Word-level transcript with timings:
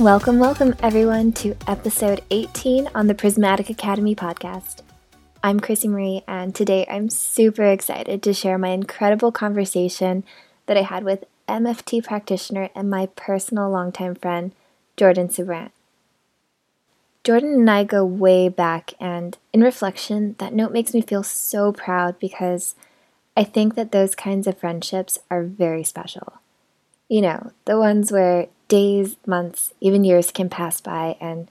Welcome, 0.00 0.38
welcome 0.38 0.74
everyone 0.82 1.32
to 1.32 1.54
episode 1.66 2.22
18 2.30 2.88
on 2.94 3.06
the 3.06 3.14
Prismatic 3.14 3.68
Academy 3.68 4.14
podcast. 4.14 4.80
I'm 5.44 5.60
Krissy 5.60 5.90
Marie, 5.90 6.22
and 6.26 6.54
today 6.54 6.86
I'm 6.90 7.10
super 7.10 7.64
excited 7.64 8.22
to 8.22 8.32
share 8.32 8.56
my 8.56 8.70
incredible 8.70 9.30
conversation 9.30 10.24
that 10.64 10.78
I 10.78 10.84
had 10.84 11.04
with 11.04 11.24
MFT 11.46 12.02
practitioner 12.02 12.70
and 12.74 12.88
my 12.88 13.10
personal 13.14 13.68
longtime 13.68 14.14
friend, 14.14 14.52
Jordan 14.96 15.28
Sybrandt. 15.28 15.72
Jordan 17.22 17.52
and 17.52 17.70
I 17.70 17.84
go 17.84 18.02
way 18.02 18.48
back, 18.48 18.94
and 18.98 19.36
in 19.52 19.60
reflection, 19.60 20.34
that 20.38 20.54
note 20.54 20.72
makes 20.72 20.94
me 20.94 21.02
feel 21.02 21.22
so 21.22 21.72
proud 21.72 22.18
because 22.18 22.74
I 23.36 23.44
think 23.44 23.74
that 23.74 23.92
those 23.92 24.14
kinds 24.14 24.46
of 24.46 24.56
friendships 24.56 25.18
are 25.30 25.42
very 25.42 25.84
special. 25.84 26.40
You 27.06 27.20
know, 27.20 27.52
the 27.66 27.78
ones 27.78 28.10
where 28.10 28.46
days, 28.70 29.16
months, 29.26 29.74
even 29.80 30.04
years 30.04 30.32
can 30.32 30.48
pass 30.48 30.80
by, 30.80 31.18
and 31.20 31.50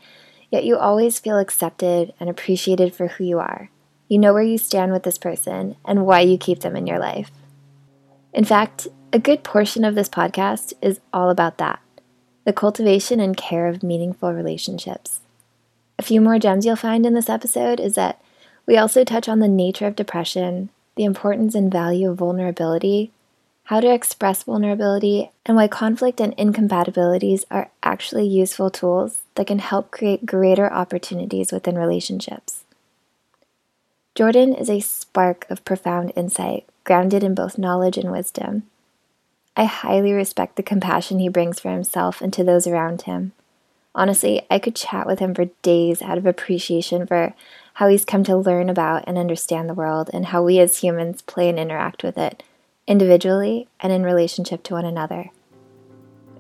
yet 0.50 0.66
you 0.66 0.76
always 0.76 1.20
feel 1.20 1.38
accepted 1.38 2.14
and 2.20 2.30
appreciated 2.30 2.96
for 2.96 3.10
who 3.10 3.24
you 3.24 3.38
are. 3.38 3.70
You 4.08 4.18
know 4.18 4.34
where 4.34 4.42
you 4.42 4.58
stand 4.58 4.92
with 4.92 5.04
this 5.04 5.20
person 5.20 5.76
and 5.86 6.08
why 6.08 6.22
you 6.22 6.40
keep 6.40 6.62
them 6.62 6.76
in 6.76 6.88
your 6.88 6.98
life. 6.98 7.30
In 8.34 8.44
fact, 8.44 8.88
a 9.14 9.20
good 9.20 9.44
portion 9.44 9.86
of 9.86 9.94
this 9.94 10.10
podcast 10.10 10.74
is 10.82 11.00
all 11.14 11.30
about 11.30 11.60
that 11.60 11.80
the 12.46 12.54
cultivation 12.54 13.20
and 13.20 13.38
care 13.38 13.68
of 13.68 13.84
meaningful 13.84 14.34
relationships. 14.34 15.20
A 16.00 16.02
few 16.02 16.20
more 16.20 16.40
gems 16.40 16.66
you'll 16.66 16.76
find 16.78 17.06
in 17.06 17.14
this 17.14 17.30
episode 17.30 17.80
is 17.80 17.94
that 17.94 18.20
we 18.66 18.76
also 18.76 19.04
touch 19.04 19.30
on 19.30 19.38
the 19.38 19.48
nature 19.48 19.86
of 19.86 19.96
depression, 19.96 20.70
the 20.96 21.04
importance 21.04 21.54
and 21.54 21.72
value 21.72 22.10
of 22.10 22.18
vulnerability, 22.18 23.12
how 23.70 23.80
to 23.80 23.94
express 23.94 24.42
vulnerability, 24.42 25.30
and 25.46 25.56
why 25.56 25.68
conflict 25.68 26.20
and 26.20 26.34
incompatibilities 26.40 27.46
are 27.52 27.70
actually 27.84 28.26
useful 28.26 28.72
tools 28.72 29.20
that 29.36 29.46
can 29.46 29.60
help 29.60 29.92
create 29.92 30.26
greater 30.26 30.74
opportunities 30.74 31.52
within 31.52 31.78
relationships. 31.78 32.64
Jordan 34.16 34.56
is 34.56 34.72
a 34.72 34.80
spark 34.80 35.46
of 35.52 35.64
profound 35.66 36.12
insight, 36.16 36.66
grounded 36.84 37.24
in 37.24 37.36
both 37.36 37.60
knowledge 37.60 37.96
and 37.96 38.12
wisdom. 38.12 38.64
I 39.56 39.66
highly 39.66 40.14
respect 40.14 40.56
the 40.56 40.64
compassion 40.64 41.20
he 41.20 41.30
brings 41.30 41.60
for 41.60 41.70
himself 41.70 42.22
and 42.22 42.34
to 42.34 42.44
those 42.44 42.66
around 42.66 43.04
him. 43.04 43.34
Honestly, 43.94 44.48
I 44.50 44.58
could 44.58 44.76
chat 44.76 45.06
with 45.06 45.20
him 45.20 45.36
for 45.36 45.46
days 45.62 46.02
out 46.02 46.18
of 46.18 46.26
appreciation 46.26 47.06
for 47.06 47.36
how 47.76 47.88
he's 47.88 48.04
come 48.04 48.24
to 48.24 48.36
learn 48.36 48.68
about 48.68 49.04
and 49.06 49.16
understand 49.16 49.70
the 49.70 49.76
world 49.76 50.10
and 50.12 50.26
how 50.26 50.42
we 50.42 50.58
as 50.58 50.80
humans 50.80 51.22
play 51.22 51.50
and 51.50 51.60
interact 51.60 52.04
with 52.04 52.18
it 52.18 52.42
individually 52.90 53.68
and 53.80 53.94
in 53.94 54.04
relationship 54.04 54.64
to 54.64 54.74
one 54.74 54.84
another. 54.84 55.30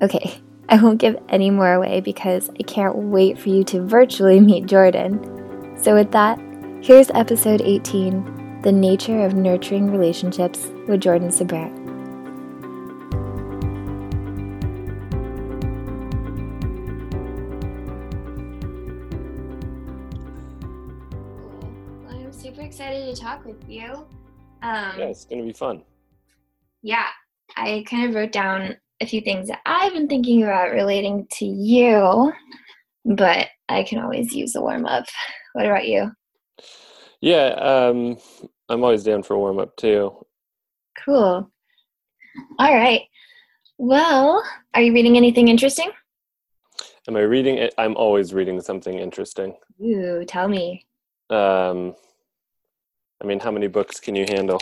Okay, 0.02 0.42
I 0.69 0.81
won't 0.81 1.00
give 1.00 1.17
any 1.30 1.50
more 1.50 1.73
away 1.73 2.02
because 2.02 2.50
I 2.59 2.64
can't 2.64 2.95
wait 2.95 3.39
for 3.39 3.50
you 3.50 3.64
to 3.66 3.86
virtually 3.86 4.39
meet 4.41 4.66
Jordan. 4.66 5.78
So, 5.78 5.95
with 5.95 6.11
that, 6.11 6.38
here's 6.81 7.09
episode 7.11 7.61
18 7.61 8.61
The 8.64 8.72
Nature 8.72 9.22
of 9.22 9.36
Nurturing 9.36 9.91
Relationships 9.91 10.68
with 10.88 11.00
Jordan 11.01 11.29
Sybrandt. 11.29 11.78
I'm 22.09 22.34
super 22.34 22.62
excited 22.62 23.16
to 23.16 23.22
talk 23.22 23.46
with 23.46 23.69
you. 23.69 24.06
Um, 24.62 25.00
yeah, 25.00 25.06
it's 25.06 25.23
going 25.23 25.41
to 25.41 25.47
be 25.47 25.53
fun 25.53 25.84
yeah, 26.81 27.07
I 27.56 27.84
kind 27.90 28.09
of 28.09 28.16
wrote 28.16 28.31
down 28.31 28.75
a 29.01 29.06
few 29.06 29.22
things 29.22 29.47
that 29.47 29.59
I've 29.66 29.94
been 29.94 30.07
thinking 30.07 30.44
about 30.44 30.72
relating 30.72 31.28
to 31.34 31.45
you, 31.45 32.31
but 33.06 33.47
I 33.67 33.84
can 33.84 34.00
always 34.00 34.34
use 34.34 34.56
a 34.56 34.62
warm 34.62 34.85
up. 34.85 35.06
What 35.53 35.66
about 35.66 35.88
you? 35.88 36.12
Yeah, 37.22 37.47
um, 37.47 38.17
I'm 38.69 38.84
always 38.84 39.03
down 39.03 39.23
for 39.23 39.34
a 39.34 39.40
warm 39.40 39.59
up 39.59 39.75
too. 39.75 40.25
Cool. 41.06 41.50
All 42.59 42.75
right. 42.75 43.01
Well, 43.78 44.44
are 44.73 44.81
you 44.81 44.94
reading 44.94 45.17
anything 45.17 45.47
interesting? 45.47 45.91
Am 47.07 47.16
I 47.16 47.22
reading 47.22 47.57
it? 47.57 47.73
I'm 47.78 47.96
always 47.96 48.34
reading 48.34 48.61
something 48.61 49.00
interesting. 49.00 49.56
Ooh, 49.81 50.23
tell 50.25 50.47
me. 50.47 50.85
Um, 51.29 51.96
I 53.22 53.25
mean, 53.25 53.40
how 53.40 53.51
many 53.51 53.67
books 53.67 54.00
can 54.00 54.16
you 54.16 54.25
handle? 54.29 54.59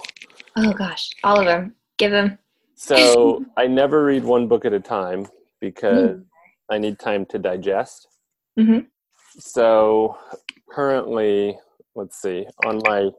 Oh 0.55 0.71
gosh, 0.73 1.11
all 1.23 1.39
of 1.39 1.45
them 1.45 1.75
give 1.97 2.11
them. 2.11 2.37
So 2.75 3.43
I 3.57 3.67
never 3.67 4.03
read 4.05 4.23
one 4.23 4.47
book 4.47 4.65
at 4.65 4.73
a 4.73 4.79
time 4.79 5.27
because 5.59 6.11
mm. 6.11 6.23
I 6.69 6.77
need 6.77 6.99
time 6.99 7.25
to 7.27 7.39
digest. 7.39 8.07
Mm-hmm. 8.59 8.79
So 9.39 10.17
currently, 10.69 11.57
let's 11.95 12.21
see, 12.21 12.45
on 12.65 12.81
my 12.85 13.09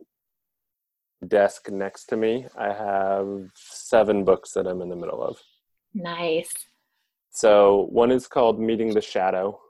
desk 1.27 1.71
next 1.71 2.07
to 2.07 2.17
me, 2.17 2.47
I 2.57 2.73
have 2.73 3.51
seven 3.55 4.25
books 4.25 4.53
that 4.53 4.67
I'm 4.67 4.81
in 4.81 4.89
the 4.89 4.97
middle 4.97 5.23
of. 5.23 5.39
Nice. 5.95 6.53
So 7.31 7.89
one 7.91 8.13
is 8.13 8.27
called 8.27 8.61
Meeting 8.61 8.95
the 8.95 9.01
Shadow 9.01 9.61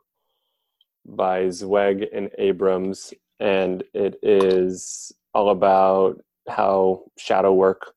by 1.06 1.48
Zweig 1.48 2.06
and 2.12 2.30
Abrams, 2.38 3.14
and 3.40 3.82
it 3.94 4.18
is 4.22 5.12
all 5.32 5.50
about 5.50 6.20
how 6.48 7.04
shadow 7.16 7.52
work 7.52 7.94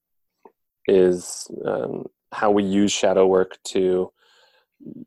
is 0.87 1.49
um, 1.65 2.05
how 2.31 2.51
we 2.51 2.63
use 2.63 2.91
shadow 2.91 3.25
work 3.27 3.57
to 3.65 4.11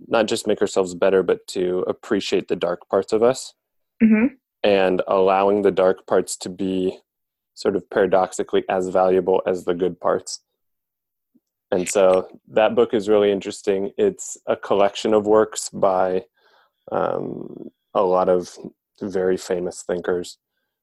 not 0.07 0.27
just 0.27 0.47
make 0.47 0.61
ourselves 0.61 0.95
better, 0.95 1.23
but 1.23 1.47
to 1.49 1.85
appreciate 1.89 2.49
the 2.49 2.57
dark 2.57 2.89
parts 2.89 3.13
of 3.13 3.23
us 3.23 3.55
mm-hmm. 4.03 4.35
and 4.63 5.03
allowing 5.09 5.63
the 5.63 5.71
dark 5.71 6.07
parts 6.07 6.37
to 6.37 6.49
be 6.49 6.99
sort 7.55 7.77
of 7.77 7.89
paradoxically 7.91 8.65
as 8.69 8.89
valuable 8.89 9.43
as 9.47 9.65
the 9.65 9.75
good 9.75 10.01
parts. 10.01 10.41
And 11.71 11.89
so 11.89 12.29
that 12.49 12.75
book 12.75 12.95
is 12.95 13.09
really 13.09 13.33
interesting. 13.33 13.91
It's 13.97 14.37
a 14.47 14.57
collection 14.57 15.13
of 15.13 15.27
works 15.27 15.71
by 15.71 16.25
um, 16.93 17.71
a 17.95 18.03
lot 18.03 18.29
of 18.29 18.57
very 19.01 19.37
famous 19.37 19.83
thinkers. 19.83 20.39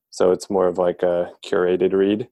So 0.10 0.32
it's 0.32 0.50
more 0.50 0.68
of 0.68 0.78
like 0.78 1.04
a 1.04 1.32
curated 1.46 1.94
read. 1.94 2.28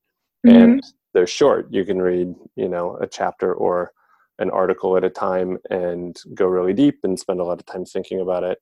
Mm-hmm. 0.46 0.56
And 0.58 0.84
they're 1.14 1.28
short. 1.28 1.68
You 1.72 1.86
can 1.86 2.02
read, 2.02 2.34
you 2.56 2.70
know, 2.70 2.98
a 3.02 3.08
chapter 3.08 3.54
or 3.54 3.92
an 4.40 4.50
article 4.50 4.96
at 4.96 5.04
a 5.04 5.10
time 5.10 5.58
and 5.70 6.16
go 6.34 6.46
really 6.46 6.74
deep 6.74 7.00
and 7.04 7.20
spend 7.20 7.40
a 7.40 7.44
lot 7.44 7.60
of 7.60 7.66
time 7.66 7.86
thinking 7.86 8.22
about 8.22 8.44
it. 8.44 8.60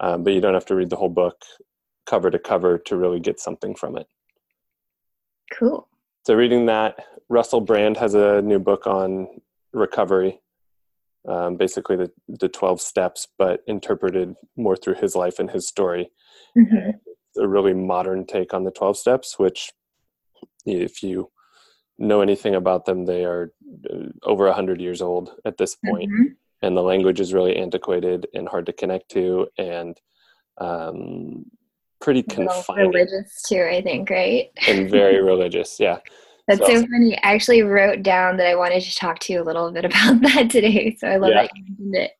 Um, 0.00 0.24
but 0.24 0.34
you 0.34 0.40
don't 0.40 0.54
have 0.54 0.66
to 0.66 0.74
read 0.74 0.90
the 0.90 0.96
whole 0.96 1.08
book 1.08 1.36
cover 2.06 2.30
to 2.30 2.38
cover 2.38 2.78
to 2.78 2.96
really 2.96 3.18
get 3.18 3.40
something 3.40 3.74
from 3.74 3.96
it. 3.96 4.06
Cool. 5.52 5.88
So 6.26 6.34
reading 6.34 6.66
that, 6.66 6.96
Russell 7.28 7.60
Brand 7.60 7.96
has 7.96 8.14
a 8.14 8.42
new 8.42 8.58
book 8.58 8.86
on 8.86 9.28
recovery. 9.72 10.40
Um, 11.26 11.56
basically 11.56 11.96
the, 11.96 12.12
the 12.28 12.48
12 12.48 12.80
steps, 12.80 13.26
but 13.36 13.60
interpreted 13.66 14.34
more 14.56 14.76
through 14.76 14.94
his 14.94 15.16
life 15.16 15.40
and 15.40 15.50
his 15.50 15.66
story. 15.66 16.10
Mm-hmm. 16.56 16.90
A 17.42 17.48
really 17.48 17.74
modern 17.74 18.26
take 18.26 18.54
on 18.54 18.64
the 18.64 18.70
12 18.70 18.96
steps, 18.96 19.38
which 19.38 19.72
if 20.64 21.02
you 21.02 21.30
know 21.98 22.20
anything 22.20 22.54
about 22.54 22.84
them, 22.84 23.04
they 23.04 23.24
are 23.24 23.52
uh, 23.90 24.08
over 24.22 24.46
100 24.46 24.80
years 24.80 25.00
old 25.02 25.32
at 25.44 25.56
this 25.56 25.76
point. 25.84 26.10
Mm-hmm. 26.10 26.32
And 26.62 26.76
the 26.76 26.82
language 26.82 27.20
is 27.20 27.34
really 27.34 27.56
antiquated 27.56 28.26
and 28.34 28.48
hard 28.48 28.66
to 28.66 28.72
connect 28.72 29.10
to, 29.10 29.46
and 29.58 30.00
um, 30.58 31.44
pretty 32.00 32.22
confining. 32.22 32.90
Religious 32.90 33.42
too, 33.42 33.62
I 33.70 33.82
think, 33.82 34.08
right? 34.10 34.50
and 34.66 34.90
very 34.90 35.22
religious, 35.32 35.78
yeah. 35.78 35.98
That's 36.48 36.60
so, 36.60 36.66
so, 36.66 36.80
funny. 36.82 37.16
I 37.18 37.34
actually 37.34 37.62
wrote 37.62 38.02
down 38.02 38.36
that 38.36 38.46
I 38.46 38.54
wanted 38.54 38.82
to 38.82 38.94
talk 38.94 39.18
to 39.20 39.32
you 39.32 39.42
a 39.42 39.44
little 39.44 39.70
bit 39.72 39.84
about 39.84 40.22
that 40.22 40.50
today, 40.50 40.96
so 40.98 41.08
I 41.08 41.16
love 41.16 41.30
yeah. 41.30 41.42
that 41.42 41.50
you 41.54 41.64
mentioned 41.64 41.94
it. 41.94 42.10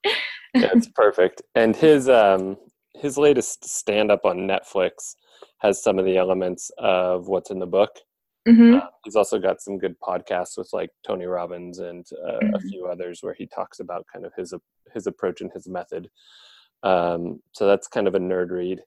That's 0.54 0.88
perfect. 0.94 1.42
And 1.54 1.76
his 1.76 2.08
um, 2.08 2.56
his 2.94 3.16
latest 3.16 3.64
stand 3.64 4.10
up 4.10 4.24
on 4.24 4.38
Netflix 4.38 5.14
has 5.58 5.82
some 5.82 5.98
of 5.98 6.04
the 6.04 6.16
elements 6.16 6.70
of 6.78 7.28
what's 7.28 7.50
in 7.50 7.58
the 7.58 7.66
book. 7.66 7.90
Mm-hmm. 8.46 8.76
Uh, 8.76 8.86
he's 9.04 9.16
also 9.16 9.38
got 9.38 9.60
some 9.60 9.78
good 9.78 9.96
podcasts 10.00 10.56
with 10.56 10.68
like 10.72 10.90
Tony 11.04 11.26
Robbins 11.26 11.78
and 11.80 12.06
uh, 12.26 12.32
mm-hmm. 12.32 12.54
a 12.54 12.60
few 12.60 12.86
others 12.86 13.18
where 13.22 13.34
he 13.34 13.46
talks 13.46 13.80
about 13.80 14.06
kind 14.12 14.24
of 14.24 14.32
his 14.36 14.54
his 14.94 15.06
approach 15.06 15.40
and 15.40 15.50
his 15.52 15.68
method. 15.68 16.08
Um, 16.82 17.40
so 17.52 17.66
that's 17.66 17.88
kind 17.88 18.06
of 18.06 18.14
a 18.14 18.20
nerd 18.20 18.50
read. 18.50 18.82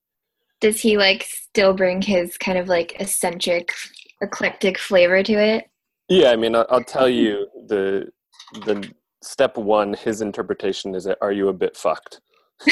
Does 0.62 0.82
he 0.82 0.98
like 0.98 1.24
still 1.24 1.74
bring 1.74 2.02
his 2.02 2.38
kind 2.38 2.58
of 2.58 2.68
like 2.68 3.00
eccentric, 3.00 3.74
eclectic 4.22 4.78
flavor 4.78 5.24
to 5.24 5.34
it? 5.34 5.70
Yeah, 6.08 6.32
I 6.32 6.36
mean, 6.36 6.56
I'll, 6.56 6.66
I'll 6.70 6.84
tell 6.84 7.10
you 7.10 7.48
the 7.68 8.10
the 8.66 8.90
step 9.22 9.58
one. 9.58 9.94
His 9.94 10.22
interpretation 10.22 10.96
is 10.96 11.08
are 11.08 11.32
you 11.32 11.50
a 11.50 11.54
bit 11.54 11.76
fucked? 11.76 12.22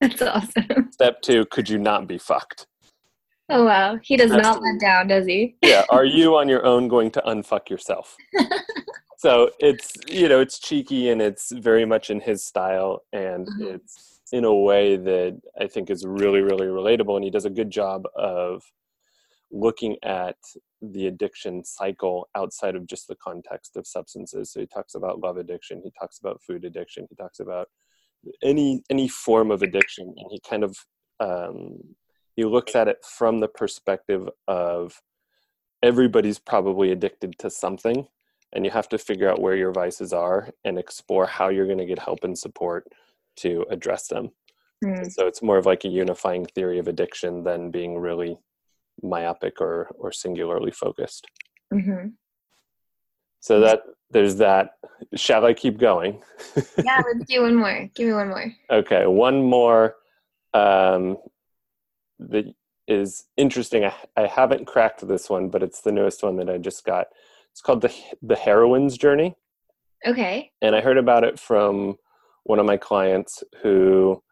that's 0.00 0.22
awesome. 0.22 0.90
Step 0.92 1.22
two, 1.22 1.44
could 1.46 1.68
you 1.68 1.78
not 1.78 2.06
be 2.06 2.18
fucked? 2.18 2.66
Oh 3.50 3.64
wow, 3.64 3.98
he 4.02 4.16
does 4.16 4.30
That's 4.30 4.42
not 4.42 4.62
let 4.62 4.80
down, 4.80 5.08
does 5.08 5.26
he? 5.26 5.56
yeah. 5.62 5.84
Are 5.90 6.04
you 6.04 6.36
on 6.36 6.48
your 6.48 6.64
own 6.64 6.88
going 6.88 7.10
to 7.12 7.22
unfuck 7.26 7.68
yourself? 7.68 8.16
so 9.20 9.50
it's 9.58 9.92
you 10.08 10.28
know 10.28 10.40
it's 10.40 10.58
cheeky 10.58 11.10
and 11.10 11.20
it's 11.20 11.52
very 11.52 11.84
much 11.84 12.08
in 12.10 12.20
his 12.20 12.42
style 12.42 13.02
and 13.12 13.46
mm-hmm. 13.46 13.74
it's 13.74 14.20
in 14.32 14.44
a 14.44 14.54
way 14.54 14.96
that 14.96 15.38
i 15.60 15.66
think 15.66 15.90
is 15.90 16.06
really 16.06 16.40
really 16.40 16.66
relatable 16.66 17.16
and 17.16 17.24
he 17.24 17.30
does 17.30 17.44
a 17.44 17.50
good 17.50 17.70
job 17.70 18.04
of 18.16 18.62
looking 19.52 19.96
at 20.04 20.36
the 20.80 21.06
addiction 21.06 21.62
cycle 21.62 22.28
outside 22.34 22.74
of 22.74 22.86
just 22.86 23.08
the 23.08 23.16
context 23.16 23.76
of 23.76 23.86
substances 23.86 24.52
so 24.52 24.60
he 24.60 24.66
talks 24.66 24.94
about 24.94 25.20
love 25.20 25.36
addiction 25.36 25.82
he 25.84 25.92
talks 26.00 26.18
about 26.18 26.40
food 26.42 26.64
addiction 26.64 27.06
he 27.10 27.16
talks 27.16 27.40
about 27.40 27.68
any 28.42 28.82
any 28.88 29.06
form 29.06 29.50
of 29.50 29.62
addiction 29.62 30.14
and 30.16 30.30
he 30.30 30.40
kind 30.48 30.64
of 30.64 30.76
um, 31.18 31.76
he 32.36 32.44
looks 32.44 32.74
at 32.74 32.88
it 32.88 33.04
from 33.04 33.38
the 33.38 33.48
perspective 33.48 34.28
of 34.48 35.00
everybody's 35.82 36.38
probably 36.38 36.92
addicted 36.92 37.38
to 37.38 37.50
something 37.50 38.06
and 38.52 38.64
you 38.64 38.70
have 38.70 38.88
to 38.88 38.98
figure 38.98 39.30
out 39.30 39.40
where 39.40 39.56
your 39.56 39.72
vices 39.72 40.12
are 40.12 40.50
and 40.64 40.78
explore 40.78 41.26
how 41.26 41.48
you're 41.48 41.66
going 41.66 41.78
to 41.78 41.86
get 41.86 41.98
help 41.98 42.24
and 42.24 42.36
support 42.36 42.86
to 43.36 43.64
address 43.70 44.08
them. 44.08 44.30
Mm. 44.84 45.12
so 45.12 45.26
it's 45.26 45.42
more 45.42 45.58
of 45.58 45.66
like 45.66 45.84
a 45.84 45.88
unifying 45.88 46.46
theory 46.46 46.78
of 46.78 46.88
addiction 46.88 47.44
than 47.44 47.70
being 47.70 47.98
really 47.98 48.38
myopic 49.02 49.60
or 49.60 49.90
or 49.98 50.10
singularly 50.10 50.70
focused. 50.70 51.26
Mm-hmm. 51.72 52.08
so 53.40 53.60
that 53.60 53.82
there's 54.10 54.36
that. 54.36 54.70
Shall 55.14 55.44
i 55.44 55.52
keep 55.52 55.78
going? 55.78 56.22
Yeah 56.82 57.02
let's 57.04 57.26
do 57.28 57.42
one 57.42 57.56
more. 57.56 57.90
Give 57.94 58.06
me 58.06 58.14
one 58.14 58.28
more. 58.28 58.52
Okay 58.70 59.06
one 59.06 59.42
more. 59.42 59.96
Um, 60.54 61.18
that 62.28 62.46
is 62.86 63.24
interesting. 63.36 63.84
I, 63.84 63.94
I 64.16 64.26
haven't 64.26 64.66
cracked 64.66 65.06
this 65.06 65.30
one, 65.30 65.48
but 65.48 65.62
it's 65.62 65.80
the 65.80 65.92
newest 65.92 66.22
one 66.22 66.36
that 66.36 66.50
I 66.50 66.58
just 66.58 66.84
got. 66.84 67.06
It's 67.52 67.60
called 67.60 67.80
the 67.80 67.94
the 68.22 68.36
heroine's 68.36 68.96
journey. 68.96 69.36
Okay. 70.06 70.50
And 70.62 70.74
I 70.74 70.80
heard 70.80 70.98
about 70.98 71.24
it 71.24 71.38
from 71.38 71.96
one 72.44 72.58
of 72.58 72.66
my 72.66 72.76
clients 72.76 73.42
who 73.62 74.22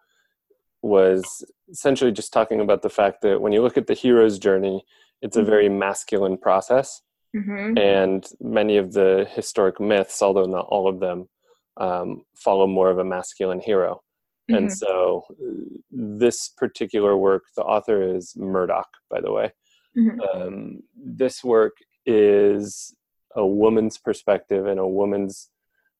was 0.82 1.44
essentially 1.70 2.12
just 2.12 2.32
talking 2.32 2.60
about 2.60 2.82
the 2.82 2.90
fact 2.90 3.22
that 3.22 3.40
when 3.40 3.52
you 3.52 3.62
look 3.62 3.76
at 3.76 3.86
the 3.86 3.94
hero's 3.94 4.38
journey, 4.38 4.84
it's 5.20 5.36
a 5.36 5.40
mm-hmm. 5.40 5.50
very 5.50 5.68
masculine 5.68 6.38
process. 6.38 7.02
Mm-hmm. 7.36 7.76
And 7.76 8.26
many 8.40 8.78
of 8.78 8.92
the 8.92 9.28
historic 9.30 9.80
myths, 9.80 10.22
although 10.22 10.46
not 10.46 10.66
all 10.68 10.88
of 10.88 11.00
them, 11.00 11.28
um, 11.76 12.22
follow 12.36 12.66
more 12.66 12.90
of 12.90 12.98
a 12.98 13.04
masculine 13.04 13.60
hero. 13.60 14.00
Mm-hmm. 14.50 14.54
And 14.54 14.72
so 14.72 15.24
this 15.90 16.48
particular 16.48 17.16
work, 17.16 17.44
the 17.56 17.62
author 17.62 18.02
is 18.02 18.34
Murdock, 18.36 18.88
by 19.10 19.20
the 19.20 19.32
way. 19.32 19.52
Mm-hmm. 19.96 20.20
Um, 20.20 20.82
this 20.96 21.44
work 21.44 21.76
is 22.06 22.94
a 23.34 23.46
woman's 23.46 23.98
perspective 23.98 24.66
and 24.66 24.80
a 24.80 24.86
woman's 24.86 25.50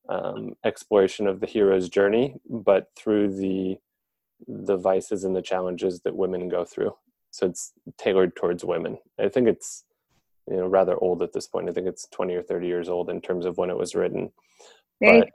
um, 0.09 0.53
exploration 0.65 1.27
of 1.27 1.39
the 1.39 1.45
hero's 1.45 1.89
journey, 1.89 2.35
but 2.49 2.87
through 2.97 3.35
the 3.35 3.77
the 4.47 4.77
vices 4.77 5.25
and 5.25 5.35
the 5.35 5.41
challenges 5.41 5.99
that 6.01 6.15
women 6.15 6.47
go 6.47 6.63
through. 6.63 6.95
So 7.29 7.45
it's 7.45 7.73
tailored 7.97 8.35
towards 8.35 8.63
women. 8.63 8.97
I 9.19 9.27
think 9.27 9.47
it's 9.47 9.83
you 10.49 10.57
know 10.57 10.67
rather 10.67 10.97
old 10.97 11.21
at 11.21 11.33
this 11.33 11.47
point. 11.47 11.69
I 11.69 11.73
think 11.73 11.87
it's 11.87 12.07
20 12.11 12.35
or 12.35 12.41
30 12.41 12.65
years 12.65 12.89
old 12.89 13.09
in 13.09 13.21
terms 13.21 13.45
of 13.45 13.57
when 13.57 13.69
it 13.69 13.77
was 13.77 13.95
written. 13.95 14.31
Very 15.01 15.19
but 15.19 15.29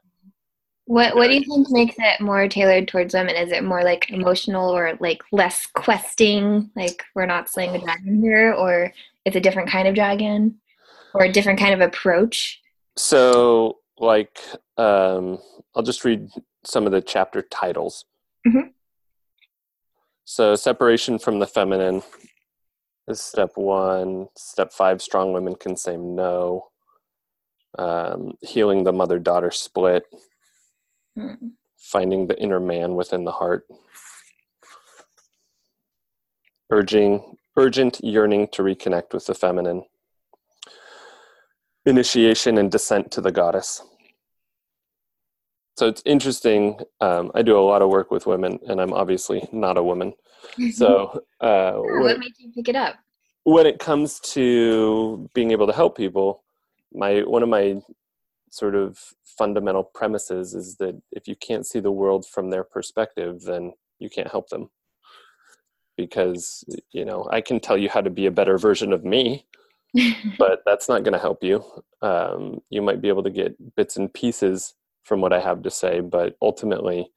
what 0.86 1.16
What 1.16 1.28
do 1.28 1.34
you 1.34 1.44
think 1.44 1.70
makes 1.70 1.94
it 1.98 2.20
more 2.20 2.46
tailored 2.46 2.88
towards 2.88 3.14
women? 3.14 3.36
Is 3.36 3.52
it 3.52 3.64
more 3.64 3.82
like 3.82 4.10
emotional 4.10 4.70
or 4.70 4.96
like 5.00 5.22
less 5.32 5.66
questing, 5.66 6.70
like 6.76 7.04
we're 7.14 7.26
not 7.26 7.48
slaying 7.48 7.74
a 7.74 7.78
dragon 7.78 8.20
here, 8.20 8.52
or 8.52 8.92
it's 9.24 9.36
a 9.36 9.40
different 9.40 9.70
kind 9.70 9.88
of 9.88 9.94
dragon, 9.94 10.60
or 11.14 11.24
a 11.24 11.32
different 11.32 11.58
kind 11.58 11.72
of 11.72 11.80
approach? 11.80 12.60
So, 12.96 13.78
like, 13.98 14.38
um, 14.76 15.38
I'll 15.74 15.82
just 15.82 16.04
read 16.04 16.30
some 16.64 16.84
of 16.84 16.92
the 16.92 17.00
chapter 17.00 17.40
titles. 17.40 18.04
Mm-hmm. 18.46 18.68
So, 20.26 20.54
separation 20.54 21.18
from 21.18 21.38
the 21.38 21.46
feminine 21.46 22.02
is 23.08 23.22
step 23.22 23.52
one. 23.54 24.28
Step 24.36 24.70
five: 24.70 25.00
strong 25.00 25.32
women 25.32 25.54
can 25.54 25.78
say 25.78 25.96
no. 25.96 26.68
Um, 27.78 28.34
healing 28.42 28.84
the 28.84 28.92
mother 28.92 29.18
daughter 29.18 29.50
split 29.50 30.04
Mm. 31.18 31.52
Finding 31.76 32.26
the 32.26 32.40
inner 32.40 32.60
man 32.60 32.94
within 32.94 33.24
the 33.24 33.32
heart. 33.32 33.66
Urging, 36.70 37.36
urgent 37.56 38.00
yearning 38.02 38.48
to 38.52 38.62
reconnect 38.62 39.12
with 39.12 39.26
the 39.26 39.34
feminine. 39.34 39.84
Initiation 41.86 42.58
and 42.58 42.70
descent 42.70 43.10
to 43.12 43.20
the 43.20 43.30
goddess. 43.30 43.82
So 45.76 45.88
it's 45.88 46.02
interesting. 46.04 46.78
Um, 47.00 47.32
I 47.34 47.42
do 47.42 47.58
a 47.58 47.60
lot 47.60 47.82
of 47.82 47.90
work 47.90 48.10
with 48.10 48.26
women, 48.26 48.58
and 48.68 48.80
I'm 48.80 48.92
obviously 48.92 49.46
not 49.52 49.76
a 49.76 49.82
woman. 49.82 50.14
So, 50.72 51.22
uh, 51.40 51.72
what 51.72 52.18
made 52.18 52.32
you 52.38 52.52
pick 52.54 52.68
it 52.68 52.76
up? 52.76 52.94
When 53.44 53.66
it 53.66 53.78
comes 53.78 54.20
to 54.20 55.28
being 55.34 55.50
able 55.50 55.66
to 55.66 55.72
help 55.72 55.96
people, 55.96 56.44
my 56.92 57.20
one 57.20 57.42
of 57.42 57.48
my 57.48 57.80
sort 58.54 58.74
of 58.74 58.98
fundamental 59.24 59.82
premises 59.82 60.54
is 60.54 60.76
that 60.76 61.00
if 61.12 61.26
you 61.26 61.34
can't 61.36 61.66
see 61.66 61.80
the 61.80 61.90
world 61.90 62.24
from 62.26 62.50
their 62.50 62.64
perspective, 62.64 63.42
then 63.42 63.72
you 63.98 64.08
can't 64.08 64.30
help 64.30 64.48
them. 64.48 64.70
Because, 65.96 66.64
you 66.92 67.04
know, 67.04 67.28
I 67.30 67.40
can 67.40 67.60
tell 67.60 67.76
you 67.76 67.88
how 67.88 68.00
to 68.00 68.10
be 68.10 68.26
a 68.26 68.30
better 68.30 68.58
version 68.58 68.92
of 68.92 69.04
me, 69.04 69.46
but 70.38 70.62
that's 70.66 70.88
not 70.88 71.02
going 71.02 71.12
to 71.12 71.18
help 71.18 71.42
you. 71.42 71.64
Um, 72.02 72.60
you 72.70 72.82
might 72.82 73.00
be 73.00 73.08
able 73.08 73.22
to 73.24 73.30
get 73.30 73.76
bits 73.76 73.96
and 73.96 74.12
pieces 74.12 74.74
from 75.04 75.20
what 75.20 75.32
I 75.32 75.40
have 75.40 75.62
to 75.62 75.70
say, 75.70 76.00
but 76.00 76.36
ultimately, 76.40 77.10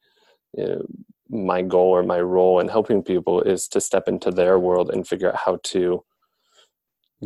you 0.56 0.66
know, 0.66 0.86
my 1.30 1.62
goal 1.62 1.90
or 1.90 2.02
my 2.02 2.20
role 2.20 2.58
in 2.60 2.68
helping 2.68 3.02
people 3.02 3.42
is 3.42 3.68
to 3.68 3.80
step 3.80 4.08
into 4.08 4.30
their 4.30 4.58
world 4.58 4.90
and 4.90 5.06
figure 5.06 5.28
out 5.28 5.36
how 5.36 5.58
to 5.62 6.02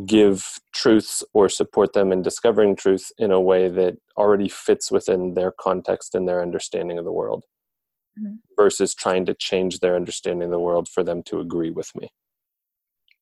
give 0.07 0.59
truths 0.75 1.23
or 1.35 1.49
support 1.49 1.93
them 1.93 2.13
in 2.13 2.23
discovering 2.23 2.75
truth 2.75 3.13
in 3.19 3.31
a 3.31 3.41
way 3.41 3.69
that 3.69 3.95
already 4.17 4.49
fits 4.49 4.91
within 4.91 5.35
their 5.35 5.53
context 5.53 6.15
and 6.15 6.27
their 6.27 6.41
understanding 6.41 6.99
of 6.99 7.05
the 7.05 7.13
world 7.13 7.45
mm-hmm. 8.19 8.37
versus 8.57 8.95
trying 8.95 9.27
to 9.27 9.35
change 9.35 9.81
their 9.81 9.97
understanding 9.97 10.47
of 10.47 10.51
the 10.51 10.59
world 10.59 10.89
for 10.89 11.05
them 11.05 11.23
to 11.25 11.41
agree 11.41 11.71
with 11.71 11.91
me. 11.95 12.09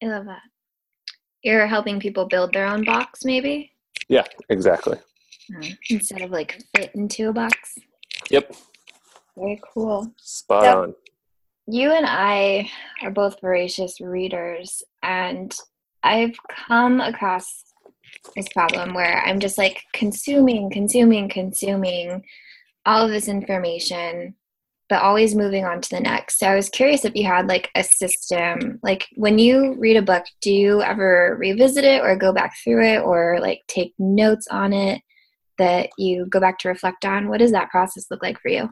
I 0.02 0.06
love 0.06 0.26
that. 0.26 0.42
You're 1.42 1.66
helping 1.66 1.98
people 1.98 2.26
build 2.26 2.52
their 2.52 2.66
own 2.66 2.84
box, 2.84 3.20
maybe? 3.24 3.72
Yeah, 4.08 4.24
exactly. 4.48 4.98
Mm-hmm. 5.52 5.72
Instead 5.90 6.22
of 6.22 6.30
like 6.30 6.62
fit 6.76 6.94
into 6.94 7.30
a 7.30 7.32
box. 7.32 7.78
Yep. 8.30 8.54
Very 9.36 9.60
cool. 9.74 10.12
Spot 10.18 10.64
so, 10.64 10.82
on. 10.82 10.94
You 11.66 11.92
and 11.92 12.06
I 12.06 12.68
are 13.02 13.10
both 13.10 13.40
voracious 13.40 14.00
readers, 14.00 14.82
and 15.02 15.54
I've 16.02 16.36
come 16.48 17.00
across 17.00 17.64
this 18.34 18.48
problem 18.48 18.94
where 18.94 19.22
I'm 19.24 19.40
just 19.40 19.58
like 19.58 19.84
consuming, 19.92 20.70
consuming, 20.70 21.28
consuming 21.28 22.24
all 22.86 23.04
of 23.04 23.10
this 23.10 23.28
information, 23.28 24.34
but 24.88 25.02
always 25.02 25.34
moving 25.34 25.64
on 25.64 25.80
to 25.80 25.90
the 25.90 26.00
next. 26.00 26.38
So 26.38 26.46
I 26.46 26.54
was 26.54 26.68
curious 26.68 27.04
if 27.04 27.14
you 27.14 27.24
had 27.24 27.46
like 27.46 27.70
a 27.74 27.82
system, 27.82 28.78
like 28.82 29.06
when 29.14 29.38
you 29.38 29.76
read 29.78 29.96
a 29.96 30.02
book, 30.02 30.24
do 30.40 30.52
you 30.52 30.82
ever 30.82 31.36
revisit 31.38 31.84
it 31.84 32.02
or 32.02 32.16
go 32.16 32.32
back 32.32 32.56
through 32.62 32.84
it 32.84 32.98
or 32.98 33.38
like 33.40 33.60
take 33.68 33.94
notes 33.98 34.48
on 34.48 34.72
it 34.72 35.02
that 35.58 35.90
you 35.98 36.26
go 36.26 36.40
back 36.40 36.58
to 36.60 36.68
reflect 36.68 37.04
on? 37.04 37.28
What 37.28 37.38
does 37.38 37.52
that 37.52 37.70
process 37.70 38.06
look 38.10 38.22
like 38.22 38.40
for 38.40 38.48
you? 38.48 38.70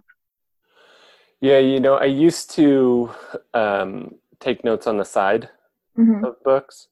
Yeah, 1.41 1.59
you 1.59 1.79
know, 1.79 1.95
I 1.95 2.07
used 2.07 2.51
to 2.53 3.11
um, 3.55 4.17
take 4.41 4.65
notes 4.65 4.89
on 4.89 4.97
the 4.97 5.05
side 5.05 5.49
mm-hmm. 5.97 6.25
of 6.25 6.43
books 6.43 6.89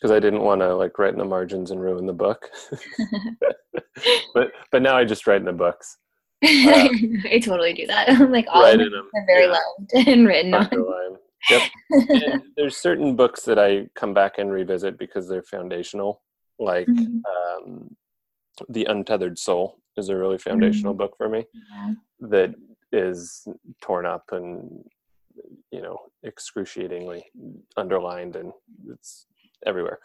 because 0.00 0.14
I 0.14 0.20
didn't 0.20 0.42
want 0.42 0.60
to 0.62 0.74
like 0.74 0.98
write 0.98 1.12
in 1.12 1.18
the 1.18 1.24
margins 1.24 1.70
and 1.70 1.80
ruin 1.80 2.06
the 2.06 2.12
book. 2.12 2.50
but 4.34 4.52
but 4.72 4.82
now 4.82 4.96
I 4.96 5.04
just 5.04 5.26
write 5.26 5.40
in 5.40 5.44
the 5.44 5.52
books. 5.52 5.98
Uh, 6.42 6.48
I 7.30 7.40
totally 7.42 7.74
do 7.74 7.86
that. 7.86 8.08
like 8.30 8.46
all 8.48 8.64
of 8.64 8.78
them 8.78 9.08
are 9.14 9.26
very 9.26 9.44
yeah. 9.44 9.50
loved 9.50 10.08
and 10.08 10.26
written 10.26 10.54
on. 10.54 11.16
Yep. 11.50 12.42
there's 12.56 12.76
certain 12.76 13.16
books 13.16 13.44
that 13.44 13.58
I 13.58 13.88
come 13.94 14.12
back 14.12 14.38
and 14.38 14.52
revisit 14.52 14.98
because 14.98 15.28
they're 15.28 15.42
foundational. 15.42 16.22
Like 16.58 16.86
mm-hmm. 16.86 17.66
um, 17.66 17.96
The 18.68 18.84
Untethered 18.84 19.38
Soul 19.38 19.78
is 19.96 20.08
a 20.08 20.16
really 20.16 20.38
foundational 20.38 20.92
mm-hmm. 20.92 20.98
book 20.98 21.16
for 21.16 21.28
me 21.28 21.44
yeah. 21.72 21.94
that 22.20 22.54
is 22.92 23.46
torn 23.82 24.04
up 24.04 24.24
and 24.32 24.84
you 25.70 25.80
know 25.80 25.96
excruciatingly 26.24 27.24
underlined 27.76 28.36
and 28.36 28.52
it's 28.92 29.26
everywhere. 29.66 29.98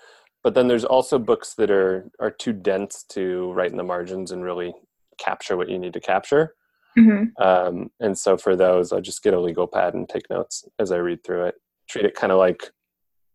But 0.44 0.54
then 0.54 0.68
there's 0.68 0.86
also 0.86 1.18
books 1.18 1.56
that 1.56 1.72
are 1.72 2.10
are 2.20 2.32
too 2.32 2.54
dense 2.54 3.04
to 3.10 3.52
write 3.54 3.72
in 3.72 3.78
the 3.78 3.84
margins 3.84 4.32
and 4.32 4.44
really 4.44 4.74
capture 5.18 5.58
what 5.58 5.70
you 5.70 5.80
need 5.80 5.94
to 5.94 6.00
capture. 6.00 6.54
Mm-hmm. 6.98 7.44
Um, 7.44 7.90
and 8.00 8.18
so 8.18 8.38
for 8.38 8.56
those, 8.56 8.94
I 8.94 9.00
just 9.02 9.24
get 9.24 9.34
a 9.34 9.40
legal 9.40 9.68
pad 9.68 9.94
and 9.94 10.08
take 10.08 10.30
notes 10.30 10.64
as 10.80 10.92
I 10.92 10.98
read 10.98 11.24
through 11.24 11.46
it. 11.46 11.56
Treat 11.90 12.06
it 12.06 12.16
kind 12.16 12.32
of 12.32 12.40
like 12.40 12.72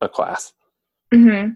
a 0.00 0.08
class. 0.08 0.52
Mm-hmm. 1.12 1.52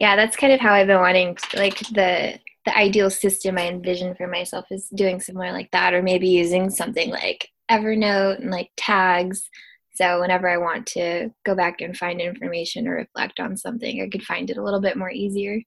Yeah, 0.00 0.16
that's 0.16 0.36
kind 0.36 0.52
of 0.52 0.60
how 0.60 0.72
I've 0.72 0.86
been 0.86 1.00
wanting. 1.00 1.36
Like 1.54 1.78
the 1.78 2.38
the 2.64 2.76
ideal 2.76 3.10
system 3.10 3.58
I 3.58 3.68
envision 3.68 4.14
for 4.14 4.28
myself 4.28 4.66
is 4.70 4.88
doing 4.94 5.20
somewhere 5.20 5.52
like 5.52 5.70
that, 5.72 5.94
or 5.94 6.02
maybe 6.02 6.28
using 6.28 6.70
something 6.70 7.10
like 7.10 7.48
Evernote 7.70 8.40
and 8.40 8.50
like 8.50 8.70
tags. 8.76 9.48
So 9.94 10.20
whenever 10.20 10.48
I 10.48 10.56
want 10.56 10.86
to 10.88 11.30
go 11.44 11.54
back 11.54 11.80
and 11.80 11.96
find 11.96 12.20
information 12.20 12.88
or 12.88 12.94
reflect 12.96 13.40
on 13.40 13.56
something, 13.56 14.00
I 14.00 14.08
could 14.08 14.22
find 14.22 14.48
it 14.48 14.56
a 14.56 14.62
little 14.62 14.80
bit 14.80 14.96
more 14.96 15.10
easier. 15.10 15.60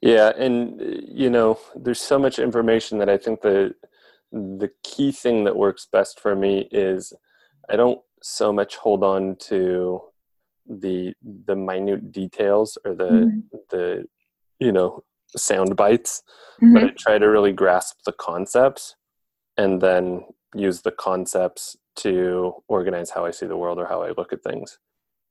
Yeah, 0.00 0.32
and 0.36 0.80
you 1.06 1.30
know, 1.30 1.58
there's 1.74 2.00
so 2.00 2.18
much 2.18 2.38
information 2.38 2.98
that 2.98 3.08
I 3.08 3.16
think 3.16 3.42
the 3.42 3.74
the 4.32 4.70
key 4.84 5.12
thing 5.12 5.44
that 5.44 5.56
works 5.56 5.88
best 5.90 6.20
for 6.20 6.36
me 6.36 6.68
is 6.70 7.12
I 7.70 7.76
don't 7.76 8.00
so 8.22 8.52
much 8.52 8.76
hold 8.76 9.04
on 9.04 9.36
to 9.36 10.00
the 10.68 11.14
the 11.46 11.56
minute 11.56 12.12
details 12.12 12.76
or 12.84 12.94
the 12.94 13.04
mm-hmm. 13.04 13.38
the 13.70 14.04
you 14.58 14.72
know 14.72 15.02
sound 15.36 15.76
bites 15.76 16.22
mm-hmm. 16.62 16.74
but 16.74 16.84
i 16.84 16.88
try 16.98 17.18
to 17.18 17.26
really 17.26 17.52
grasp 17.52 17.96
the 18.04 18.12
concepts 18.12 18.94
and 19.56 19.80
then 19.80 20.24
use 20.54 20.82
the 20.82 20.90
concepts 20.90 21.76
to 21.98 22.54
organize 22.68 23.10
how 23.10 23.24
i 23.24 23.30
see 23.30 23.46
the 23.46 23.56
world 23.56 23.78
or 23.78 23.86
how 23.86 24.02
i 24.02 24.10
look 24.10 24.32
at 24.32 24.42
things. 24.42 24.78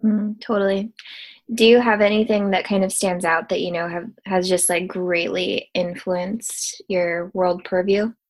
Mm, 0.03 0.39
totally. 0.39 0.91
Do 1.53 1.65
you 1.65 1.79
have 1.79 2.01
anything 2.01 2.51
that 2.51 2.65
kind 2.65 2.83
of 2.83 2.91
stands 2.91 3.25
out 3.25 3.49
that 3.49 3.61
you 3.61 3.71
know 3.71 3.87
have 3.87 4.09
has 4.25 4.49
just 4.49 4.69
like 4.69 4.87
greatly 4.87 5.69
influenced 5.73 6.81
your 6.87 7.31
world 7.33 7.63
purview? 7.63 8.13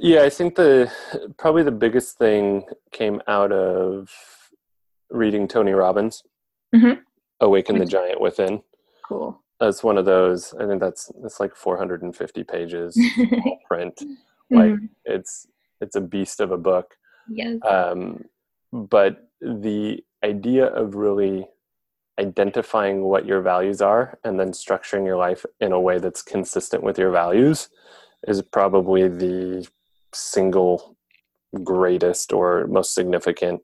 Yeah 0.00 0.22
i 0.22 0.30
think 0.30 0.54
the 0.54 0.92
probably 1.38 1.62
the 1.62 1.72
biggest 1.72 2.18
thing 2.18 2.62
came 2.92 3.22
out 3.26 3.52
of 3.52 4.10
reading 5.10 5.48
tony 5.48 5.72
robbins 5.72 6.22
mm-hmm. 6.74 7.00
awaken 7.40 7.78
the 7.78 7.86
giant 7.86 8.20
within. 8.20 8.62
Cool. 9.08 9.42
That's 9.60 9.82
one 9.82 9.98
of 9.98 10.04
those 10.04 10.54
i 10.60 10.66
think 10.66 10.80
that's 10.80 11.10
it's 11.24 11.40
like 11.40 11.56
450 11.56 12.44
pages 12.44 12.98
print. 13.66 13.96
Mm-hmm. 13.96 14.56
like 14.56 14.78
it's 15.06 15.46
it's 15.82 15.96
a 15.96 16.00
beast 16.00 16.40
of 16.40 16.50
a 16.50 16.58
book 16.58 16.94
yes 17.28 17.58
um, 17.68 18.24
but 18.72 19.28
the 19.40 20.02
idea 20.24 20.66
of 20.66 20.94
really 20.94 21.46
identifying 22.20 23.02
what 23.02 23.26
your 23.26 23.40
values 23.40 23.80
are 23.80 24.18
and 24.24 24.38
then 24.38 24.52
structuring 24.52 25.04
your 25.04 25.16
life 25.16 25.44
in 25.60 25.72
a 25.72 25.80
way 25.80 25.98
that's 25.98 26.22
consistent 26.22 26.82
with 26.82 26.98
your 26.98 27.10
values 27.10 27.68
is 28.28 28.42
probably 28.42 29.08
the 29.08 29.66
single 30.14 30.96
greatest 31.64 32.32
or 32.32 32.66
most 32.66 32.94
significant 32.94 33.60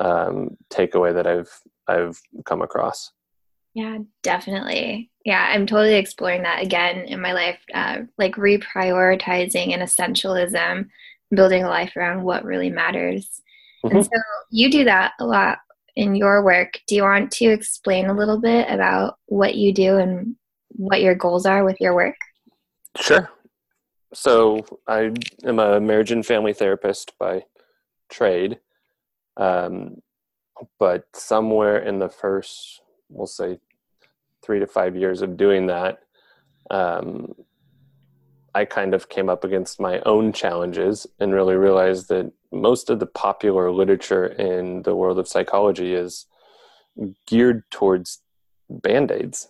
um, 0.00 0.56
takeaway 0.70 1.12
that 1.14 1.26
I've 1.26 1.50
I've 1.86 2.20
come 2.44 2.62
across. 2.62 3.12
Yeah, 3.74 3.98
definitely. 4.22 5.10
Yeah, 5.24 5.46
I'm 5.50 5.66
totally 5.66 5.94
exploring 5.94 6.42
that 6.42 6.62
again 6.62 7.00
in 7.00 7.20
my 7.20 7.32
life, 7.32 7.58
uh, 7.72 8.00
like 8.18 8.34
reprioritizing 8.34 9.72
and 9.72 9.82
essentialism, 9.82 10.88
building 11.30 11.64
a 11.64 11.68
life 11.68 11.92
around 11.96 12.22
what 12.22 12.44
really 12.44 12.70
matters. 12.70 13.42
Mm-hmm. 13.84 13.96
And 13.96 14.04
so 14.04 14.10
you 14.50 14.70
do 14.70 14.84
that 14.84 15.12
a 15.20 15.24
lot 15.26 15.58
in 15.96 16.14
your 16.14 16.44
work. 16.44 16.80
Do 16.86 16.94
you 16.94 17.02
want 17.02 17.30
to 17.32 17.46
explain 17.46 18.06
a 18.06 18.16
little 18.16 18.40
bit 18.40 18.68
about 18.70 19.18
what 19.26 19.54
you 19.54 19.72
do 19.72 19.96
and 19.96 20.36
what 20.68 21.00
your 21.00 21.14
goals 21.14 21.46
are 21.46 21.64
with 21.64 21.80
your 21.80 21.94
work? 21.94 22.16
Sure. 22.96 23.30
So 24.14 24.64
I 24.86 25.12
am 25.44 25.58
a 25.58 25.80
marriage 25.80 26.12
and 26.12 26.24
family 26.24 26.52
therapist 26.52 27.12
by 27.18 27.44
trade. 28.08 28.58
Um, 29.36 30.02
but 30.78 31.04
somewhere 31.14 31.78
in 31.78 31.98
the 31.98 32.08
first, 32.08 32.80
we'll 33.08 33.26
say, 33.26 33.58
three 34.42 34.60
to 34.60 34.66
five 34.66 34.96
years 34.96 35.20
of 35.20 35.36
doing 35.36 35.66
that, 35.66 35.98
um, 36.70 37.34
I 38.58 38.64
kind 38.64 38.92
of 38.92 39.08
came 39.08 39.28
up 39.28 39.44
against 39.44 39.78
my 39.78 40.00
own 40.00 40.32
challenges 40.32 41.06
and 41.20 41.32
really 41.32 41.54
realized 41.54 42.08
that 42.08 42.32
most 42.50 42.90
of 42.90 42.98
the 42.98 43.06
popular 43.06 43.70
literature 43.70 44.26
in 44.26 44.82
the 44.82 44.96
world 44.96 45.20
of 45.20 45.28
psychology 45.28 45.94
is 45.94 46.26
geared 47.28 47.62
towards 47.70 48.20
band 48.68 49.12
aids, 49.12 49.48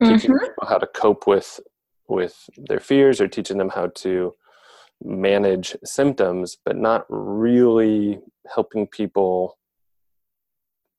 mm-hmm. 0.00 0.14
teaching 0.14 0.38
people 0.38 0.68
how 0.68 0.78
to 0.78 0.86
cope 0.86 1.26
with 1.26 1.58
with 2.08 2.48
their 2.56 2.78
fears 2.78 3.20
or 3.20 3.26
teaching 3.26 3.58
them 3.58 3.70
how 3.70 3.88
to 3.88 4.32
manage 5.02 5.74
symptoms, 5.82 6.56
but 6.64 6.76
not 6.76 7.04
really 7.08 8.20
helping 8.54 8.86
people 8.86 9.58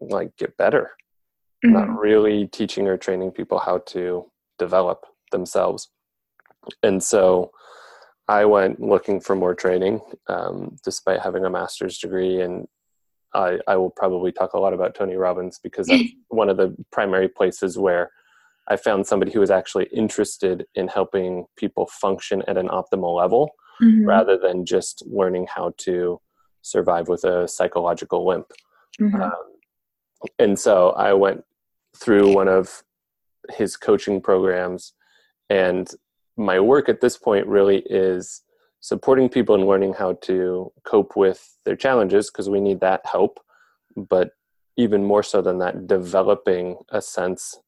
like 0.02 0.36
get 0.36 0.58
better. 0.58 0.92
Mm-hmm. 1.64 1.76
Not 1.76 1.98
really 1.98 2.48
teaching 2.48 2.90
or 2.90 2.98
training 2.98 3.32
people 3.32 3.60
how 3.60 3.78
to 3.94 4.30
develop 4.60 5.06
themselves. 5.32 5.90
And 6.84 7.02
so 7.04 7.52
I 8.28 8.46
went 8.46 8.82
looking 8.82 9.20
for 9.22 9.36
more 9.36 9.56
training, 9.56 10.02
um, 10.28 10.78
despite 10.84 11.22
having 11.22 11.46
a 11.46 11.50
master's 11.50 11.98
degree. 11.98 12.42
And 12.42 12.68
I, 13.34 13.60
I 13.68 13.78
will 13.78 13.90
probably 13.90 14.32
talk 14.32 14.54
a 14.54 14.60
lot 14.60 14.74
about 14.74 14.96
Tony 14.96 15.16
Robbins 15.16 15.60
because 15.62 15.88
that's 15.88 16.04
one 16.30 16.50
of 16.50 16.58
the 16.58 16.76
primary 16.92 17.30
places 17.30 17.78
where 17.78 18.12
I 18.68 18.76
found 18.76 19.08
somebody 19.08 19.32
who 19.32 19.40
was 19.40 19.52
actually 19.52 19.86
interested 19.94 20.66
in 20.76 20.90
helping 20.90 21.46
people 21.56 21.88
function 21.88 22.44
at 22.48 22.58
an 22.58 22.68
optimal 22.68 23.16
level 23.16 23.52
mm-hmm. 23.82 24.06
rather 24.06 24.38
than 24.38 24.66
just 24.66 25.04
learning 25.08 25.48
how 25.54 25.74
to 25.78 26.20
survive 26.64 27.08
with 27.08 27.24
a 27.24 27.48
psychological 27.48 28.28
limp. 28.28 28.48
Mm-hmm. 29.00 29.22
Um, 29.22 29.32
and 30.38 30.60
so 30.60 30.90
I 30.92 31.14
went 31.14 31.44
through 31.96 32.34
one 32.34 32.48
of 32.48 32.84
his 33.52 33.78
coaching 33.78 34.22
programs, 34.22 34.94
and 35.50 35.90
my 36.38 36.60
work 36.60 36.90
at 36.90 37.02
this 37.02 37.18
point 37.18 37.48
really 37.48 37.80
is 37.90 38.44
supporting 38.80 39.30
people 39.30 39.56
in 39.56 39.66
learning 39.66 39.94
how 39.94 40.14
to 40.22 40.72
cope 40.84 41.16
with 41.16 41.58
their 41.66 41.76
challenges 41.76 42.30
because 42.30 42.50
we 42.50 42.60
need 42.60 42.80
that 42.80 43.02
help, 43.06 43.40
but 43.96 44.32
even 44.78 45.04
more 45.04 45.24
so 45.24 45.42
than 45.42 45.58
that, 45.58 45.88
developing 45.88 46.78
a 46.90 47.02
sense 47.02 47.60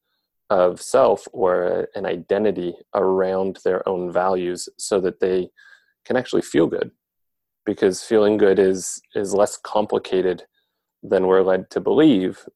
of 0.48 0.80
self 0.80 1.26
or 1.32 1.88
an 1.94 2.06
identity 2.06 2.74
around 2.94 3.58
their 3.64 3.86
own 3.88 4.12
values 4.12 4.68
so 4.78 5.00
that 5.00 5.20
they 5.20 5.48
can 6.04 6.16
actually 6.16 6.42
feel 6.42 6.66
good. 6.66 6.90
Because 7.66 8.02
feeling 8.02 8.36
good 8.36 8.58
is 8.58 9.00
is 9.14 9.34
less 9.34 9.56
complicated 9.56 10.44
than 11.02 11.26
we're 11.26 11.42
led 11.42 11.70
to 11.70 11.80
believe 11.80 12.46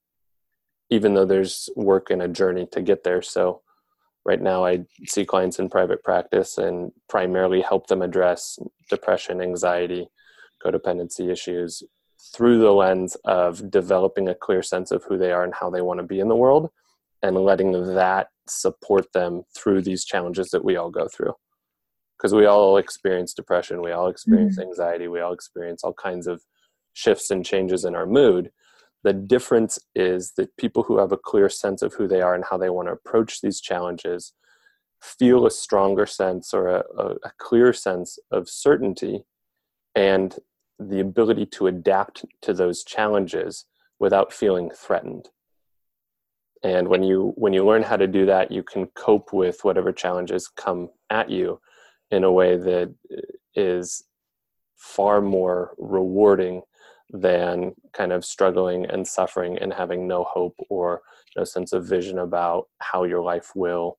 even 0.91 1.15
though 1.15 1.25
there's 1.25 1.69
work 1.77 2.11
and 2.11 2.23
a 2.23 2.29
journey 2.29 2.67
to 2.73 2.83
get 2.83 3.05
there. 3.05 3.23
So 3.23 3.63
right 4.25 4.41
now 4.41 4.65
i 4.65 4.79
see 5.07 5.25
clients 5.25 5.59
in 5.59 5.69
private 5.69 6.03
practice 6.03 6.59
and 6.59 6.93
primarily 7.09 7.61
help 7.61 7.87
them 7.87 8.03
address 8.03 8.59
depression 8.91 9.41
anxiety 9.41 10.07
codependency 10.65 11.31
issues 11.31 11.83
through 12.33 12.59
the 12.59 12.73
lens 12.73 13.17
of 13.25 13.71
developing 13.71 14.29
a 14.29 14.35
clear 14.35 14.63
sense 14.63 14.91
of 14.91 15.05
who 15.05 15.19
they 15.19 15.31
are 15.31 15.45
and 15.45 15.55
how 15.61 15.69
they 15.69 15.83
want 15.83 15.99
to 15.99 16.07
be 16.07 16.21
in 16.21 16.29
the 16.29 16.37
world 16.37 16.71
and 17.23 17.37
letting 17.37 17.95
that 17.95 18.29
support 18.49 19.13
them 19.13 19.43
through 19.57 19.81
these 19.81 20.05
challenges 20.05 20.51
that 20.51 20.65
we 20.65 20.77
all 20.77 20.91
go 20.91 21.09
through 21.09 21.33
because 22.17 22.35
we 22.35 22.47
all 22.47 22.77
experience 22.77 23.35
depression 23.35 23.83
we 23.83 23.93
all 23.93 24.09
experience 24.09 24.59
mm-hmm. 24.59 24.69
anxiety 24.69 25.09
we 25.09 25.21
all 25.21 25.33
experience 25.33 25.85
all 25.85 25.95
kinds 25.95 26.27
of 26.27 26.43
shifts 26.93 27.31
and 27.31 27.45
changes 27.45 27.85
in 27.85 27.95
our 27.95 28.07
mood 28.07 28.51
the 29.05 29.13
difference 29.13 29.79
is 29.95 30.33
that 30.39 30.57
people 30.57 30.83
who 30.83 30.99
have 30.99 31.13
a 31.13 31.19
clear 31.19 31.51
sense 31.51 31.83
of 31.83 31.93
who 31.95 32.09
they 32.09 32.23
are 32.23 32.35
and 32.35 32.45
how 32.51 32.57
they 32.57 32.71
want 32.71 32.89
to 32.89 32.93
approach 32.93 33.41
these 33.41 33.61
challenges 33.61 34.33
feel 35.01 35.47
a 35.47 35.51
stronger 35.51 36.07
sense 36.07 36.55
or 36.55 36.69
a, 36.69 36.85
a, 36.99 37.07
a 37.25 37.33
clear 37.39 37.75
sense 37.75 38.19
of 38.33 38.49
certainty 38.49 39.23
and 39.95 40.39
the 40.79 41.01
ability 41.01 41.45
to 41.45 41.67
adapt 41.67 42.25
to 42.41 42.55
those 42.55 42.83
challenges 42.83 43.67
without 44.01 44.33
feeling 44.33 44.71
threatened. 44.71 45.29
And 46.63 46.89
when 46.89 47.03
you 47.03 47.35
when 47.37 47.53
you 47.53 47.65
learn 47.65 47.83
how 47.83 47.97
to 47.97 48.07
do 48.07 48.25
that 48.25 48.51
you 48.51 48.63
can 48.63 48.87
cope 48.95 49.35
with 49.35 49.63
whatever 49.65 49.93
challenges 49.93 50.49
come 50.49 50.89
at 51.11 51.29
you 51.29 51.61
in 52.11 52.25
a 52.25 52.33
way 52.33 52.57
that 52.57 52.95
is 53.55 54.03
far 54.77 55.21
more 55.21 55.75
rewarding 55.77 56.63
than 57.15 57.73
kind 57.93 58.13
of 58.13 58.25
struggling 58.25 58.85
and 58.87 59.07
suffering 59.07 59.57
and 59.59 59.73
having 59.73 60.09
no 60.09 60.25
hope 60.25 60.57
or 60.69 61.01
no 61.37 61.45
sense 61.45 61.73
of 61.73 61.87
vision 61.87 62.19
about 62.19 62.67
how 62.81 63.05
your 63.05 63.23
life 63.23 63.53
will 63.55 63.99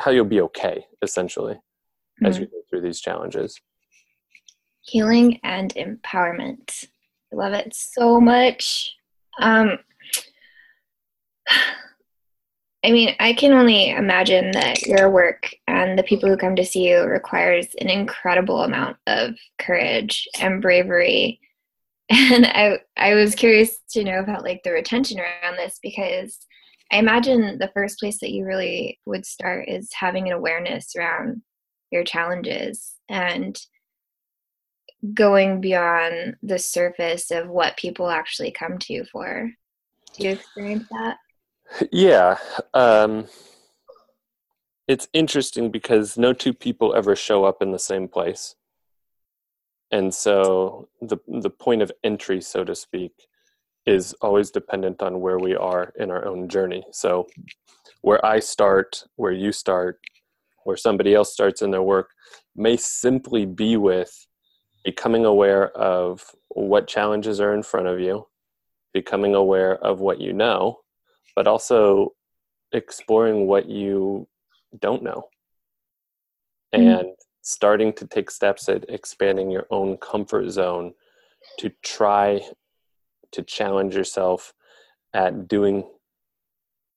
how 0.00 0.10
you'll 0.10 0.24
be 0.24 0.40
okay 0.40 0.86
essentially 1.02 1.52
mm-hmm. 1.52 2.26
as 2.26 2.38
you 2.38 2.46
go 2.46 2.56
through 2.70 2.80
these 2.80 3.00
challenges 3.00 3.60
healing 4.80 5.38
and 5.42 5.74
empowerment 5.74 6.86
i 7.30 7.36
love 7.36 7.52
it 7.52 7.74
so 7.74 8.18
much 8.18 8.96
um 9.40 9.78
I 12.84 12.92
mean, 12.92 13.16
I 13.18 13.32
can 13.32 13.52
only 13.52 13.90
imagine 13.90 14.52
that 14.52 14.82
your 14.82 15.10
work 15.10 15.52
and 15.66 15.98
the 15.98 16.04
people 16.04 16.28
who 16.28 16.36
come 16.36 16.54
to 16.54 16.64
see 16.64 16.88
you 16.88 17.02
requires 17.02 17.66
an 17.80 17.90
incredible 17.90 18.62
amount 18.62 18.98
of 19.08 19.34
courage 19.58 20.28
and 20.38 20.62
bravery. 20.62 21.40
And 22.30 22.46
I 22.46 22.78
I 22.96 23.14
was 23.14 23.34
curious 23.34 23.78
to 23.90 24.02
know 24.02 24.20
about 24.20 24.42
like 24.42 24.62
the 24.64 24.72
retention 24.72 25.20
around 25.20 25.56
this 25.58 25.78
because 25.82 26.38
I 26.90 26.96
imagine 26.96 27.58
the 27.58 27.70
first 27.74 27.98
place 27.98 28.18
that 28.20 28.30
you 28.30 28.46
really 28.46 28.98
would 29.04 29.26
start 29.26 29.68
is 29.68 29.90
having 29.92 30.26
an 30.26 30.32
awareness 30.32 30.96
around 30.96 31.42
your 31.90 32.04
challenges 32.04 32.94
and 33.08 33.58
going 35.14 35.60
beyond 35.60 36.36
the 36.42 36.58
surface 36.58 37.30
of 37.30 37.48
what 37.48 37.76
people 37.76 38.08
actually 38.08 38.50
come 38.50 38.78
to 38.78 38.92
you 38.92 39.04
for. 39.04 39.50
Do 40.16 40.24
you 40.24 40.30
experience 40.30 40.86
that? 40.90 41.18
Yeah. 41.92 42.38
Um, 42.74 43.26
it's 44.86 45.08
interesting 45.12 45.70
because 45.70 46.16
no 46.16 46.32
two 46.32 46.54
people 46.54 46.94
ever 46.94 47.14
show 47.14 47.44
up 47.44 47.60
in 47.62 47.72
the 47.72 47.78
same 47.78 48.08
place. 48.08 48.54
And 49.90 50.12
so 50.14 50.88
the 51.00 51.18
the 51.26 51.50
point 51.50 51.82
of 51.82 51.92
entry, 52.04 52.40
so 52.40 52.64
to 52.64 52.74
speak, 52.74 53.12
is 53.86 54.14
always 54.20 54.50
dependent 54.50 55.02
on 55.02 55.20
where 55.20 55.38
we 55.38 55.54
are 55.54 55.92
in 55.98 56.10
our 56.10 56.26
own 56.26 56.48
journey. 56.48 56.84
So 56.92 57.26
where 58.02 58.24
I 58.24 58.38
start, 58.38 59.04
where 59.16 59.32
you 59.32 59.50
start, 59.50 59.98
where 60.64 60.76
somebody 60.76 61.14
else 61.14 61.32
starts 61.32 61.62
in 61.62 61.70
their 61.70 61.82
work 61.82 62.10
may 62.54 62.76
simply 62.76 63.46
be 63.46 63.76
with 63.76 64.26
becoming 64.84 65.24
aware 65.24 65.70
of 65.76 66.24
what 66.48 66.86
challenges 66.86 67.40
are 67.40 67.54
in 67.54 67.62
front 67.62 67.86
of 67.86 68.00
you, 68.00 68.26
becoming 68.92 69.34
aware 69.34 69.76
of 69.76 70.00
what 70.00 70.20
you 70.20 70.32
know, 70.32 70.80
but 71.34 71.46
also 71.46 72.12
exploring 72.72 73.46
what 73.46 73.68
you 73.68 74.28
don't 74.78 75.02
know. 75.02 75.28
Mm-hmm. 76.74 76.88
And 76.88 77.08
starting 77.48 77.94
to 77.94 78.06
take 78.06 78.30
steps 78.30 78.68
at 78.68 78.84
expanding 78.90 79.50
your 79.50 79.66
own 79.70 79.96
comfort 79.96 80.50
zone 80.50 80.92
to 81.58 81.70
try 81.82 82.42
to 83.32 83.42
challenge 83.42 83.94
yourself 83.94 84.52
at 85.14 85.48
doing 85.48 85.82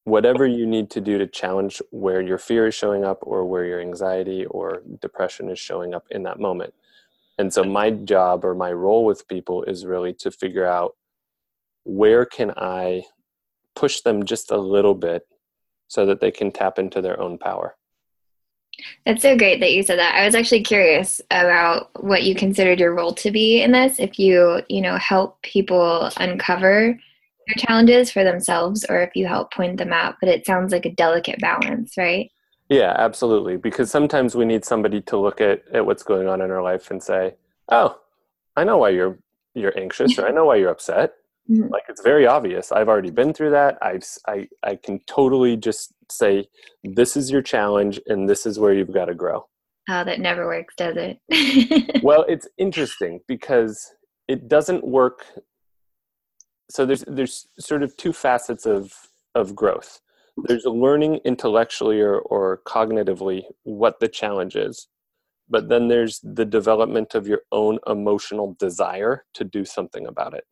whatever 0.04 0.46
you 0.46 0.68
need 0.68 0.90
to 0.90 1.00
do 1.00 1.18
to 1.18 1.26
challenge 1.26 1.82
where 1.92 2.20
your 2.20 2.38
fear 2.38 2.68
is 2.68 2.76
showing 2.76 3.06
up 3.06 3.20
or 3.22 3.46
where 3.46 3.64
your 3.64 3.80
anxiety 3.80 4.46
or 4.48 4.84
depression 5.02 5.48
is 5.48 5.58
showing 5.58 5.94
up 5.94 6.04
in 6.12 6.24
that 6.24 6.38
moment. 6.38 6.74
And 7.38 7.54
so 7.54 7.64
my 7.64 7.90
job 7.90 8.44
or 8.44 8.54
my 8.54 8.74
role 8.74 9.06
with 9.06 9.30
people 9.30 9.64
is 9.64 9.86
really 9.86 10.14
to 10.16 10.32
figure 10.32 10.66
out 10.66 10.98
where 11.86 12.26
can 12.26 12.52
I 12.58 13.04
push 13.74 14.02
them 14.02 14.26
just 14.26 14.52
a 14.52 14.58
little 14.58 14.96
bit 14.96 15.24
so 15.88 16.06
that 16.08 16.20
they 16.20 16.32
can 16.32 16.52
tap 16.52 16.78
into 16.78 17.02
their 17.02 17.22
own 17.22 17.38
power. 17.38 17.78
That's 19.06 19.22
so 19.22 19.38
great 19.38 19.60
that 19.60 19.74
you 19.74 19.84
said 19.84 20.00
that. 20.00 20.16
I 20.16 20.26
was 20.26 20.36
actually 20.36 20.64
curious 20.64 21.22
about 21.32 21.90
what 22.04 22.24
you 22.24 22.36
considered 22.36 22.80
your 22.80 22.94
role 22.94 23.14
to 23.16 23.32
be 23.32 23.62
in 23.62 23.72
this. 23.72 24.00
If 24.00 24.20
you, 24.20 24.62
you 24.70 24.82
know, 24.82 24.98
help 24.98 25.42
people 25.42 26.10
uncover 26.18 27.00
their 27.48 27.56
challenges 27.58 28.12
for 28.12 28.24
themselves 28.24 28.86
or 28.90 29.02
if 29.02 29.16
you 29.16 29.28
help 29.28 29.54
point 29.54 29.78
them 29.78 29.94
out, 29.94 30.16
but 30.20 30.30
it 30.30 30.46
sounds 30.46 30.72
like 30.72 30.86
a 30.86 30.94
delicate 30.94 31.40
balance, 31.40 31.98
right? 31.98 32.32
Yeah, 32.70 32.96
absolutely. 32.98 33.58
Because 33.58 33.92
sometimes 33.92 34.36
we 34.36 34.46
need 34.46 34.64
somebody 34.64 35.02
to 35.02 35.18
look 35.18 35.42
at, 35.42 35.64
at 35.74 35.86
what's 35.86 36.04
going 36.04 36.28
on 36.28 36.42
in 36.42 36.52
our 36.52 36.62
life 36.62 36.90
and 36.90 37.04
say, 37.04 37.36
Oh, 37.70 38.00
I 38.56 38.64
know 38.64 38.78
why 38.78 38.90
you're 38.90 39.18
you're 39.54 39.78
anxious 39.78 40.18
or 40.18 40.28
I 40.28 40.32
know 40.32 40.46
why 40.46 40.56
you're 40.56 40.70
upset. 40.70 41.14
Mm-hmm. 41.50 41.70
Like 41.70 41.84
it's 41.90 42.02
very 42.02 42.28
obvious. 42.28 42.72
I've 42.72 42.88
already 42.88 43.12
been 43.12 43.34
through 43.34 43.52
that. 43.52 43.78
I've 43.82 44.06
I 44.28 44.48
I 44.64 44.76
can 44.76 45.00
totally 45.08 45.58
just 45.58 45.94
say 46.10 46.48
this 46.84 47.18
is 47.18 47.32
your 47.32 47.42
challenge 47.42 48.00
and 48.08 48.30
this 48.30 48.46
is 48.46 48.60
where 48.60 48.74
you've 48.74 48.94
got 48.94 49.06
to 49.06 49.16
grow. 49.16 49.46
Oh, 49.90 50.04
that 50.04 50.20
never 50.20 50.46
works, 50.46 50.76
does 50.78 50.96
it? 50.98 52.02
well, 52.04 52.24
it's 52.28 52.48
interesting 52.58 53.20
because 53.28 53.94
it 54.28 54.48
doesn't 54.48 54.86
work. 54.86 55.26
So 56.70 56.86
there's 56.86 57.04
there's 57.08 57.48
sort 57.60 57.84
of 57.84 57.98
two 57.98 58.14
facets 58.14 58.66
of 58.66 58.94
of 59.36 59.56
growth. 59.56 60.00
There's 60.46 60.66
learning 60.66 61.20
intellectually 61.26 62.00
or, 62.00 62.20
or 62.20 62.62
cognitively 62.66 63.44
what 63.64 64.00
the 64.00 64.08
challenge 64.08 64.56
is, 64.56 64.88
but 65.50 65.68
then 65.68 65.90
there's 65.90 66.22
the 66.24 66.46
development 66.46 67.14
of 67.16 67.28
your 67.28 67.42
own 67.52 67.80
emotional 67.88 68.56
desire 68.58 69.26
to 69.34 69.44
do 69.44 69.66
something 69.66 70.08
about 70.08 70.34
it. 70.34 70.46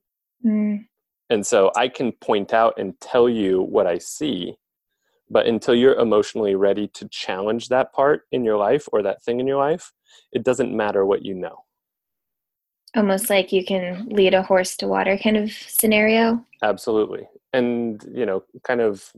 Mm. 0.46 0.86
And 1.30 1.46
so 1.46 1.72
I 1.76 1.88
can 1.88 2.12
point 2.14 2.54
out 2.54 2.74
and 2.78 3.00
tell 3.00 3.30
you 3.30 3.62
what 3.62 3.86
I 3.86 4.00
see, 4.00 4.56
but 5.30 5.46
until 5.46 5.76
you're 5.76 6.00
emotionally 6.00 6.56
ready 6.56 6.88
to 6.90 7.08
challenge 7.10 7.70
that 7.70 7.94
part 7.94 8.24
in 8.32 8.44
your 8.44 8.58
life 8.58 8.88
or 8.92 9.04
that 9.04 9.24
thing 9.24 9.40
in 9.40 9.48
your 9.48 9.60
life, 9.60 9.94
it 10.32 10.44
doesn't 10.44 10.76
matter 10.76 11.06
what 11.06 11.24
you 11.24 11.36
know. 11.36 11.66
Almost 12.96 13.30
like 13.30 13.52
you 13.52 13.64
can 13.64 14.08
lead 14.10 14.34
a 14.34 14.42
horse 14.42 14.76
to 14.78 14.88
water 14.88 15.20
kind 15.22 15.38
of 15.38 15.52
scenario. 15.52 16.44
Absolutely. 16.64 17.28
And, 17.54 18.04
you 18.12 18.26
know, 18.26 18.44
kind 18.64 18.82
of 18.82 19.12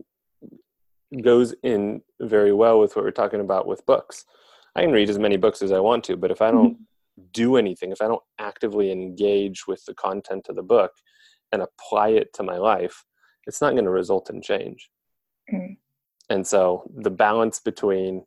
goes 1.24 1.54
in 1.64 2.02
very 2.20 2.52
well 2.52 2.80
with 2.80 2.96
what 2.96 3.06
we're 3.06 3.12
talking 3.12 3.40
about 3.40 3.68
with 3.68 3.86
books. 3.86 4.26
I 4.76 4.82
can 4.82 4.92
read 4.92 5.10
as 5.10 5.20
many 5.20 5.38
books 5.38 5.62
as 5.62 5.72
I 5.72 5.80
want 5.80 6.04
to, 6.06 6.18
but 6.18 6.32
if 6.32 6.42
I 6.42 6.52
don't 6.52 6.74
mm-hmm. 6.74 7.24
do 7.32 7.56
anything, 7.56 7.94
if 7.94 8.02
I 8.02 8.08
don't 8.08 8.24
actively 8.40 8.92
engage 8.92 9.68
with 9.68 9.86
the 9.86 9.94
content 9.94 10.48
of 10.50 10.58
the 10.58 10.64
book 10.64 10.92
and 11.52 11.62
apply 11.62 12.10
it 12.10 12.34
to 12.34 12.44
my 12.44 12.58
life, 12.58 13.04
it's 13.48 13.62
not 13.62 13.74
going 13.74 13.86
to 13.86 13.92
result 13.92 14.30
in 14.30 14.42
change. 14.42 14.90
Mm. 15.52 15.78
And 16.30 16.46
so 16.46 16.90
the 16.96 17.12
balance 17.12 17.60
between 17.60 18.26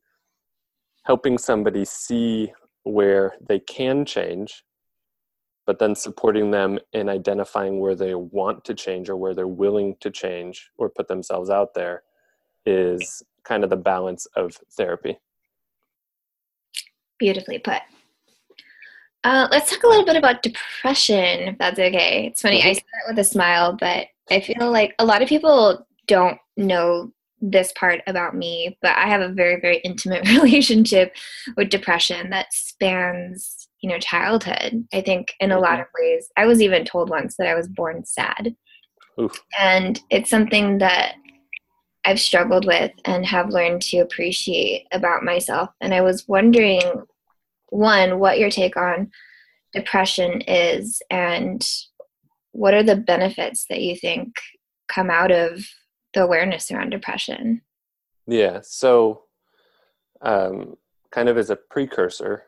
helping 1.04 1.38
somebody 1.38 1.84
see 1.84 2.52
where 2.82 3.34
they 3.46 3.58
can 3.58 4.04
change, 4.04 4.64
but 5.66 5.78
then 5.78 5.94
supporting 5.94 6.50
them 6.50 6.78
in 6.92 7.08
identifying 7.08 7.80
where 7.80 7.94
they 7.94 8.14
want 8.14 8.64
to 8.64 8.74
change 8.74 9.08
or 9.08 9.16
where 9.16 9.34
they're 9.34 9.46
willing 9.46 9.96
to 10.00 10.10
change 10.10 10.70
or 10.76 10.90
put 10.90 11.08
themselves 11.08 11.48
out 11.48 11.74
there 11.74 12.02
is 12.66 13.22
kind 13.44 13.64
of 13.64 13.70
the 13.70 13.76
balance 13.76 14.26
of 14.36 14.56
therapy. 14.72 15.18
Beautifully 17.18 17.58
put. 17.58 17.80
Uh, 19.24 19.48
let's 19.50 19.70
talk 19.70 19.82
a 19.82 19.88
little 19.88 20.04
bit 20.04 20.16
about 20.16 20.42
depression, 20.42 21.48
if 21.48 21.58
that's 21.58 21.78
okay. 21.78 22.26
It's 22.26 22.42
funny, 22.42 22.60
I 22.62 22.66
mm-hmm. 22.66 22.74
say 22.74 22.80
that 22.80 23.10
with 23.10 23.18
a 23.18 23.24
smile, 23.24 23.76
but 23.78 24.06
I 24.30 24.40
feel 24.40 24.70
like 24.70 24.94
a 24.98 25.04
lot 25.04 25.22
of 25.22 25.28
people 25.28 25.86
don't 26.06 26.38
know 26.58 27.10
this 27.40 27.72
part 27.72 28.02
about 28.06 28.36
me, 28.36 28.78
but 28.82 28.96
I 28.96 29.06
have 29.06 29.22
a 29.22 29.32
very, 29.32 29.60
very 29.60 29.78
intimate 29.78 30.28
relationship 30.28 31.14
with 31.56 31.70
depression 31.70 32.30
that 32.30 32.52
spans, 32.52 33.68
you 33.80 33.88
know, 33.88 33.98
childhood. 33.98 34.86
I 34.92 35.00
think 35.00 35.32
in 35.40 35.52
a 35.52 35.60
lot 35.60 35.80
of 35.80 35.86
ways. 35.98 36.28
I 36.36 36.46
was 36.46 36.60
even 36.60 36.84
told 36.84 37.10
once 37.10 37.36
that 37.36 37.46
I 37.46 37.54
was 37.54 37.68
born 37.68 38.04
sad. 38.04 38.54
Oof. 39.20 39.42
And 39.58 40.00
it's 40.10 40.30
something 40.30 40.78
that 40.78 41.14
I've 42.04 42.20
struggled 42.20 42.66
with 42.66 42.92
and 43.04 43.24
have 43.24 43.50
learned 43.50 43.80
to 43.82 43.98
appreciate 43.98 44.86
about 44.92 45.22
myself. 45.22 45.70
And 45.80 45.94
I 45.94 46.02
was 46.02 46.28
wondering 46.28 46.82
one, 47.74 48.20
what 48.20 48.38
your 48.38 48.50
take 48.50 48.76
on 48.76 49.10
depression 49.72 50.40
is 50.42 51.02
and 51.10 51.66
what 52.52 52.72
are 52.72 52.84
the 52.84 52.96
benefits 52.96 53.66
that 53.68 53.80
you 53.80 53.96
think 53.96 54.36
come 54.88 55.10
out 55.10 55.32
of 55.32 55.66
the 56.14 56.22
awareness 56.22 56.70
around 56.70 56.90
depression? 56.90 57.60
Yeah, 58.28 58.60
so 58.62 59.24
um, 60.22 60.76
kind 61.10 61.28
of 61.28 61.36
as 61.36 61.50
a 61.50 61.56
precursor, 61.56 62.44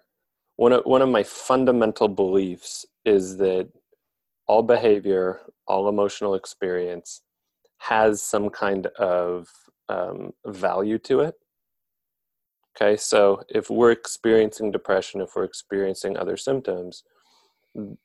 one 0.54 0.72
of, 0.72 0.82
one 0.84 1.02
of 1.02 1.08
my 1.08 1.24
fundamental 1.24 2.06
beliefs 2.06 2.86
is 3.04 3.36
that 3.38 3.68
all 4.46 4.62
behavior, 4.62 5.40
all 5.66 5.88
emotional 5.88 6.36
experience 6.36 7.22
has 7.78 8.22
some 8.22 8.48
kind 8.48 8.86
of 8.98 9.48
um, 9.88 10.32
value 10.46 10.98
to 10.98 11.20
it. 11.20 11.34
Okay, 12.78 12.96
so 12.96 13.42
if 13.48 13.70
we're 13.70 13.90
experiencing 13.90 14.70
depression, 14.70 15.22
if 15.22 15.34
we're 15.34 15.44
experiencing 15.44 16.16
other 16.16 16.36
symptoms, 16.36 17.04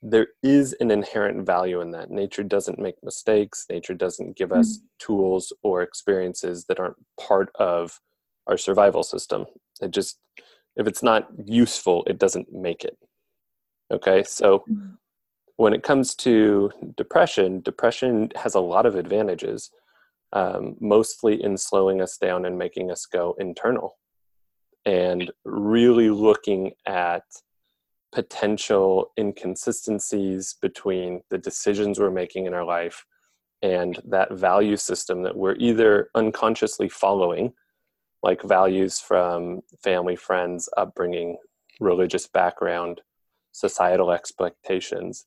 there 0.02 0.28
is 0.44 0.74
an 0.80 0.92
inherent 0.92 1.46
value 1.46 1.82
in 1.82 1.92
that. 1.92 2.10
Nature 2.10 2.44
doesn't 2.44 2.80
make 2.80 2.96
mistakes, 3.04 3.66
nature 3.70 3.94
doesn't 3.94 4.38
give 4.38 4.54
us 4.54 4.78
mm-hmm. 4.78 4.86
tools 5.00 5.52
or 5.62 5.82
experiences 5.82 6.66
that 6.66 6.80
aren't 6.80 6.96
part 7.20 7.52
of 7.56 8.00
our 8.48 8.58
survival 8.58 9.04
system. 9.04 9.46
It 9.82 9.92
just, 9.92 10.20
if 10.78 10.88
it's 10.88 11.04
not 11.04 11.28
useful, 11.46 12.04
it 12.08 12.18
doesn't 12.18 12.54
make 12.54 12.86
it. 12.86 12.98
Okay, 13.92 14.24
so 14.24 14.60
mm-hmm. 14.60 14.92
when 15.58 15.74
it 15.74 15.84
comes 15.84 16.16
to 16.16 16.72
depression, 16.96 17.60
depression 17.60 18.32
has 18.38 18.56
a 18.56 18.62
lot 18.62 18.86
of 18.86 18.96
advantages, 18.96 19.70
um, 20.32 20.78
mostly 20.80 21.44
in 21.44 21.58
slowing 21.58 22.02
us 22.02 22.18
down 22.18 22.46
and 22.46 22.58
making 22.58 22.90
us 22.90 23.06
go 23.06 23.36
internal 23.38 23.98
and 24.86 25.32
really 25.46 26.10
looking 26.10 26.72
at 26.86 27.24
potential 28.12 29.12
inconsistencies 29.18 30.56
between 30.62 31.22
the 31.30 31.38
decisions 31.38 32.00
we're 32.00 32.12
making 32.12 32.46
in 32.46 32.54
our 32.54 32.66
life 32.66 33.06
and 33.62 34.00
that 34.06 34.34
value 34.34 34.76
system 34.76 35.24
that 35.24 35.36
we're 35.36 35.56
either 35.56 36.10
unconsciously 36.16 36.90
following, 36.90 37.54
like 38.24 38.42
values 38.42 39.00
from 39.00 39.62
family, 39.84 40.16
friends, 40.16 40.68
upbringing, 40.78 41.38
religious 41.80 42.28
background, 42.28 43.02
societal 43.52 44.12
expectations, 44.12 45.26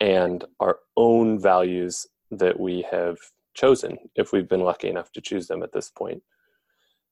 and 0.00 0.44
our 0.60 0.78
own 0.96 1.38
values 1.38 2.06
that 2.30 2.58
we 2.58 2.84
have 2.90 3.16
chosen 3.54 3.96
if 4.14 4.32
we've 4.32 4.48
been 4.48 4.60
lucky 4.60 4.88
enough 4.88 5.10
to 5.12 5.20
choose 5.20 5.48
them 5.48 5.62
at 5.62 5.72
this 5.72 5.90
point. 5.90 6.22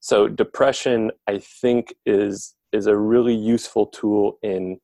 So 0.01 0.29
depression, 0.29 1.11
I 1.27 1.39
think, 1.39 1.95
is 2.05 2.55
is 2.73 2.87
a 2.87 2.97
really 2.97 3.35
useful 3.35 3.87
tool 3.87 4.39
in 4.43 4.79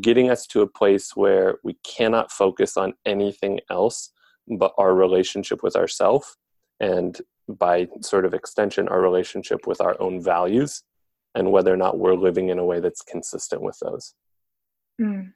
getting 0.00 0.30
us 0.30 0.46
to 0.46 0.60
a 0.60 0.66
place 0.66 1.16
where 1.16 1.58
we 1.64 1.74
cannot 1.84 2.30
focus 2.30 2.76
on 2.76 2.92
anything 3.06 3.60
else 3.70 4.12
but 4.46 4.72
our 4.78 4.94
relationship 4.94 5.62
with 5.62 5.76
ourself 5.76 6.36
and 6.80 7.20
by 7.48 7.88
sort 8.00 8.24
of 8.24 8.34
extension 8.34 8.88
our 8.88 9.00
relationship 9.00 9.66
with 9.66 9.80
our 9.80 10.00
own 10.00 10.22
values 10.22 10.82
and 11.34 11.50
whether 11.50 11.72
or 11.72 11.76
not 11.76 11.98
we're 11.98 12.14
living 12.14 12.48
in 12.48 12.58
a 12.58 12.64
way 12.64 12.80
that's 12.80 13.02
consistent 13.02 13.62
with 13.62 13.78
those. 13.80 14.14
Mm. 15.00 15.32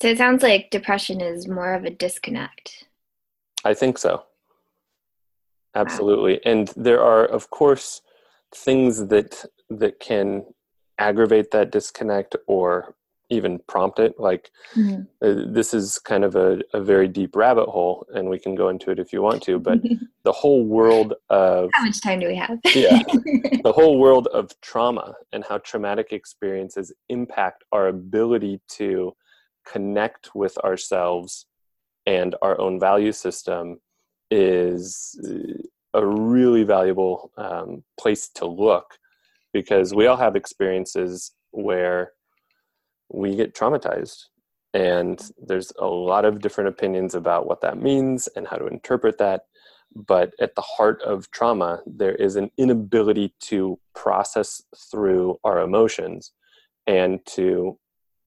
So 0.00 0.08
it 0.08 0.18
sounds 0.18 0.42
like 0.42 0.70
depression 0.70 1.20
is 1.20 1.46
more 1.46 1.74
of 1.74 1.84
a 1.84 1.90
disconnect. 1.90 2.86
I 3.64 3.74
think 3.74 3.98
so. 3.98 4.24
Absolutely. 5.74 6.40
And 6.44 6.68
there 6.76 7.02
are 7.02 7.24
of 7.24 7.50
course 7.50 8.02
things 8.54 9.06
that 9.08 9.44
that 9.70 10.00
can 10.00 10.44
aggravate 10.98 11.50
that 11.50 11.72
disconnect 11.72 12.36
or 12.46 12.94
even 13.32 13.58
prompt 13.66 13.98
it 13.98 14.14
like 14.18 14.50
mm-hmm. 14.76 15.02
uh, 15.26 15.50
this 15.52 15.72
is 15.72 15.98
kind 15.98 16.22
of 16.22 16.36
a, 16.36 16.60
a 16.74 16.80
very 16.80 17.08
deep 17.08 17.34
rabbit 17.34 17.66
hole 17.66 18.06
and 18.14 18.28
we 18.28 18.38
can 18.38 18.54
go 18.54 18.68
into 18.68 18.90
it 18.90 18.98
if 18.98 19.12
you 19.12 19.22
want 19.22 19.42
to 19.42 19.58
but 19.58 19.80
the 20.24 20.32
whole 20.32 20.64
world 20.64 21.14
of 21.30 21.70
how 21.72 21.84
much 21.84 22.00
time 22.02 22.20
do 22.20 22.26
we 22.26 22.36
have 22.36 22.58
yeah 22.74 23.02
the 23.64 23.72
whole 23.74 23.98
world 23.98 24.28
of 24.28 24.50
trauma 24.60 25.14
and 25.32 25.44
how 25.48 25.56
traumatic 25.58 26.12
experiences 26.12 26.92
impact 27.08 27.64
our 27.72 27.88
ability 27.88 28.60
to 28.68 29.12
connect 29.64 30.34
with 30.34 30.58
ourselves 30.58 31.46
and 32.06 32.34
our 32.42 32.60
own 32.60 32.78
value 32.78 33.12
system 33.12 33.78
is 34.32 35.14
a 35.92 36.06
really 36.06 36.62
valuable 36.62 37.30
um, 37.36 37.84
place 38.00 38.30
to 38.30 38.46
look 38.46 38.98
because 39.52 39.94
we 39.94 40.06
all 40.06 40.16
have 40.16 40.36
experiences 40.36 41.32
where 41.50 42.12
we 43.12 43.36
get 43.36 43.54
traumatized 43.54 44.24
and 44.72 45.30
there's 45.36 45.70
a 45.78 45.86
lot 45.86 46.24
of 46.24 46.40
different 46.40 46.68
opinions 46.68 47.14
about 47.14 47.46
what 47.46 47.60
that 47.60 47.76
means 47.76 48.26
and 48.34 48.48
how 48.48 48.56
to 48.56 48.66
interpret 48.66 49.18
that. 49.18 49.42
But 49.94 50.32
at 50.40 50.54
the 50.54 50.62
heart 50.62 51.02
of 51.02 51.30
trauma 51.30 51.82
there 51.84 52.14
is 52.14 52.36
an 52.36 52.50
inability 52.56 53.34
to 53.50 53.78
process 53.94 54.62
through 54.90 55.38
our 55.44 55.60
emotions 55.60 56.32
and 56.86 57.20
to 57.26 57.78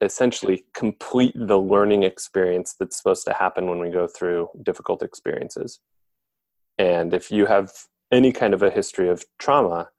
essentially 0.01 0.65
complete 0.75 1.33
the 1.35 1.57
learning 1.57 2.03
experience 2.03 2.75
that's 2.79 2.95
supposed 2.95 3.25
to 3.25 3.33
happen 3.33 3.67
when 3.67 3.79
we 3.79 3.89
go 3.89 4.05
through 4.05 4.49
difficult 4.61 5.01
experiences 5.01 5.79
and 6.77 7.13
if 7.13 7.31
you 7.31 7.45
have 7.45 7.71
any 8.11 8.31
kind 8.31 8.53
of 8.53 8.61
a 8.61 8.69
history 8.69 9.09
of 9.09 9.23
trauma 9.39 9.89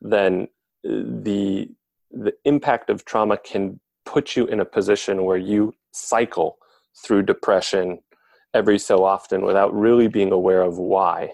then 0.00 0.48
uh, 0.88 1.02
the 1.22 1.68
the 2.10 2.32
impact 2.44 2.88
of 2.88 3.04
trauma 3.04 3.36
can 3.36 3.80
put 4.04 4.36
you 4.36 4.46
in 4.46 4.60
a 4.60 4.64
position 4.64 5.24
where 5.24 5.36
you 5.36 5.74
cycle 5.92 6.58
through 7.04 7.22
depression 7.22 7.98
every 8.54 8.78
so 8.78 9.04
often 9.04 9.44
without 9.44 9.74
really 9.74 10.08
being 10.08 10.32
aware 10.32 10.62
of 10.62 10.78
why. 10.78 11.32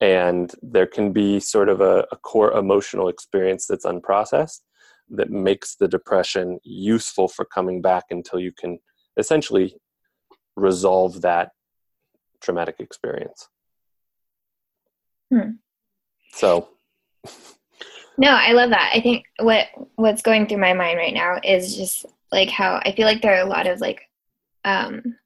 And 0.00 0.52
there 0.60 0.86
can 0.86 1.12
be 1.12 1.40
sort 1.40 1.68
of 1.68 1.80
a, 1.80 2.06
a, 2.12 2.16
core 2.16 2.52
emotional 2.52 3.08
experience 3.08 3.66
that's 3.66 3.86
unprocessed 3.86 4.60
that 5.08 5.30
makes 5.30 5.76
the 5.76 5.88
depression 5.88 6.58
useful 6.64 7.28
for 7.28 7.44
coming 7.44 7.80
back 7.80 8.04
until 8.10 8.40
you 8.40 8.52
can 8.52 8.80
essentially 9.16 9.76
resolve 10.56 11.22
that 11.22 11.52
traumatic 12.42 12.76
experience 12.80 13.48
hmm. 15.30 15.50
so 16.32 16.68
no, 18.16 18.28
I 18.28 18.52
love 18.52 18.70
that. 18.70 18.92
I 18.94 19.00
think 19.00 19.24
what 19.40 19.66
what's 19.96 20.22
going 20.22 20.46
through 20.46 20.58
my 20.58 20.72
mind 20.72 20.98
right 20.98 21.14
now 21.14 21.40
is 21.42 21.76
just 21.76 22.06
like 22.30 22.48
how 22.48 22.80
I 22.84 22.92
feel 22.92 23.06
like 23.06 23.22
there 23.22 23.36
are 23.36 23.46
a 23.46 23.48
lot 23.48 23.66
of 23.66 23.80
like 23.80 24.02
um 24.64 25.16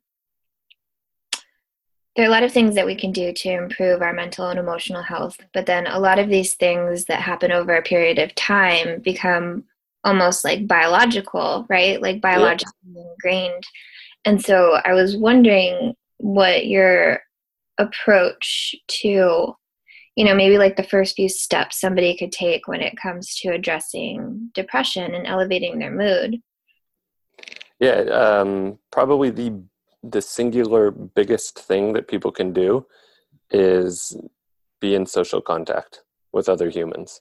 there 2.16 2.24
are 2.24 2.28
a 2.28 2.32
lot 2.32 2.42
of 2.42 2.52
things 2.52 2.74
that 2.74 2.86
we 2.86 2.96
can 2.96 3.12
do 3.12 3.32
to 3.32 3.48
improve 3.48 4.02
our 4.02 4.12
mental 4.12 4.48
and 4.48 4.58
emotional 4.58 5.02
health, 5.02 5.38
but 5.54 5.66
then 5.66 5.86
a 5.86 6.00
lot 6.00 6.18
of 6.18 6.28
these 6.28 6.54
things 6.54 7.04
that 7.04 7.20
happen 7.20 7.52
over 7.52 7.76
a 7.76 7.82
period 7.82 8.18
of 8.18 8.34
time 8.34 9.00
become 9.02 9.62
almost 10.02 10.42
like 10.42 10.66
biological, 10.66 11.64
right? 11.68 12.02
Like 12.02 12.20
biologically 12.20 12.72
ingrained. 12.96 13.64
And 14.24 14.42
so 14.44 14.80
I 14.84 14.94
was 14.94 15.16
wondering 15.16 15.94
what 16.16 16.66
your 16.66 17.20
approach 17.78 18.74
to 18.88 19.54
you 20.18 20.24
know 20.24 20.34
maybe 20.34 20.58
like 20.58 20.74
the 20.74 20.82
first 20.82 21.14
few 21.14 21.28
steps 21.28 21.80
somebody 21.80 22.16
could 22.16 22.32
take 22.32 22.66
when 22.66 22.80
it 22.80 22.96
comes 23.00 23.36
to 23.36 23.50
addressing 23.50 24.50
depression 24.52 25.14
and 25.14 25.28
elevating 25.28 25.78
their 25.78 25.92
mood. 25.92 26.42
Yeah 27.78 28.00
um, 28.24 28.80
probably 28.90 29.30
the 29.30 29.62
the 30.02 30.20
singular 30.20 30.90
biggest 30.90 31.56
thing 31.60 31.92
that 31.92 32.08
people 32.08 32.32
can 32.32 32.52
do 32.52 32.84
is 33.50 34.16
be 34.80 34.96
in 34.96 35.06
social 35.06 35.40
contact 35.40 36.02
with 36.32 36.48
other 36.48 36.68
humans. 36.68 37.20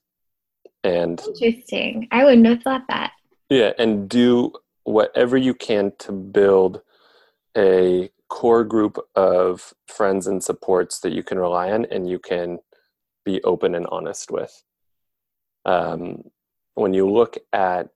And 0.84 1.22
interesting. 1.28 2.08
I 2.12 2.24
wouldn't 2.24 2.48
have 2.48 2.64
thought 2.64 2.86
that. 2.90 3.12
Yeah 3.48 3.74
and 3.78 4.10
do 4.10 4.54
whatever 4.86 5.38
you 5.38 5.54
can 5.54 5.92
to 6.00 6.12
build 6.12 6.82
a 7.56 8.10
core 8.30 8.64
group 8.64 8.98
of 9.16 9.72
friends 9.88 10.26
and 10.26 10.44
supports 10.44 11.00
that 11.02 11.12
you 11.12 11.22
can 11.22 11.38
rely 11.38 11.72
on 11.72 11.86
and 11.86 12.10
you 12.10 12.18
can 12.18 12.58
be 13.28 13.44
open 13.44 13.76
and 13.76 13.86
honest 13.92 14.32
with. 14.32 14.64
Um, 15.66 16.24
when 16.76 16.94
you 16.94 17.12
look 17.12 17.38
at 17.52 17.90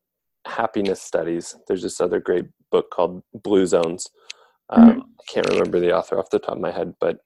happiness 0.45 1.01
studies, 1.01 1.55
there's 1.67 1.83
this 1.83 2.01
other 2.01 2.19
great 2.19 2.47
book 2.69 2.91
called 2.91 3.23
Blue 3.33 3.65
Zones. 3.65 4.07
Um, 4.69 4.89
mm-hmm. 4.89 4.99
I 4.99 5.23
can't 5.31 5.49
remember 5.49 5.79
the 5.79 5.95
author 5.95 6.19
off 6.19 6.29
the 6.29 6.39
top 6.39 6.55
of 6.55 6.61
my 6.61 6.71
head, 6.71 6.95
but 6.99 7.19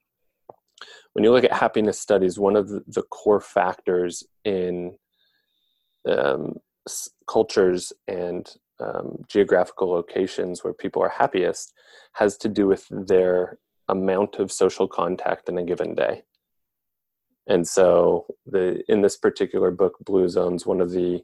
when 1.13 1.23
you 1.23 1.31
look 1.31 1.45
at 1.45 1.53
happiness 1.53 1.99
studies, 1.99 2.37
one 2.37 2.55
of 2.55 2.67
the, 2.67 3.03
core 3.09 3.41
factors 3.41 4.23
in 4.43 4.97
um, 6.07 6.55
s- 6.87 7.09
cultures 7.27 7.93
and 8.07 8.53
um, 8.79 9.23
geographical 9.29 9.89
locations 9.89 10.63
where 10.63 10.73
people 10.73 11.01
are 11.01 11.09
happiest 11.09 11.73
has 12.13 12.37
to 12.37 12.49
do 12.49 12.67
with 12.67 12.85
their 12.91 13.57
amount 13.87 14.35
of 14.35 14.51
social 14.51 14.87
contact 14.87 15.47
in 15.49 15.57
a 15.57 15.63
given 15.63 15.95
day. 15.95 16.23
And 17.47 17.67
so 17.67 18.25
the 18.45 18.84
in 18.91 19.01
this 19.01 19.17
particular 19.17 19.71
book, 19.71 19.97
Blue 20.03 20.27
Zones, 20.27 20.65
one 20.65 20.81
of 20.81 20.91
the 20.91 21.23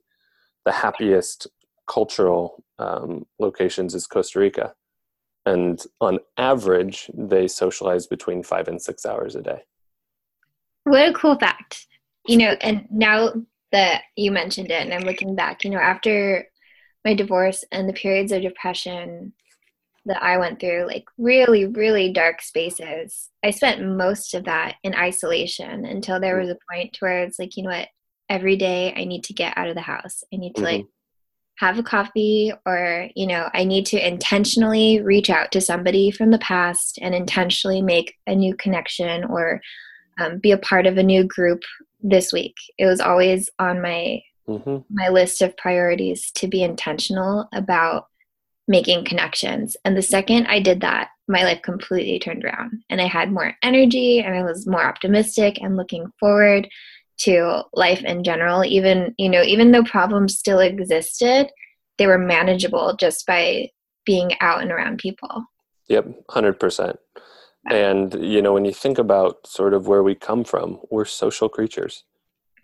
the 0.66 0.72
happiest 0.72 1.48
cultural 1.88 2.64
um, 2.78 3.26
locations 3.40 3.96
is 3.96 4.08
Costa 4.08 4.40
Rica. 4.40 4.74
And 5.46 5.82
on 6.00 6.20
average, 6.38 7.10
they 7.14 7.48
socialize 7.48 8.06
between 8.06 8.44
five 8.44 8.68
and 8.68 8.80
six 8.80 9.06
hours 9.06 9.36
a 9.36 9.42
day. 9.42 9.64
What 10.84 11.10
a 11.10 11.14
cool 11.14 11.38
fact. 11.38 11.88
You 12.28 12.38
know, 12.38 12.56
and 12.62 12.88
now 12.92 13.34
that 13.72 14.04
you 14.16 14.32
mentioned 14.32 14.70
it, 14.70 14.84
and 14.84 14.94
I'm 14.94 15.02
looking 15.02 15.36
back, 15.36 15.64
you 15.64 15.72
know, 15.72 15.80
after 15.80 16.48
my 17.04 17.16
divorce 17.16 17.64
and 17.72 17.90
the 17.90 17.94
periods 17.94 18.32
of 18.32 18.44
depression 18.44 19.34
that 20.06 20.22
I 20.22 20.38
went 20.38 20.60
through, 20.60 20.88
like 20.88 21.06
really, 21.18 21.66
really 21.66 22.12
dark 22.12 22.42
spaces, 22.42 23.30
I 23.44 23.52
spent 23.52 23.86
most 23.86 24.34
of 24.34 24.46
that 24.46 24.76
in 24.84 24.96
isolation 24.96 25.86
until 25.86 26.20
there 26.20 26.40
was 26.40 26.50
a 26.50 26.58
point 26.72 26.98
where 27.00 27.24
it's 27.24 27.40
like, 27.40 27.56
you 27.56 27.64
know 27.64 27.70
what, 27.70 27.90
every 28.30 28.56
day 28.56 28.94
I 28.96 29.04
need 29.04 29.24
to 29.26 29.34
get 29.34 29.58
out 29.58 29.68
of 29.68 29.76
the 29.76 29.82
house. 29.82 30.24
I 30.34 30.38
need 30.38 30.56
to 30.56 30.62
mm-hmm. 30.62 30.78
like 30.78 30.86
have 31.58 31.78
a 31.78 31.84
coffee 31.84 32.52
or, 32.66 33.10
you 33.16 33.28
know, 33.28 33.50
I 33.54 33.64
need 33.64 33.86
to 33.88 34.08
intentionally 34.08 35.02
reach 35.02 35.30
out 35.30 35.52
to 35.52 35.62
somebody 35.62 36.10
from 36.10 36.32
the 36.32 36.40
past 36.40 36.98
and 37.02 37.14
intentionally 37.14 37.82
make 37.82 38.16
a 38.26 38.34
new 38.34 38.56
connection 38.56 39.26
or 39.26 39.62
um, 40.20 40.40
be 40.40 40.52
a 40.52 40.58
part 40.58 40.88
of 40.88 40.98
a 40.98 41.04
new 41.04 41.24
group 41.24 41.62
this 42.02 42.34
week. 42.34 42.56
It 42.78 42.88
was 42.88 43.00
always 43.00 43.50
on 43.60 43.82
my 43.82 44.22
mm-hmm. 44.48 44.78
my 44.90 45.10
list 45.10 45.42
of 45.42 45.56
priorities 45.58 46.32
to 46.32 46.48
be 46.48 46.64
intentional 46.64 47.48
about 47.54 48.08
making 48.72 49.04
connections. 49.04 49.76
And 49.84 49.96
the 49.96 50.02
second 50.02 50.48
I 50.48 50.62
did 50.62 50.82
that, 50.82 51.10
my 51.28 51.44
life 51.44 51.62
completely 51.62 52.18
turned 52.20 52.46
around 52.46 52.84
and 52.90 53.02
I 53.02 53.06
had 53.06 53.32
more 53.32 53.54
energy 53.62 54.20
and 54.20 54.34
I 54.34 54.44
was 54.44 54.66
more 54.66 54.84
optimistic 54.84 55.62
and 55.62 55.76
looking 55.76 56.08
forward 56.20 56.70
to 57.20 57.64
life 57.74 58.04
in 58.04 58.24
general. 58.24 58.64
Even, 58.64 59.14
you 59.18 59.30
know, 59.30 59.44
even 59.44 59.72
though 59.72 59.84
problems 59.84 60.38
still 60.38 60.60
existed, 60.60 61.52
they 61.98 62.08
were 62.08 62.18
manageable 62.18 62.96
just 62.98 63.28
by 63.28 63.70
being 64.06 64.32
out 64.40 64.62
and 64.62 64.72
around 64.72 65.00
people. 65.00 65.44
Yep, 65.90 66.08
100%. 66.30 66.98
And, 67.70 68.14
you 68.24 68.42
know, 68.42 68.54
when 68.54 68.66
you 68.66 68.74
think 68.74 68.98
about 68.98 69.46
sort 69.46 69.74
of 69.74 69.88
where 69.88 70.02
we 70.02 70.16
come 70.16 70.46
from, 70.46 70.80
we're 70.90 71.06
social 71.06 71.50
creatures. 71.50 72.06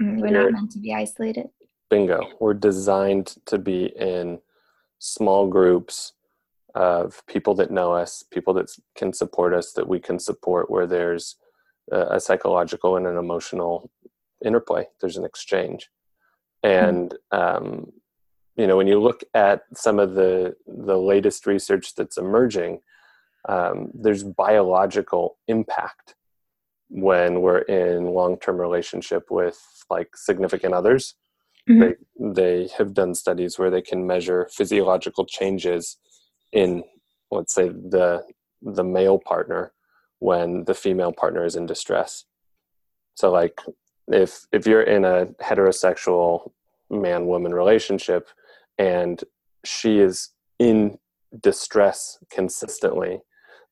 Mm, 0.02 0.22
we're, 0.22 0.28
we're 0.28 0.44
not 0.44 0.52
meant 0.54 0.72
to 0.72 0.80
be 0.80 0.94
isolated. 0.94 1.48
Bingo. 1.90 2.22
We're 2.40 2.54
designed 2.54 3.36
to 3.46 3.58
be 3.58 3.86
in 3.96 4.40
small 5.00 5.48
groups 5.48 6.14
of 6.76 7.26
people 7.28 7.56
that 7.56 7.72
know 7.72 7.94
us, 7.94 8.24
people 8.32 8.54
that 8.54 8.70
can 8.96 9.14
support 9.14 9.54
us, 9.54 9.74
that 9.74 9.88
we 9.88 10.00
can 10.00 10.20
support, 10.20 10.70
where 10.70 10.88
there's 10.88 11.36
a, 11.92 12.20
psychological 12.20 12.98
and 12.98 13.08
an 13.08 13.18
emotional 13.18 13.90
interplay. 14.46 14.86
There's 15.02 15.18
an 15.18 15.26
exchange, 15.26 15.90
and 16.64 17.16
um, 17.32 17.92
you 18.56 18.68
know 18.68 18.78
when 18.78 18.88
you 18.88 19.02
look 19.02 19.24
at 19.34 19.62
some 19.74 20.00
of 20.00 20.14
the 20.14 20.56
the 20.68 20.98
latest 20.98 21.48
research 21.48 21.96
that's 21.96 22.18
emerging, 22.18 22.82
um, 23.50 23.90
there's 23.94 24.24
biological 24.24 25.38
impact 25.48 26.16
when 26.90 27.42
we're 27.42 27.60
in 27.60 28.06
long-term 28.06 28.60
relationship 28.60 29.30
with 29.30 29.60
like 29.90 30.16
significant 30.16 30.74
others 30.74 31.16
mm-hmm. 31.68 31.80
they, 31.80 32.66
they 32.66 32.70
have 32.78 32.94
done 32.94 33.14
studies 33.16 33.58
where 33.58 33.70
they 33.70 33.82
can 33.82 34.06
measure 34.06 34.50
physiological 34.52 35.26
changes 35.26 35.98
in 36.52 36.84
let's 37.32 37.54
say 37.54 37.70
the 37.70 38.24
the 38.62 38.84
male 38.84 39.20
partner 39.20 39.74
when 40.20 40.64
the 40.66 40.74
female 40.74 41.12
partner 41.12 41.46
is 41.46 41.56
in 41.56 41.66
distress 41.66 42.26
so 43.16 43.32
like 43.32 43.62
if 44.08 44.46
if 44.52 44.66
you're 44.66 44.82
in 44.82 45.06
a 45.06 45.26
heterosexual 45.42 46.52
man 46.90 47.26
woman 47.28 47.54
relationship 47.54 48.28
and 48.78 49.24
she 49.66 50.00
is 50.00 50.30
in 50.60 50.98
distress 51.42 52.18
consistently 52.32 53.20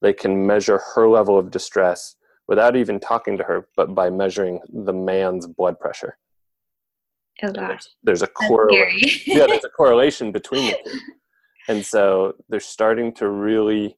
they 0.01 0.13
can 0.13 0.45
measure 0.45 0.81
her 0.93 1.07
level 1.07 1.39
of 1.39 1.51
distress 1.51 2.15
without 2.47 2.75
even 2.75 2.99
talking 2.99 3.37
to 3.37 3.43
her, 3.43 3.67
but 3.75 3.95
by 3.95 4.09
measuring 4.09 4.59
the 4.71 4.93
man's 4.93 5.47
blood 5.47 5.79
pressure. 5.79 6.17
Oh 7.43 7.51
gosh. 7.51 7.83
There's 8.03 8.21
a 8.21 8.27
correlation. 8.27 9.21
yeah, 9.25 9.47
there's 9.47 9.65
a 9.65 9.69
correlation 9.69 10.31
between 10.31 10.71
the 10.71 10.89
two. 10.91 10.99
And 11.67 11.83
so 11.83 12.35
they're 12.47 12.59
starting 12.59 13.11
to 13.15 13.27
really 13.27 13.97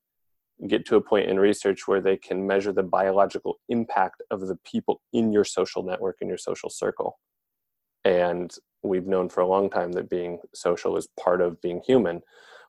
get 0.68 0.86
to 0.88 0.96
a 0.96 1.02
point 1.02 1.30
in 1.30 1.40
research 1.40 1.88
where 1.88 2.02
they 2.02 2.18
can 2.18 2.48
measure 2.48 2.72
the 2.72 2.84
biological 2.84 3.60
impact 3.70 4.24
of 4.32 4.40
the 4.40 4.58
people 4.64 5.02
in 5.14 5.32
your 5.32 5.44
social 5.44 5.84
network 5.84 6.18
in 6.22 6.28
your 6.28 6.38
social 6.38 6.70
circle. 6.70 7.20
And 8.06 8.56
we've 8.84 9.06
known 9.06 9.30
for 9.30 9.42
a 9.42 9.48
long 9.48 9.70
time 9.70 9.92
that 9.94 10.10
being 10.10 10.40
social 10.56 10.98
is 10.98 11.08
part 11.20 11.42
of 11.42 11.62
being 11.62 11.82
human, 11.86 12.22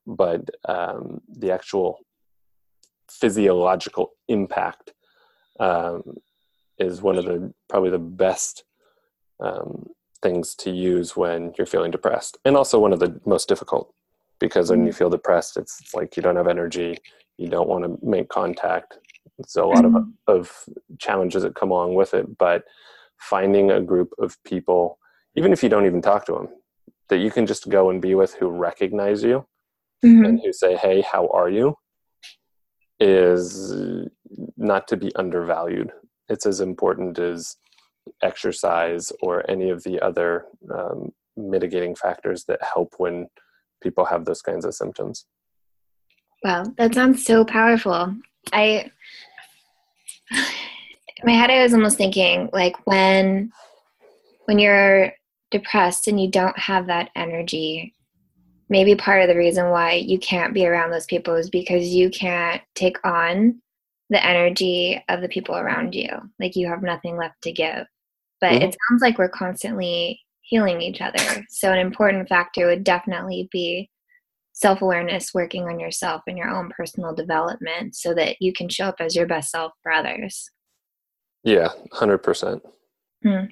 but 0.07 0.51
um, 0.69 1.21
the 1.29 1.53
actual 1.53 2.01
physiological 3.11 4.11
impact 4.27 4.93
um, 5.61 6.03
is 6.79 7.01
one 7.01 7.17
of 7.17 7.25
the 7.25 7.53
probably 7.69 7.91
the 7.91 7.99
best 7.99 8.65
um, 9.41 9.87
things 10.23 10.55
to 10.57 10.71
use 10.71 11.17
when 11.17 11.53
you're 11.57 11.67
feeling 11.67 11.91
depressed, 11.91 12.39
and 12.45 12.57
also 12.57 12.79
one 12.79 12.93
of 12.93 13.01
the 13.01 13.21
most 13.25 13.49
difficult 13.49 13.93
because 14.39 14.71
when 14.71 14.81
you 14.81 14.91
mm-hmm. 14.91 14.99
feel 14.99 15.11
depressed, 15.11 15.57
it's, 15.57 15.81
it's 15.81 15.95
like 15.95 16.17
you 16.17 16.23
don't 16.23 16.37
have 16.37 16.49
energy, 16.49 16.99
you 17.37 17.49
don't 17.49 17.69
want 17.69 17.85
to 17.85 18.07
make 18.07 18.29
contact. 18.29 18.99
So 19.47 19.65
a 19.65 19.71
lot 19.73 19.85
of 19.85 19.93
mm-hmm. 19.93 20.11
of 20.27 20.53
challenges 20.99 21.43
that 21.43 21.55
come 21.55 21.71
along 21.71 21.95
with 21.95 22.15
it, 22.15 22.39
but 22.39 22.65
finding 23.19 23.71
a 23.71 23.81
group 23.81 24.13
of 24.19 24.43
people, 24.45 24.99
even 25.37 25.53
if 25.53 25.63
you 25.63 25.69
don't 25.69 25.87
even 25.87 26.03
talk 26.03 26.27
to 26.27 26.33
them, 26.33 26.49
that 27.09 27.19
you 27.19 27.31
can 27.31 27.47
just 27.47 27.69
go 27.69 27.91
and 27.91 28.03
be 28.03 28.15
with 28.15 28.35
who 28.35 28.49
recognize 28.49 29.23
you 29.23 29.47
mm-hmm. 30.05 30.25
and 30.25 30.41
who 30.41 30.53
say, 30.53 30.77
"Hey, 30.77 31.03
how 31.03 31.29
are 31.29 31.49
you?" 31.49 31.77
is 33.01 33.73
not 34.57 34.89
to 34.89 34.97
be 34.97 35.15
undervalued. 35.15 35.93
It's 36.29 36.47
as 36.47 36.61
important 36.61 37.19
as 37.19 37.57
exercise 38.23 39.13
or 39.23 39.49
any 39.51 39.71
of 39.71 39.83
the 39.85 40.01
other 40.01 40.47
um, 40.73 41.13
mitigating 41.37 41.95
factors 41.95 42.45
that 42.45 42.61
help 42.63 42.95
when 42.99 43.29
people 43.83 44.05
have 44.05 44.25
those 44.25 44.43
kinds 44.43 44.65
of 44.65 44.75
symptoms. 44.75 45.27
Wow, 46.43 46.65
that 46.77 46.95
sounds 46.95 47.25
so 47.25 47.45
powerful. 47.45 48.15
I, 48.53 48.91
in 50.31 50.39
my 51.25 51.33
head, 51.33 51.51
I 51.51 51.63
was 51.63 51.75
almost 51.75 51.99
thinking 51.99 52.49
like 52.53 52.87
when, 52.87 53.53
when 54.47 54.59
you're 54.59 55.13
depressed 55.51 56.09
and 56.09 56.21
you 56.21 56.31
don't 56.31 56.59
have 56.59 56.87
that 56.87 57.11
energy 57.17 57.95
maybe 58.69 58.95
part 58.95 59.23
of 59.23 59.29
the 59.29 59.37
reason 59.37 59.71
why 59.71 59.95
you 59.95 60.19
can't 60.19 60.55
be 60.55 60.67
around 60.67 60.91
those 60.91 61.07
people 61.07 61.35
is 61.35 61.51
because 61.51 61.89
you 61.89 62.11
can't 62.11 62.63
take 62.75 62.99
on 63.05 63.61
the 64.11 64.25
energy 64.25 65.03
of 65.09 65.21
the 65.21 65.29
people 65.29 65.57
around 65.57 65.95
you. 65.95 66.09
Like 66.39 66.57
you 66.57 66.69
have 66.69 66.83
nothing 66.83 67.17
left 67.17 67.41
to 67.43 67.53
give. 67.53 67.87
But 68.41 68.53
mm-hmm. 68.53 68.63
it 68.63 68.77
sounds 68.89 69.03
like 69.03 69.19
we're 69.19 69.29
constantly 69.29 70.21
healing 70.43 70.81
each 70.81 71.01
other. 71.01 71.45
So 71.51 71.71
an 71.71 71.79
important 71.79 72.29
factor 72.29 72.67
would 72.67 72.85
definitely 72.85 73.49
be 73.53 73.91
self 74.53 74.83
awareness, 74.83 75.33
working 75.35 75.65
on 75.65 75.79
yourself 75.79 76.23
and 76.27 76.37
your 76.37 76.49
own 76.49 76.71
personal 76.77 77.15
development 77.15 77.95
so 77.95 78.15
that 78.15 78.37
you 78.41 78.53
can 78.53 78.69
show 78.69 78.87
up 78.87 78.97
as 79.01 79.15
your 79.15 79.27
best 79.27 79.51
self 79.51 79.73
for 79.83 79.93
others. 79.93 80.51
Yeah, 81.45 81.69
100%. 81.93 82.61
Hmm. 83.23 83.45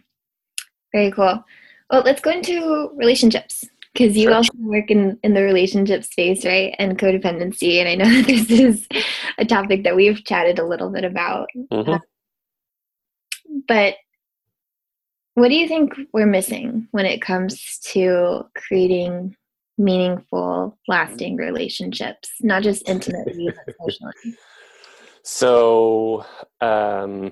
Very 0.93 1.11
cool. 1.13 1.45
Well, 1.91 2.03
let's 2.03 2.21
go 2.21 2.31
into 2.31 2.91
relationships 2.97 3.65
because 3.93 4.17
you 4.17 4.25
sure. 4.25 4.35
also 4.35 4.53
work 4.59 4.91
in, 4.91 5.19
in 5.23 5.35
the 5.35 5.43
relationship 5.43 6.05
space 6.05 6.45
right 6.45 6.75
and 6.79 6.99
codependency 6.99 7.81
and 7.81 7.89
i 7.89 7.95
know 7.95 8.05
that 8.23 8.27
this 8.27 8.51
is 8.51 8.87
a 9.39 9.45
topic 9.45 9.85
that 9.85 9.97
we've 9.97 10.23
chatted 10.25 10.59
a 10.59 10.67
little 10.67 10.91
bit 10.91 11.05
about 11.05 11.49
mm-hmm. 11.73 11.93
uh, 11.93 11.99
but 13.67 13.95
what 15.37 15.49
do 15.49 15.55
you 15.55 15.69
think 15.69 15.93
we're 16.13 16.27
missing 16.27 16.89
when 16.93 17.05
it 17.05 17.21
comes 17.21 17.79
to 17.79 18.43
creating 18.57 19.37
meaningful 19.79 20.79
lasting 20.89 21.37
relationships 21.37 22.31
not 22.41 22.63
just 22.63 22.89
intimately 22.89 23.49
but 23.67 23.75
socially 23.79 24.35
so 25.23 26.25
um 26.61 27.31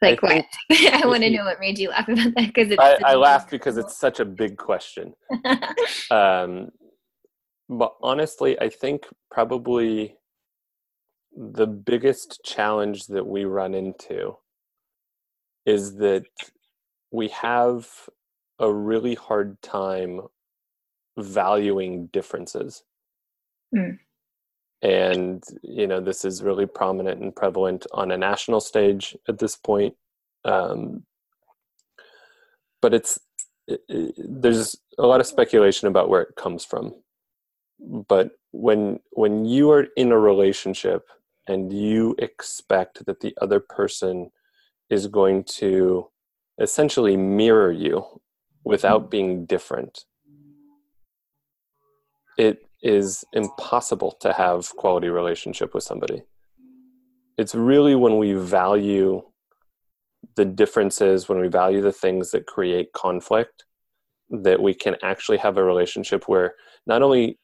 like 0.00 0.20
I 0.22 0.44
what? 0.70 0.94
I 1.02 1.06
want 1.06 1.24
to 1.24 1.30
know 1.30 1.44
what 1.44 1.58
made 1.58 1.78
you 1.78 1.90
laugh 1.90 2.08
about 2.08 2.34
that 2.36 2.54
because 2.54 2.72
I, 2.78 2.98
I 3.04 3.14
laughed 3.16 3.50
because 3.50 3.76
it's 3.76 3.98
such 3.98 4.20
a 4.20 4.24
big 4.24 4.56
question. 4.56 5.12
um, 6.12 6.70
but 7.68 7.94
honestly, 8.00 8.58
I 8.60 8.68
think 8.68 9.06
probably 9.30 10.16
the 11.36 11.66
biggest 11.66 12.40
challenge 12.44 13.06
that 13.06 13.26
we 13.26 13.44
run 13.44 13.74
into 13.74 14.36
is 15.68 15.96
that 15.96 16.24
we 17.10 17.28
have 17.28 17.88
a 18.58 18.72
really 18.72 19.14
hard 19.14 19.60
time 19.62 20.20
valuing 21.18 22.06
differences. 22.06 22.82
Mm 23.74 23.98
and 24.82 25.42
you 25.62 25.86
know 25.86 26.00
this 26.00 26.24
is 26.24 26.42
really 26.42 26.66
prominent 26.66 27.20
and 27.20 27.34
prevalent 27.34 27.86
on 27.92 28.10
a 28.10 28.16
national 28.16 28.60
stage 28.60 29.16
at 29.28 29.38
this 29.38 29.56
point 29.56 29.94
um, 30.44 31.02
but 32.80 32.94
it's 32.94 33.18
it, 33.66 33.80
it, 33.88 34.14
there's 34.16 34.76
a 34.98 35.06
lot 35.06 35.20
of 35.20 35.26
speculation 35.26 35.88
about 35.88 36.08
where 36.08 36.22
it 36.22 36.36
comes 36.36 36.64
from 36.64 36.94
but 38.08 38.30
when 38.52 39.00
when 39.10 39.44
you 39.44 39.70
are 39.70 39.88
in 39.96 40.12
a 40.12 40.18
relationship 40.18 41.08
and 41.48 41.72
you 41.72 42.14
expect 42.18 43.04
that 43.06 43.20
the 43.20 43.34
other 43.40 43.58
person 43.58 44.30
is 44.90 45.06
going 45.06 45.44
to 45.44 46.08
essentially 46.60 47.16
mirror 47.16 47.70
you 47.70 48.04
without 48.64 49.02
hmm. 49.02 49.08
being 49.08 49.46
different. 49.46 50.04
It 52.36 52.66
is 52.82 53.24
impossible 53.32 54.12
to 54.20 54.32
have 54.32 54.70
quality 54.76 55.08
relationship 55.08 55.74
with 55.74 55.82
somebody. 55.82 56.22
It's 57.36 57.54
really 57.54 57.94
when 57.94 58.18
we 58.18 58.32
value 58.32 59.22
the 60.36 60.44
differences 60.44 61.28
when 61.28 61.40
we 61.40 61.48
value 61.48 61.80
the 61.80 61.92
things 61.92 62.30
that 62.30 62.46
create 62.46 62.92
conflict 62.92 63.64
that 64.30 64.60
we 64.62 64.74
can 64.74 64.96
actually 65.02 65.38
have 65.38 65.56
a 65.56 65.64
relationship 65.64 66.28
where 66.28 66.54
not 66.86 67.02
only 67.02 67.38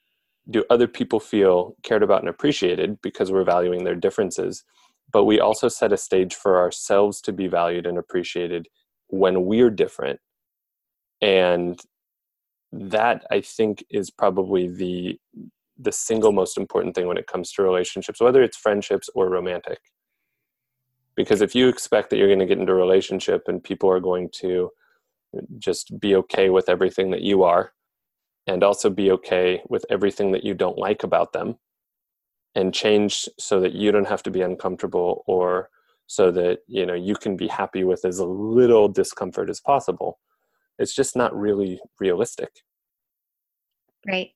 do 0.50 0.64
other 0.70 0.86
people 0.86 1.18
feel 1.18 1.74
cared 1.82 2.02
about 2.02 2.20
and 2.20 2.28
appreciated 2.28 3.00
because 3.02 3.32
we're 3.32 3.44
valuing 3.44 3.84
their 3.84 3.94
differences 3.94 4.64
but 5.12 5.24
we 5.24 5.40
also 5.40 5.68
set 5.68 5.92
a 5.92 5.96
stage 5.96 6.34
for 6.34 6.58
ourselves 6.58 7.20
to 7.22 7.32
be 7.32 7.46
valued 7.46 7.86
and 7.86 7.98
appreciated 7.98 8.68
when 9.08 9.44
we're 9.44 9.70
different 9.70 10.20
and 11.20 11.80
that 12.72 13.24
I 13.30 13.40
think 13.40 13.84
is 13.90 14.10
probably 14.10 14.68
the 14.68 15.18
the 15.78 15.92
single 15.92 16.32
most 16.32 16.56
important 16.56 16.94
thing 16.94 17.08
when 17.08 17.16
it 17.16 17.26
comes 17.26 17.50
to 17.52 17.62
relationships, 17.62 18.20
whether 18.20 18.42
it's 18.42 18.56
friendships 18.56 19.08
or 19.14 19.28
romantic. 19.28 19.80
Because 21.16 21.40
if 21.40 21.54
you 21.54 21.68
expect 21.68 22.10
that 22.10 22.16
you're 22.16 22.28
going 22.28 22.38
to 22.38 22.46
get 22.46 22.58
into 22.58 22.72
a 22.72 22.76
relationship 22.76 23.42
and 23.48 23.62
people 23.62 23.90
are 23.90 24.00
going 24.00 24.28
to 24.34 24.70
just 25.58 25.98
be 25.98 26.14
okay 26.14 26.48
with 26.48 26.68
everything 26.68 27.10
that 27.10 27.22
you 27.22 27.42
are, 27.42 27.72
and 28.46 28.62
also 28.62 28.90
be 28.90 29.10
okay 29.10 29.62
with 29.68 29.84
everything 29.90 30.32
that 30.32 30.44
you 30.44 30.54
don't 30.54 30.78
like 30.78 31.02
about 31.02 31.32
them, 31.32 31.56
and 32.54 32.72
change 32.72 33.28
so 33.38 33.60
that 33.60 33.72
you 33.72 33.92
don't 33.92 34.08
have 34.08 34.22
to 34.22 34.30
be 34.30 34.42
uncomfortable 34.42 35.24
or 35.26 35.70
so 36.06 36.30
that 36.30 36.60
you 36.66 36.84
know 36.84 36.94
you 36.94 37.14
can 37.14 37.36
be 37.36 37.48
happy 37.48 37.84
with 37.84 38.04
as 38.04 38.20
little 38.20 38.88
discomfort 38.88 39.48
as 39.48 39.60
possible 39.60 40.18
it's 40.78 40.94
just 40.94 41.16
not 41.16 41.36
really 41.36 41.80
realistic. 42.00 42.50
Right. 44.06 44.30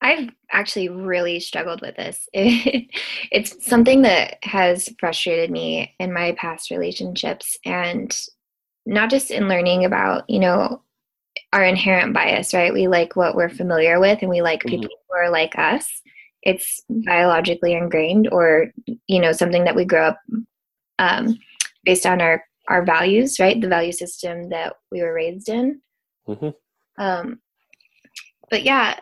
I've 0.00 0.30
actually 0.50 0.88
really 0.88 1.40
struggled 1.40 1.80
with 1.80 1.96
this. 1.96 2.28
It, 2.32 2.88
it's 3.30 3.64
something 3.64 4.02
that 4.02 4.38
has 4.42 4.92
frustrated 4.98 5.50
me 5.50 5.94
in 5.98 6.12
my 6.12 6.32
past 6.32 6.70
relationships 6.70 7.56
and 7.64 8.16
not 8.86 9.10
just 9.10 9.30
in 9.30 9.48
learning 9.48 9.84
about, 9.84 10.28
you 10.28 10.40
know, 10.40 10.82
our 11.52 11.64
inherent 11.64 12.12
bias, 12.12 12.52
right? 12.52 12.72
We 12.72 12.88
like 12.88 13.16
what 13.16 13.34
we're 13.34 13.48
familiar 13.48 13.98
with 13.98 14.20
and 14.20 14.30
we 14.30 14.42
like 14.42 14.60
mm-hmm. 14.60 14.80
people 14.80 14.96
who 15.08 15.16
are 15.16 15.30
like 15.30 15.56
us. 15.56 16.02
It's 16.44 16.82
biologically 16.88 17.74
ingrained 17.74 18.28
or, 18.30 18.70
you 19.06 19.20
know, 19.20 19.32
something 19.32 19.64
that 19.64 19.76
we 19.76 19.84
grow 19.84 20.08
up 20.08 20.20
um, 20.98 21.38
based 21.84 22.06
on 22.06 22.20
our, 22.20 22.44
our 22.68 22.84
values, 22.84 23.40
right? 23.40 23.60
The 23.60 23.68
value 23.68 23.92
system 23.92 24.50
that 24.50 24.74
we 24.92 25.02
were 25.02 25.14
raised 25.14 25.48
in. 25.48 25.80
Mm-hmm. 26.28 27.02
Um, 27.02 27.40
but 28.50 28.62
yeah, 28.62 29.00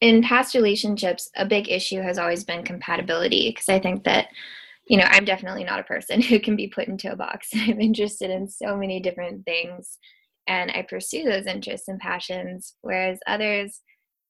in 0.00 0.22
past 0.22 0.54
relationships, 0.54 1.30
a 1.36 1.44
big 1.44 1.68
issue 1.68 2.00
has 2.00 2.18
always 2.18 2.44
been 2.44 2.64
compatibility 2.64 3.50
because 3.50 3.68
I 3.68 3.78
think 3.78 4.04
that, 4.04 4.28
you 4.86 4.96
know, 4.96 5.04
I'm 5.06 5.24
definitely 5.24 5.64
not 5.64 5.80
a 5.80 5.84
person 5.84 6.22
who 6.22 6.40
can 6.40 6.56
be 6.56 6.68
put 6.68 6.88
into 6.88 7.12
a 7.12 7.16
box. 7.16 7.50
I'm 7.54 7.80
interested 7.80 8.30
in 8.30 8.48
so 8.48 8.76
many 8.76 9.00
different 9.00 9.44
things 9.44 9.98
and 10.46 10.70
I 10.70 10.82
pursue 10.82 11.24
those 11.24 11.46
interests 11.46 11.88
and 11.88 12.00
passions, 12.00 12.74
whereas 12.80 13.18
others, 13.26 13.80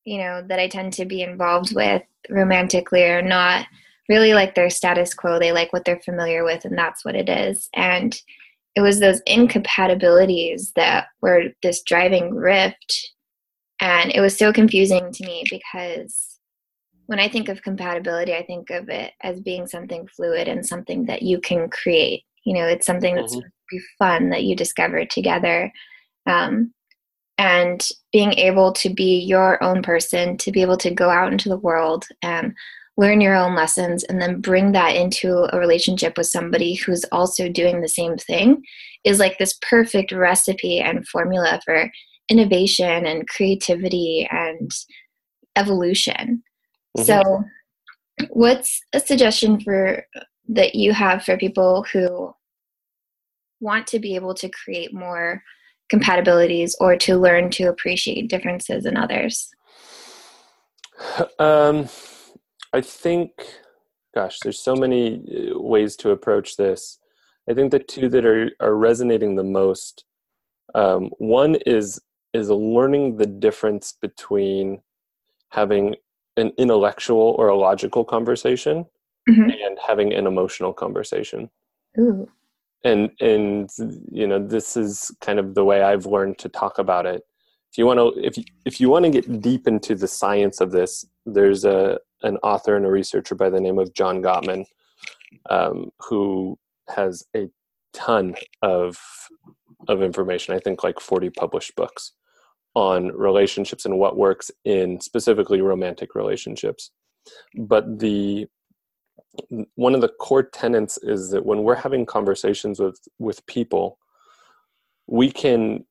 you 0.05 0.19
know, 0.19 0.43
that 0.49 0.59
I 0.59 0.69
tend 0.69 0.93
to 0.95 1.05
be 1.05 1.23
involved 1.23 1.75
with 1.75 2.03
romantically 2.29 3.05
are 3.05 3.23
not 3.23 3.67
really 4.09 4.35
like 4.35 4.55
their 4.55 4.71
status 4.71 5.15
quo. 5.15 5.39
They 5.39 5.53
like 5.53 5.73
what 5.73 5.85
they're 5.85 6.01
familiar 6.01 6.45
with, 6.45 6.65
and 6.65 6.77
that's 6.77 7.05
what 7.05 7.15
it 7.15 7.29
is. 7.29 7.69
And 7.75 8.19
it 8.75 8.81
was 8.81 9.01
those 9.01 9.21
incompatibilities 9.27 10.73
that 10.77 11.07
were 11.21 11.47
this 11.63 11.83
driving 11.83 12.35
rift 12.35 13.13
and 13.81 14.13
it 14.15 14.21
was 14.21 14.37
so 14.37 14.53
confusing 14.53 15.11
to 15.13 15.25
me 15.25 15.45
because 15.51 16.39
when 17.07 17.19
I 17.19 17.29
think 17.29 17.49
of 17.49 17.63
compatibility, 17.63 18.35
I 18.35 18.45
think 18.45 18.71
of 18.71 18.89
it 18.89 19.13
as 19.23 19.41
being 19.41 19.67
something 19.67 20.07
fluid 20.15 20.49
and 20.49 20.65
something 20.65 21.07
that 21.07 21.23
you 21.23 21.41
can 21.41 21.69
create. 21.71 22.23
You 22.45 22.55
know, 22.55 22.67
it's 22.67 22.87
something 22.87 23.17
that's 23.17 23.35
mm-hmm. 23.35 23.79
fun 23.99 24.31
that 24.31 24.45
you 24.45 24.55
discover 24.55 25.05
together. 25.07 25.73
Um, 26.27 26.73
and 27.40 27.88
being 28.12 28.35
able 28.35 28.70
to 28.70 28.90
be 28.90 29.18
your 29.18 29.62
own 29.64 29.81
person, 29.83 30.37
to 30.37 30.53
be 30.53 30.61
able 30.61 30.76
to 30.76 30.90
go 30.90 31.09
out 31.09 31.33
into 31.33 31.48
the 31.48 31.57
world 31.57 32.05
and 32.20 32.53
learn 32.98 33.18
your 33.18 33.35
own 33.35 33.55
lessons 33.55 34.05
and 34.05 34.20
then 34.20 34.42
bring 34.42 34.72
that 34.72 34.94
into 34.94 35.48
a 35.55 35.59
relationship 35.59 36.18
with 36.18 36.26
somebody 36.26 36.74
who's 36.74 37.03
also 37.12 37.48
doing 37.48 37.81
the 37.81 37.88
same 37.88 38.18
thing 38.18 38.62
is 39.05 39.18
like 39.18 39.38
this 39.38 39.59
perfect 39.62 40.12
recipe 40.12 40.81
and 40.81 41.09
formula 41.09 41.59
for 41.64 41.90
innovation 42.29 43.07
and 43.07 43.26
creativity 43.26 44.29
and 44.31 44.70
evolution. 45.57 46.42
Mm-hmm. 46.98 47.05
So, 47.05 47.44
what's 48.29 48.83
a 48.92 49.00
suggestion 49.00 49.59
for 49.61 50.05
that 50.50 50.74
you 50.74 50.92
have 50.92 51.24
for 51.24 51.38
people 51.38 51.87
who 51.90 52.35
want 53.61 53.87
to 53.87 53.98
be 53.98 54.14
able 54.14 54.35
to 54.35 54.50
create 54.50 54.92
more 54.92 55.42
compatibilities 55.92 56.74
or 56.81 56.96
to 56.96 57.16
learn 57.16 57.50
to 57.50 57.64
appreciate 57.64 58.29
differences 58.29 58.87
in 58.87 58.96
others? 58.96 59.50
Um, 61.38 61.88
I 62.74 62.83
think, 62.83 63.31
gosh, 64.14 64.38
there's 64.42 64.61
so 64.61 64.76
many 64.76 65.16
uh, 65.16 65.59
ways 65.59 65.96
to 65.96 66.11
approach 66.11 66.57
this. 66.57 66.98
I 67.48 67.55
think 67.55 67.70
the 67.70 67.79
two 67.79 68.11
that 68.11 68.26
are, 68.26 68.50
are 68.61 68.76
resonating 68.76 69.35
the 69.35 69.42
most 69.42 70.05
um, 70.74 71.11
one 71.18 71.57
is 71.66 72.00
is 72.33 72.48
learning 72.48 73.16
the 73.16 73.26
difference 73.26 73.92
between 74.00 74.81
having 75.48 75.96
an 76.37 76.53
intellectual 76.59 77.35
or 77.38 77.48
a 77.48 77.57
logical 77.57 78.05
conversation 78.05 78.87
mm-hmm. 79.29 79.50
and 79.50 79.79
having 79.85 80.12
an 80.12 80.26
emotional 80.26 80.72
conversation. 80.72 81.50
Ooh. 81.98 82.29
And 82.85 83.11
and 83.21 83.71
you 84.11 84.27
know 84.27 84.45
this 84.45 84.77
is 84.77 85.11
kind 85.21 85.38
of 85.38 85.55
the 85.55 85.64
way 85.64 85.83
I've 85.83 86.07
learned 86.07 86.38
to 86.38 86.49
talk 86.49 86.79
about 86.79 87.07
it. 87.07 87.23
If 87.71 87.79
you 87.79 87.87
want 87.87 87.99
to 87.99 88.27
if 88.27 88.38
you, 88.38 88.45
if 88.64 88.81
you 88.81 88.88
want 88.88 89.05
to 89.05 89.11
get 89.11 89.43
deep 89.43 89.69
into 89.69 89.95
the 89.95 90.09
science 90.09 90.61
of 90.61 90.71
this, 90.71 91.05
there's 91.27 91.64
a 91.64 91.99
an 92.23 92.38
author 92.43 92.77
and 92.77 92.87
a 92.87 92.90
researcher 92.90 93.35
by 93.35 93.51
the 93.51 93.61
name 93.61 93.79
of 93.79 93.95
John 93.95 94.23
Gottman 94.23 94.64
um, 95.49 95.90
who 95.99 96.59
has 96.88 97.25
a 97.37 97.49
ton 97.93 98.35
of 98.62 98.99
of 99.88 100.03
information. 100.03 100.55
I 100.55 100.59
think 100.59 100.85
like 100.85 101.01
40 101.01 101.31
published 101.31 101.75
books 101.77 102.12
on 102.75 103.09
relationships 103.09 103.85
and 103.85 103.99
what 103.99 104.16
works 104.16 104.51
in 104.64 105.01
specifically 105.01 105.61
romantic 105.61 106.14
relationships. 106.14 106.90
But 107.57 107.99
the 107.99 108.47
one 109.75 109.95
of 109.95 110.01
the 110.01 110.09
core 110.09 110.43
tenets 110.43 110.99
is 110.99 111.31
that 111.31 111.45
when 111.47 111.62
we're 111.62 111.75
having 111.75 112.07
conversations 112.07 112.81
with 112.81 113.01
with 113.19 113.45
people, 113.47 113.99
we 115.07 115.31
can 115.31 115.85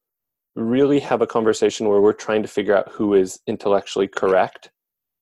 really 0.55 0.99
have 0.99 1.21
a 1.21 1.27
conversation 1.27 1.87
where 1.87 2.01
we're 2.01 2.13
trying 2.13 2.41
to 2.41 2.47
figure 2.47 2.75
out 2.75 2.91
who 2.91 3.13
is 3.13 3.39
intellectually 3.47 4.07
correct, 4.07 4.71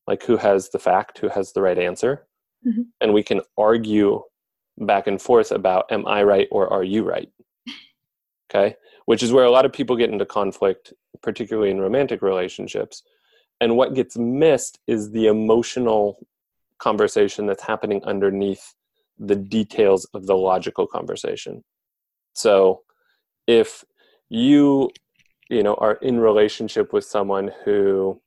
like 0.08 0.24
who 0.24 0.38
has 0.38 0.70
the 0.70 0.80
fact, 0.80 1.20
who 1.20 1.30
has 1.30 1.54
the 1.54 1.62
right 1.62 1.78
answer, 1.78 2.26
mm-hmm. 2.66 2.84
and 3.02 3.14
we 3.14 3.24
can 3.24 3.42
argue 3.58 4.24
back 4.80 5.08
and 5.08 5.22
forth 5.22 5.52
about 5.52 5.92
am 5.92 6.08
I 6.08 6.24
right 6.24 6.48
or 6.52 6.72
are 6.72 6.84
you 6.84 7.04
right? 7.04 7.30
Okay, 8.50 8.78
which 9.08 9.22
is 9.24 9.34
where 9.34 9.44
a 9.44 9.52
lot 9.52 9.66
of 9.66 9.74
people 9.74 9.98
get 9.98 10.10
into 10.10 10.26
conflict 10.26 10.94
particularly 11.22 11.72
in 11.72 11.82
romantic 11.82 12.22
relationships. 12.22 13.04
And 13.60 13.76
what 13.76 13.94
gets 13.94 14.18
missed 14.18 14.80
is 14.88 15.12
the 15.12 15.28
emotional 15.28 16.26
conversation 16.80 17.46
that's 17.46 17.64
happening 17.64 18.04
underneath 18.04 18.74
the 19.18 19.36
details 19.36 20.06
of 20.14 20.26
the 20.28 20.36
logical 20.36 20.86
conversation. 20.88 21.64
So 22.34 22.82
if 23.48 23.84
you 24.30 24.90
you 25.50 25.64
know 25.64 25.76
are 25.76 25.94
in 26.02 26.20
relationship 26.20 26.92
with 26.92 27.06
someone 27.06 27.52
who 27.64 28.22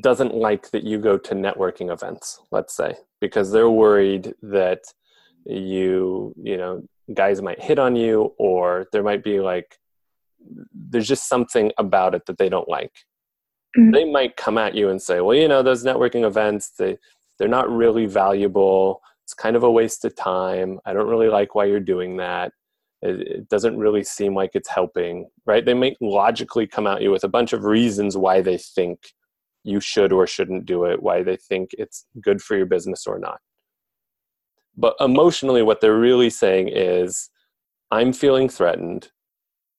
doesn't 0.00 0.34
like 0.34 0.70
that 0.70 0.82
you 0.82 0.98
go 0.98 1.18
to 1.18 1.34
networking 1.34 1.92
events 1.92 2.40
let's 2.50 2.74
say 2.74 2.94
because 3.20 3.52
they're 3.52 3.68
worried 3.70 4.32
that 4.42 4.80
you 5.44 6.34
you 6.42 6.56
know 6.56 6.82
guys 7.12 7.42
might 7.42 7.62
hit 7.62 7.78
on 7.78 7.94
you 7.94 8.34
or 8.38 8.86
there 8.92 9.02
might 9.02 9.22
be 9.22 9.40
like 9.40 9.78
there's 10.72 11.08
just 11.08 11.28
something 11.28 11.72
about 11.78 12.14
it 12.14 12.26
that 12.26 12.38
they 12.38 12.48
don't 12.48 12.68
like. 12.68 12.92
Mm-hmm. 13.76 13.90
They 13.90 14.04
might 14.04 14.36
come 14.36 14.58
at 14.58 14.74
you 14.74 14.88
and 14.88 15.00
say, 15.00 15.20
well, 15.20 15.36
you 15.36 15.48
know, 15.48 15.62
those 15.62 15.84
networking 15.84 16.26
events, 16.26 16.70
they, 16.78 16.98
they're 17.38 17.48
not 17.48 17.70
really 17.70 18.06
valuable. 18.06 19.00
It's 19.24 19.34
kind 19.34 19.56
of 19.56 19.62
a 19.62 19.70
waste 19.70 20.04
of 20.04 20.16
time. 20.16 20.78
I 20.86 20.92
don't 20.92 21.08
really 21.08 21.28
like 21.28 21.54
why 21.54 21.66
you're 21.66 21.80
doing 21.80 22.16
that. 22.16 22.52
It, 23.02 23.20
it 23.20 23.48
doesn't 23.48 23.78
really 23.78 24.02
seem 24.02 24.34
like 24.34 24.52
it's 24.54 24.70
helping, 24.70 25.28
right? 25.46 25.64
They 25.64 25.74
might 25.74 25.96
logically 26.00 26.66
come 26.66 26.86
at 26.86 27.02
you 27.02 27.10
with 27.10 27.24
a 27.24 27.28
bunch 27.28 27.52
of 27.52 27.64
reasons 27.64 28.16
why 28.16 28.40
they 28.40 28.58
think 28.58 29.12
you 29.64 29.80
should 29.80 30.12
or 30.12 30.26
shouldn't 30.26 30.64
do 30.64 30.84
it, 30.84 31.02
why 31.02 31.22
they 31.22 31.36
think 31.36 31.70
it's 31.72 32.06
good 32.22 32.40
for 32.40 32.56
your 32.56 32.66
business 32.66 33.06
or 33.06 33.18
not. 33.18 33.38
But 34.76 34.94
emotionally, 35.00 35.62
what 35.62 35.80
they're 35.80 35.98
really 35.98 36.30
saying 36.30 36.68
is, 36.68 37.30
I'm 37.90 38.12
feeling 38.12 38.48
threatened. 38.48 39.10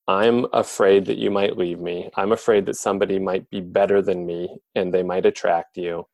I'm 0.10 0.48
afraid 0.54 1.06
that 1.06 1.20
you 1.20 1.30
might 1.30 1.56
leave 1.56 1.80
me. 1.80 2.10
I'm 2.16 2.32
afraid 2.32 2.66
that 2.66 2.76
somebody 2.76 3.20
might 3.20 3.48
be 3.52 3.62
better 3.62 4.02
than 4.02 4.26
me 4.26 4.58
and 4.74 4.92
they 4.92 5.04
might 5.04 5.28
attract 5.28 5.78
you. 5.78 6.08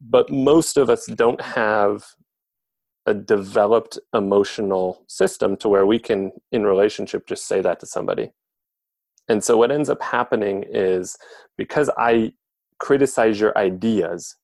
But 0.00 0.30
most 0.30 0.76
of 0.76 0.88
us 0.88 1.06
don't 1.06 1.40
have 1.40 2.04
a 3.04 3.14
developed 3.14 3.98
emotional 4.14 5.02
system 5.08 5.56
to 5.56 5.68
where 5.68 5.86
we 5.86 5.98
can, 5.98 6.30
in 6.52 6.62
relationship, 6.62 7.26
just 7.26 7.48
say 7.48 7.60
that 7.62 7.80
to 7.80 7.86
somebody. 7.86 8.30
And 9.28 9.42
so 9.42 9.56
what 9.56 9.72
ends 9.72 9.90
up 9.90 10.02
happening 10.02 10.64
is 10.70 11.16
because 11.58 11.90
I 11.98 12.32
criticize 12.78 13.40
your 13.40 13.58
ideas 13.58 14.36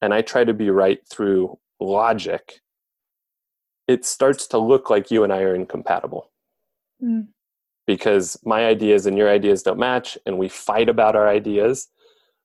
and 0.00 0.14
I 0.14 0.22
try 0.22 0.44
to 0.44 0.54
be 0.54 0.70
right 0.70 1.00
through 1.10 1.58
logic, 1.80 2.60
it 3.88 4.04
starts 4.04 4.46
to 4.48 4.58
look 4.58 4.90
like 4.90 5.10
you 5.10 5.24
and 5.24 5.32
I 5.32 5.42
are 5.42 5.56
incompatible. 5.56 6.30
Mm 7.02 7.26
because 7.86 8.38
my 8.44 8.66
ideas 8.66 9.06
and 9.06 9.16
your 9.18 9.28
ideas 9.28 9.62
don't 9.62 9.78
match 9.78 10.16
and 10.26 10.38
we 10.38 10.48
fight 10.48 10.88
about 10.88 11.16
our 11.16 11.28
ideas. 11.28 11.88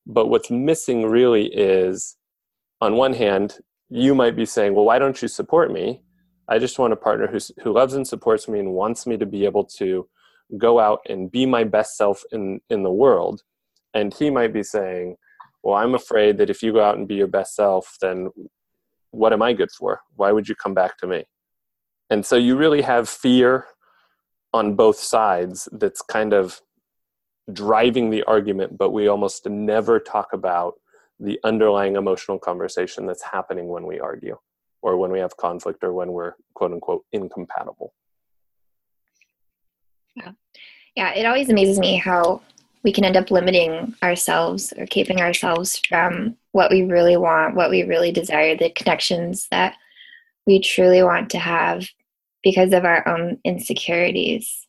But 0.05 0.27
what's 0.27 0.49
missing 0.49 1.05
really 1.05 1.47
is 1.47 2.15
on 2.81 2.95
one 2.95 3.13
hand, 3.13 3.57
you 3.89 4.15
might 4.15 4.35
be 4.35 4.45
saying, 4.45 4.73
well, 4.73 4.85
why 4.85 4.99
don't 4.99 5.21
you 5.21 5.27
support 5.27 5.71
me? 5.71 6.01
I 6.49 6.59
just 6.59 6.79
want 6.79 6.93
a 6.93 6.97
partner 6.97 7.27
who's, 7.27 7.51
who 7.61 7.73
loves 7.73 7.93
and 7.93 8.07
supports 8.07 8.47
me 8.47 8.59
and 8.59 8.71
wants 8.71 9.05
me 9.05 9.17
to 9.17 9.25
be 9.25 9.45
able 9.45 9.65
to 9.77 10.07
go 10.57 10.79
out 10.79 11.01
and 11.09 11.31
be 11.31 11.45
my 11.45 11.63
best 11.63 11.97
self 11.97 12.23
in, 12.31 12.61
in 12.69 12.83
the 12.83 12.91
world. 12.91 13.41
And 13.93 14.13
he 14.13 14.29
might 14.29 14.53
be 14.53 14.63
saying, 14.63 15.17
well, 15.61 15.75
I'm 15.75 15.95
afraid 15.95 16.38
that 16.38 16.49
if 16.49 16.63
you 16.63 16.71
go 16.71 16.81
out 16.81 16.97
and 16.97 17.07
be 17.07 17.15
your 17.15 17.27
best 17.27 17.55
self, 17.55 17.97
then 18.01 18.29
what 19.11 19.33
am 19.33 19.41
I 19.41 19.53
good 19.53 19.71
for? 19.71 20.01
Why 20.15 20.31
would 20.31 20.47
you 20.47 20.55
come 20.55 20.73
back 20.73 20.97
to 20.99 21.07
me? 21.07 21.25
And 22.09 22.25
so 22.25 22.38
you 22.38 22.55
really 22.55 22.81
have 22.81 23.09
fear 23.09 23.65
on 24.54 24.76
both 24.76 24.98
sides 24.98 25.68
that's 25.74 26.02
kind 26.02 26.34
of 26.34 26.62
driving 27.52 28.10
the 28.10 28.24
argument, 28.24 28.78
but 28.78 28.91
we 28.91 29.08
almost 29.08 29.48
never 29.48 30.00
talk 30.00 30.34
about 30.34 30.76
the 31.20 31.39
underlying 31.43 31.95
emotional 31.95 32.38
conversation 32.38 33.06
that's 33.06 33.24
happening 33.24 33.68
when 33.68 33.86
we 33.86 34.00
argue 34.00 34.38
or 34.82 34.98
when 34.98 35.12
we 35.12 35.20
have 35.20 35.36
conflict 35.38 35.84
or 35.84 35.93
when 35.93 36.12
we're 36.12 36.34
quote 36.54 36.72
unquote 36.72 37.04
incompatible. 37.12 37.93
Yeah. 40.16 40.32
Yeah, 40.95 41.14
it 41.14 41.26
always 41.26 41.50
amazes 41.50 41.80
me 41.80 41.98
how 41.98 42.41
we 42.84 42.91
can 42.91 43.04
end 43.04 43.18
up 43.18 43.32
limiting 43.32 43.93
ourselves 44.02 44.74
or 44.78 44.86
keeping 44.88 45.22
ourselves 45.22 45.80
from 45.88 46.38
what 46.54 46.72
we 46.72 46.84
really 46.84 47.18
want, 47.18 47.56
what 47.56 47.70
we 47.70 47.84
really 47.84 48.12
desire, 48.12 48.56
the 48.56 48.70
connections 48.72 49.48
that 49.52 49.76
we 50.45 50.60
truly 50.60 51.04
want 51.04 51.30
to 51.32 51.39
have 51.39 51.88
because 52.48 52.72
of 52.72 52.86
our 52.86 53.06
own 53.06 53.38
insecurities. 53.43 54.66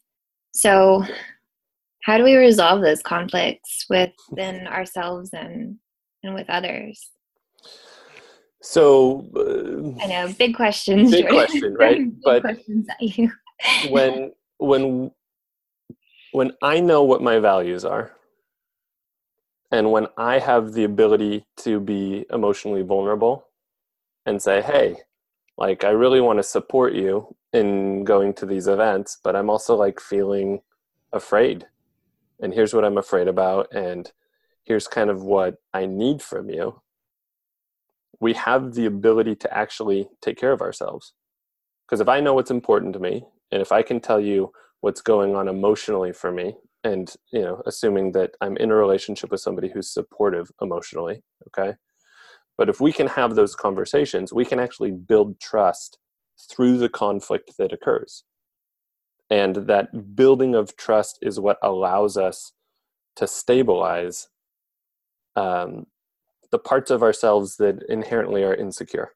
So, 0.52 1.04
how 2.02 2.18
do 2.18 2.24
we 2.24 2.34
resolve 2.34 2.80
those 2.80 3.02
conflicts 3.02 3.86
within 3.88 4.66
ourselves 4.78 5.30
and 5.32 5.76
and 6.24 6.34
with 6.34 6.50
others? 6.50 7.10
So, 8.60 9.30
uh, 9.36 10.02
I 10.02 10.06
know 10.08 10.34
big 10.36 10.56
questions. 10.56 11.12
Big 11.12 11.28
question, 11.28 11.74
right? 11.74 11.98
big 11.98 12.20
but 12.24 12.40
questions 12.40 12.88
at 12.90 13.00
you. 13.00 13.30
when 13.90 14.32
when 14.58 15.12
when 16.32 16.50
I 16.60 16.80
know 16.80 17.04
what 17.04 17.22
my 17.22 17.38
values 17.38 17.84
are, 17.84 18.10
and 19.70 19.92
when 19.92 20.08
I 20.16 20.40
have 20.40 20.72
the 20.72 20.82
ability 20.82 21.44
to 21.58 21.78
be 21.78 22.26
emotionally 22.32 22.82
vulnerable 22.82 23.46
and 24.26 24.42
say, 24.42 24.62
hey, 24.62 24.96
like 25.58 25.84
I 25.84 25.90
really 25.90 26.20
want 26.20 26.38
to 26.38 26.42
support 26.44 26.94
you 26.94 27.36
in 27.52 28.04
going 28.04 28.32
to 28.34 28.46
these 28.46 28.68
events, 28.68 29.18
but 29.22 29.36
I'm 29.36 29.50
also 29.50 29.74
like 29.74 30.00
feeling 30.00 30.60
afraid. 31.12 31.66
And 32.40 32.54
here's 32.54 32.72
what 32.72 32.84
I'm 32.84 32.96
afraid 32.96 33.26
about, 33.26 33.74
and 33.74 34.10
here's 34.64 34.86
kind 34.86 35.10
of 35.10 35.22
what 35.22 35.56
I 35.74 35.86
need 35.86 36.22
from 36.22 36.48
you. 36.48 36.80
We 38.20 38.34
have 38.34 38.74
the 38.74 38.86
ability 38.86 39.34
to 39.36 39.56
actually 39.56 40.08
take 40.22 40.38
care 40.38 40.52
of 40.52 40.62
ourselves. 40.62 41.12
Because 41.84 42.00
if 42.00 42.08
I 42.08 42.20
know 42.20 42.34
what's 42.34 42.50
important 42.50 42.92
to 42.92 43.00
me, 43.00 43.24
and 43.50 43.60
if 43.60 43.72
I 43.72 43.82
can 43.82 44.00
tell 44.00 44.20
you 44.20 44.52
what's 44.80 45.00
going 45.00 45.34
on 45.34 45.48
emotionally 45.48 46.12
for 46.12 46.30
me 46.30 46.54
and 46.84 47.14
you 47.32 47.40
know 47.40 47.62
assuming 47.66 48.12
that 48.12 48.30
i'm 48.40 48.56
in 48.58 48.70
a 48.70 48.74
relationship 48.74 49.30
with 49.30 49.40
somebody 49.40 49.68
who's 49.68 49.90
supportive 49.90 50.50
emotionally 50.62 51.22
okay 51.48 51.74
but 52.58 52.68
if 52.68 52.80
we 52.80 52.92
can 52.92 53.06
have 53.06 53.34
those 53.34 53.54
conversations 53.54 54.32
we 54.32 54.44
can 54.44 54.60
actually 54.60 54.90
build 54.90 55.40
trust 55.40 55.98
through 56.38 56.78
the 56.78 56.88
conflict 56.88 57.52
that 57.58 57.72
occurs. 57.72 58.24
And 59.30 59.56
that 59.66 60.16
building 60.16 60.54
of 60.54 60.76
trust 60.76 61.18
is 61.20 61.38
what 61.38 61.58
allows 61.62 62.16
us 62.16 62.52
to 63.16 63.26
stabilize 63.26 64.28
um, 65.36 65.86
the 66.50 66.58
parts 66.58 66.90
of 66.90 67.02
ourselves 67.02 67.56
that 67.56 67.82
inherently 67.88 68.42
are 68.42 68.54
insecure. 68.54 69.12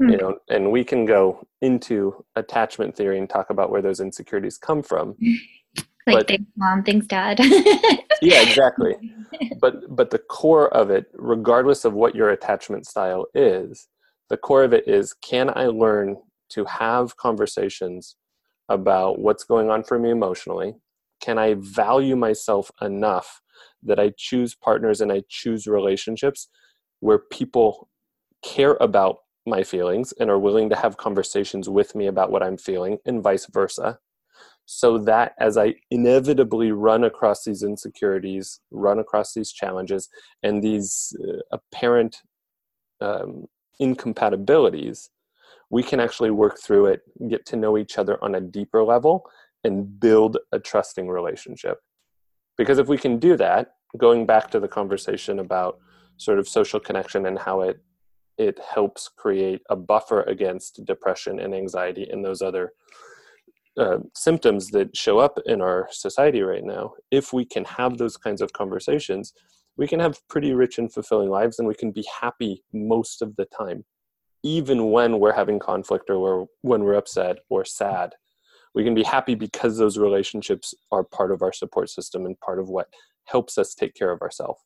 Mm. 0.00 0.10
you 0.10 0.16
know 0.16 0.38
and 0.48 0.72
we 0.72 0.82
can 0.82 1.04
go 1.04 1.46
into 1.60 2.24
attachment 2.34 2.96
theory 2.96 3.18
and 3.18 3.28
talk 3.28 3.50
about 3.50 3.70
where 3.70 3.82
those 3.82 4.00
insecurities 4.00 4.56
come 4.56 4.82
from 4.82 5.14
like 6.06 6.16
but, 6.16 6.28
thanks 6.28 6.50
mom. 6.56 6.82
Thanks 6.82 7.06
dad. 7.06 7.40
Yeah 8.22 8.42
exactly. 8.42 8.94
But 9.60 9.96
but 9.96 10.10
the 10.10 10.18
core 10.18 10.68
of 10.74 10.90
it 10.90 11.06
regardless 11.14 11.84
of 11.84 11.94
what 11.94 12.14
your 12.14 12.30
attachment 12.30 12.86
style 12.86 13.26
is 13.34 13.88
the 14.28 14.36
core 14.36 14.62
of 14.62 14.72
it 14.72 14.86
is 14.86 15.14
can 15.14 15.50
i 15.56 15.66
learn 15.66 16.16
to 16.50 16.64
have 16.66 17.16
conversations 17.16 18.16
about 18.68 19.18
what's 19.18 19.44
going 19.44 19.70
on 19.70 19.82
for 19.82 19.98
me 19.98 20.10
emotionally? 20.10 20.74
Can 21.20 21.38
i 21.38 21.54
value 21.58 22.14
myself 22.14 22.70
enough 22.80 23.40
that 23.82 23.98
i 23.98 24.12
choose 24.16 24.54
partners 24.54 25.00
and 25.00 25.10
i 25.10 25.22
choose 25.28 25.66
relationships 25.66 26.48
where 27.00 27.18
people 27.18 27.88
care 28.42 28.76
about 28.80 29.18
my 29.46 29.62
feelings 29.62 30.12
and 30.20 30.30
are 30.30 30.38
willing 30.38 30.68
to 30.70 30.76
have 30.76 30.96
conversations 30.96 31.68
with 31.68 31.94
me 31.94 32.06
about 32.06 32.30
what 32.30 32.42
I'm 32.42 32.56
feeling, 32.56 32.98
and 33.04 33.22
vice 33.22 33.46
versa. 33.46 33.98
So 34.66 34.98
that 34.98 35.34
as 35.38 35.58
I 35.58 35.74
inevitably 35.90 36.72
run 36.72 37.04
across 37.04 37.44
these 37.44 37.62
insecurities, 37.62 38.60
run 38.70 38.98
across 38.98 39.34
these 39.34 39.52
challenges, 39.52 40.08
and 40.42 40.62
these 40.62 41.14
uh, 41.22 41.38
apparent 41.50 42.22
um, 43.00 43.46
incompatibilities, 43.80 45.10
we 45.70 45.82
can 45.82 46.00
actually 46.00 46.30
work 46.30 46.58
through 46.60 46.86
it, 46.86 47.02
get 47.28 47.44
to 47.46 47.56
know 47.56 47.76
each 47.76 47.98
other 47.98 48.22
on 48.22 48.34
a 48.34 48.40
deeper 48.40 48.82
level, 48.82 49.24
and 49.64 49.98
build 49.98 50.38
a 50.52 50.58
trusting 50.58 51.08
relationship. 51.08 51.78
Because 52.56 52.78
if 52.78 52.88
we 52.88 52.98
can 52.98 53.18
do 53.18 53.36
that, 53.36 53.74
going 53.98 54.26
back 54.26 54.50
to 54.50 54.60
the 54.60 54.68
conversation 54.68 55.38
about 55.38 55.78
sort 56.16 56.38
of 56.38 56.48
social 56.48 56.80
connection 56.80 57.26
and 57.26 57.38
how 57.38 57.62
it 57.62 57.80
it 58.38 58.58
helps 58.74 59.08
create 59.08 59.60
a 59.68 59.76
buffer 59.76 60.22
against 60.22 60.84
depression 60.86 61.38
and 61.38 61.54
anxiety 61.54 62.08
and 62.10 62.24
those 62.24 62.40
other 62.40 62.72
uh, 63.78 63.98
symptoms 64.14 64.68
that 64.68 64.96
show 64.96 65.18
up 65.18 65.38
in 65.46 65.60
our 65.60 65.88
society 65.90 66.42
right 66.42 66.64
now. 66.64 66.92
If 67.10 67.32
we 67.32 67.44
can 67.44 67.64
have 67.64 67.98
those 67.98 68.16
kinds 68.16 68.42
of 68.42 68.52
conversations, 68.52 69.32
we 69.76 69.88
can 69.88 70.00
have 70.00 70.20
pretty 70.28 70.52
rich 70.52 70.78
and 70.78 70.92
fulfilling 70.92 71.30
lives 71.30 71.58
and 71.58 71.66
we 71.66 71.74
can 71.74 71.90
be 71.90 72.06
happy 72.20 72.62
most 72.72 73.22
of 73.22 73.34
the 73.36 73.46
time, 73.46 73.84
even 74.42 74.90
when 74.90 75.18
we're 75.18 75.32
having 75.32 75.58
conflict 75.58 76.10
or 76.10 76.18
we're, 76.20 76.46
when 76.60 76.84
we're 76.84 76.94
upset 76.94 77.38
or 77.48 77.64
sad. 77.64 78.12
We 78.74 78.84
can 78.84 78.94
be 78.94 79.02
happy 79.02 79.34
because 79.34 79.76
those 79.76 79.98
relationships 79.98 80.74
are 80.90 81.04
part 81.04 81.30
of 81.30 81.42
our 81.42 81.52
support 81.52 81.90
system 81.90 82.26
and 82.26 82.38
part 82.40 82.58
of 82.58 82.68
what 82.68 82.88
helps 83.24 83.58
us 83.58 83.74
take 83.74 83.94
care 83.94 84.10
of 84.10 84.22
ourselves. 84.22 84.60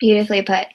Beautifully 0.00 0.42
put. 0.42 0.66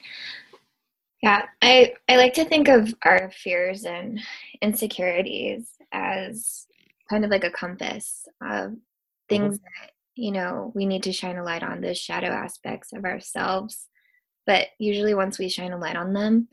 Yeah, 1.22 1.44
I, 1.62 1.94
I 2.10 2.18
like 2.18 2.34
to 2.34 2.46
think 2.46 2.68
of 2.68 2.94
our 3.06 3.32
fears 3.32 3.86
and 3.86 4.20
insecurities 4.62 5.70
as 5.94 6.66
kind 7.10 7.24
of 7.24 7.32
like 7.32 7.44
a 7.44 7.52
compass 7.52 8.26
of 8.42 8.74
things 9.30 9.56
mm-hmm. 9.56 9.64
that, 9.64 9.92
you 10.16 10.32
know, 10.32 10.72
we 10.76 10.86
need 10.86 11.04
to 11.04 11.14
shine 11.14 11.38
a 11.38 11.44
light 11.44 11.64
on, 11.64 11.82
those 11.82 11.98
shadow 11.98 12.28
aspects 12.28 12.94
of 12.94 13.06
ourselves. 13.06 13.88
But 14.46 14.68
usually, 14.80 15.14
once 15.14 15.40
we 15.40 15.48
shine 15.48 15.72
a 15.72 15.78
light 15.78 15.96
on 15.96 16.14
them, 16.14 16.50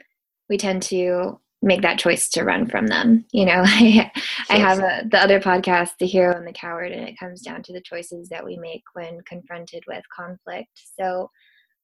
we 0.49 0.57
tend 0.57 0.83
to 0.85 1.41
make 1.63 1.83
that 1.83 1.99
choice 1.99 2.29
to 2.31 2.45
run 2.45 2.67
from 2.67 2.87
them. 2.87 3.25
You 3.33 3.47
know, 3.47 3.63
I, 3.65 4.11
I 4.49 4.59
have 4.59 4.79
a, 4.79 5.03
the 5.11 5.19
other 5.19 5.41
podcast, 5.41 5.91
The 5.99 6.07
Hero 6.07 6.37
and 6.37 6.47
the 6.47 6.53
Coward, 6.53 6.93
and 6.93 7.09
it 7.09 7.19
comes 7.19 7.43
down 7.43 7.63
to 7.65 7.73
the 7.73 7.83
choices 7.83 8.29
that 8.29 8.45
we 8.45 8.57
make 8.57 8.83
when 8.95 9.21
confronted 9.27 9.83
with 9.87 10.03
conflict. 10.15 10.71
So, 10.99 11.31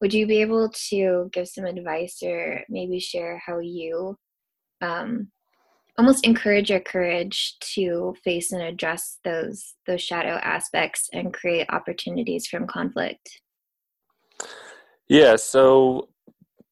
would 0.00 0.12
you 0.12 0.26
be 0.26 0.42
able 0.42 0.70
to 0.90 1.30
give 1.32 1.48
some 1.48 1.64
advice 1.64 2.18
or 2.22 2.62
maybe 2.68 3.00
share 3.00 3.42
how 3.44 3.60
you 3.60 4.16
um, 4.82 5.28
almost 5.98 6.26
encourage 6.26 6.70
your 6.70 6.80
courage 6.80 7.56
to 7.60 8.14
face 8.22 8.52
and 8.52 8.62
address 8.62 9.18
those 9.24 9.74
those 9.86 10.02
shadow 10.02 10.38
aspects 10.42 11.08
and 11.12 11.32
create 11.32 11.66
opportunities 11.70 12.46
from 12.46 12.66
conflict 12.66 13.40
yeah 15.08 15.36
so 15.36 16.08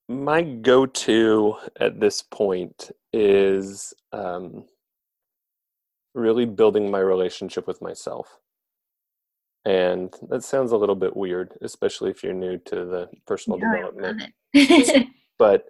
my 0.08 0.42
go-to 0.42 1.54
at 1.80 1.98
this 1.98 2.20
point 2.20 2.90
is 3.14 3.94
um, 4.12 4.64
really 6.14 6.44
building 6.44 6.90
my 6.90 6.98
relationship 6.98 7.66
with 7.66 7.80
myself 7.80 8.38
and 9.64 10.14
that 10.28 10.44
sounds 10.44 10.72
a 10.72 10.76
little 10.76 10.94
bit 10.94 11.16
weird, 11.16 11.54
especially 11.62 12.10
if 12.10 12.22
you're 12.22 12.34
new 12.34 12.58
to 12.58 12.84
the 12.84 13.08
personal 13.26 13.58
no, 13.58 13.72
development. 13.72 14.32
but 15.38 15.66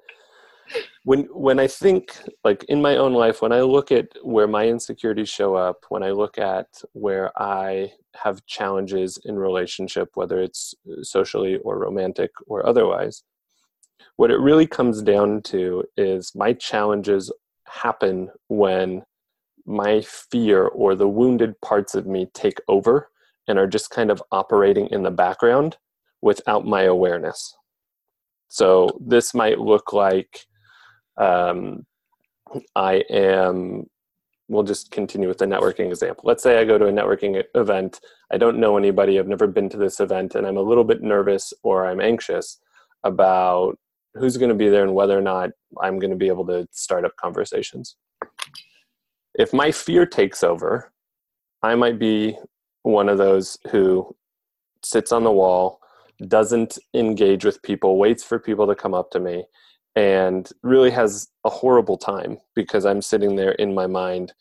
when 1.05 1.24
when 1.32 1.61
I 1.61 1.66
think 1.66 2.16
like 2.44 2.64
in 2.64 2.80
my 2.80 2.96
own 2.96 3.12
life, 3.12 3.42
when 3.42 3.52
I 3.52 3.61
look 3.61 3.92
at 3.92 4.09
where 4.22 4.48
my 4.48 4.66
insecurities 4.66 5.28
show 5.28 5.55
up, 5.55 5.84
when 5.90 6.02
I 6.02 6.11
look 6.11 6.38
at 6.38 6.66
where 6.92 7.30
I 7.40 7.92
have 8.16 8.44
challenges 8.46 9.18
in 9.24 9.38
relationship, 9.38 10.09
whether 10.14 10.40
it's 10.40 10.74
uh, 10.90 11.02
socially 11.02 11.59
or 11.59 11.78
romantic 11.78 12.30
or 12.46 12.66
otherwise, 12.66 13.22
what 14.16 14.30
it 14.30 14.40
really 14.40 14.66
comes 14.66 15.02
down 15.02 15.42
to 15.42 15.84
is 15.98 16.32
my 16.34 16.55
challenges 16.55 17.30
happen 17.66 18.30
when 18.48 19.02
my 19.66 20.00
fear 20.00 20.66
or 20.68 20.94
the 20.94 21.09
wounded 21.09 21.61
parts 21.61 21.94
of 21.94 22.07
me 22.07 22.28
take 22.32 22.61
over 22.68 23.11
and 23.46 23.59
are 23.59 23.66
just 23.66 23.90
kind 23.90 24.11
of 24.11 24.22
operating 24.32 24.86
in 24.86 25.02
the 25.02 25.11
background 25.11 25.76
without 26.22 26.66
my 26.66 26.82
awareness. 26.82 27.57
So 28.48 28.88
this 29.00 29.34
might 29.34 29.59
look 29.59 29.92
like 29.92 30.46
um, 31.17 31.87
I 32.77 33.05
am, 33.11 33.87
we'll 34.49 34.62
just 34.62 34.91
continue 34.91 35.29
with 35.29 35.39
the 35.39 35.47
networking 35.47 35.89
example. 35.89 36.25
Let's 36.27 36.43
say 36.43 36.59
I 36.59 36.65
go 36.65 36.79
to 36.79 36.87
a 36.87 36.93
networking 36.93 37.43
event, 37.55 38.01
I 38.33 38.37
don't 38.39 38.59
know 38.59 38.77
anybody, 38.77 39.19
I've 39.19 39.29
never 39.29 39.47
been 39.47 39.69
to 39.71 39.77
this 39.77 40.01
event, 40.01 40.35
and 40.35 40.47
I'm 40.47 40.57
a 40.57 40.62
little 40.62 40.85
bit 40.85 41.03
nervous 41.03 41.53
or 41.62 41.87
I'm 41.87 42.01
anxious 42.01 42.59
about 43.03 43.79
who's 44.15 44.37
going 44.37 44.51
to 44.51 44.55
be 44.55 44.69
there 44.69 44.85
and 44.85 44.95
whether 44.95 45.19
or 45.19 45.23
not 45.23 45.51
I'm 45.83 45.99
going 45.99 46.11
to 46.11 46.17
be 46.17 46.29
able 46.29 46.47
to 46.47 46.69
start 46.71 47.05
up 47.05 47.17
conversations. 47.17 47.97
If 49.35 49.53
my 49.53 49.73
fear 49.73 50.07
takes 50.07 50.45
over, 50.45 50.93
I 51.62 51.75
might 51.75 51.99
be 51.99 52.39
one 52.83 53.09
of 53.09 53.19
those 53.19 53.59
who 53.71 54.15
sits 54.85 55.11
on 55.11 55.25
the 55.25 55.33
wall, 55.33 55.81
doesn't 56.29 56.79
engage 56.93 57.45
with 57.45 57.62
people, 57.62 57.99
waits 57.99 58.23
for 58.23 58.39
people 58.39 58.67
to 58.67 58.75
come 58.75 58.95
up 58.95 59.11
to 59.11 59.21
me, 59.21 59.45
and 59.97 60.51
really 60.62 60.90
has 60.90 61.28
a 61.45 61.51
horrible 61.51 61.97
time 61.97 62.38
because 62.55 62.84
I'm 62.84 63.03
sitting 63.03 63.36
there 63.36 63.53
in 63.53 63.74
my 63.74 63.86
mind 63.86 64.32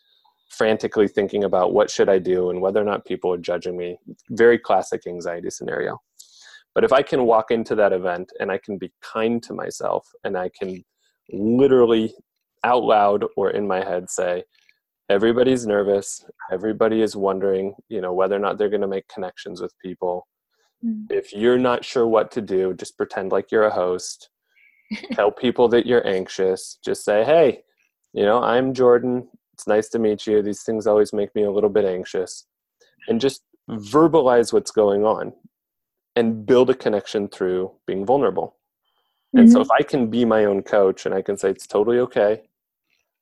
frantically 0.49 1.08
thinking 1.08 1.43
about 1.43 1.74
what 1.74 1.89
should 1.89 2.10
I 2.10 2.20
do 2.20 2.49
and 2.49 2.62
whether 2.62 2.80
or 2.80 2.86
not 2.86 3.06
people 3.06 3.34
are 3.34 3.38
judging 3.38 3.78
me. 3.78 3.97
Very 4.30 4.58
classic 4.58 5.01
anxiety 5.08 5.49
scenario. 5.49 5.99
But 6.76 6.84
if 6.84 6.91
I 6.91 7.01
can 7.01 7.26
walk 7.26 7.51
into 7.51 7.76
that 7.76 7.93
event 7.93 8.32
and 8.39 8.51
I 8.51 8.58
can 8.58 8.78
be 8.78 8.91
kind 9.01 9.41
to 9.43 9.54
myself 9.54 10.08
and 10.24 10.38
I 10.38 10.49
can 10.49 10.84
literally 11.32 12.14
out 12.64 12.84
loud 12.84 13.26
or 13.36 13.51
in 13.51 13.68
my 13.68 13.84
head 13.84 14.10
say, 14.10 14.43
everybody's 15.10 15.68
nervous, 15.68 16.26
everybody 16.51 17.01
is 17.01 17.16
wondering, 17.16 17.76
you 17.89 18.01
know, 18.01 18.14
whether 18.14 18.36
or 18.36 18.39
not 18.39 18.58
they're 18.58 18.70
going 18.70 18.82
to 18.82 18.88
make 18.88 19.08
connections 19.08 19.62
with 19.62 19.74
people. 19.84 20.28
Mm. 20.84 21.06
If 21.12 21.34
you're 21.34 21.60
not 21.60 21.86
sure 21.86 22.08
what 22.08 22.32
to 22.32 22.41
do, 22.41 22.74
just 22.74 22.97
pretend 22.97 23.32
like 23.32 23.51
you're 23.51 23.68
a 23.68 23.74
host. 23.74 24.30
Tell 25.14 25.32
people 25.32 25.68
that 25.70 25.86
you're 25.86 26.06
anxious. 26.08 26.78
Just 26.84 27.04
say, 27.04 27.24
"Hey, 27.24 27.64
you 28.14 28.24
know, 28.24 28.42
I'm 28.44 28.74
Jordan. 28.74 29.28
It's 29.54 29.68
nice 29.68 29.90
to 29.90 30.00
meet 30.00 30.28
you. 30.28 30.42
These 30.42 30.64
things 30.64 30.88
always 30.88 31.14
make 31.14 31.34
me 31.36 31.44
a 31.44 31.52
little 31.52 31.70
bit 31.70 31.86
anxious." 31.86 32.46
And 33.08 33.20
just 33.20 33.44
verbalize 33.70 34.54
what's 34.54 34.72
going 34.72 35.06
on 35.06 35.34
and 36.16 36.46
build 36.46 36.70
a 36.70 36.76
connection 36.76 37.28
through 37.28 37.72
being 37.88 38.06
vulnerable. 38.06 38.58
And 39.34 39.48
mm-hmm. 39.48 39.54
so 39.54 39.62
if 39.62 39.72
I 39.72 39.82
can 39.82 40.08
be 40.08 40.26
my 40.26 40.46
own 40.46 40.62
coach 40.62 41.06
and 41.06 41.16
I 41.16 41.22
can 41.22 41.38
say 41.38 41.50
it's 41.50 41.68
totally 41.68 42.00
okay. 42.00 42.44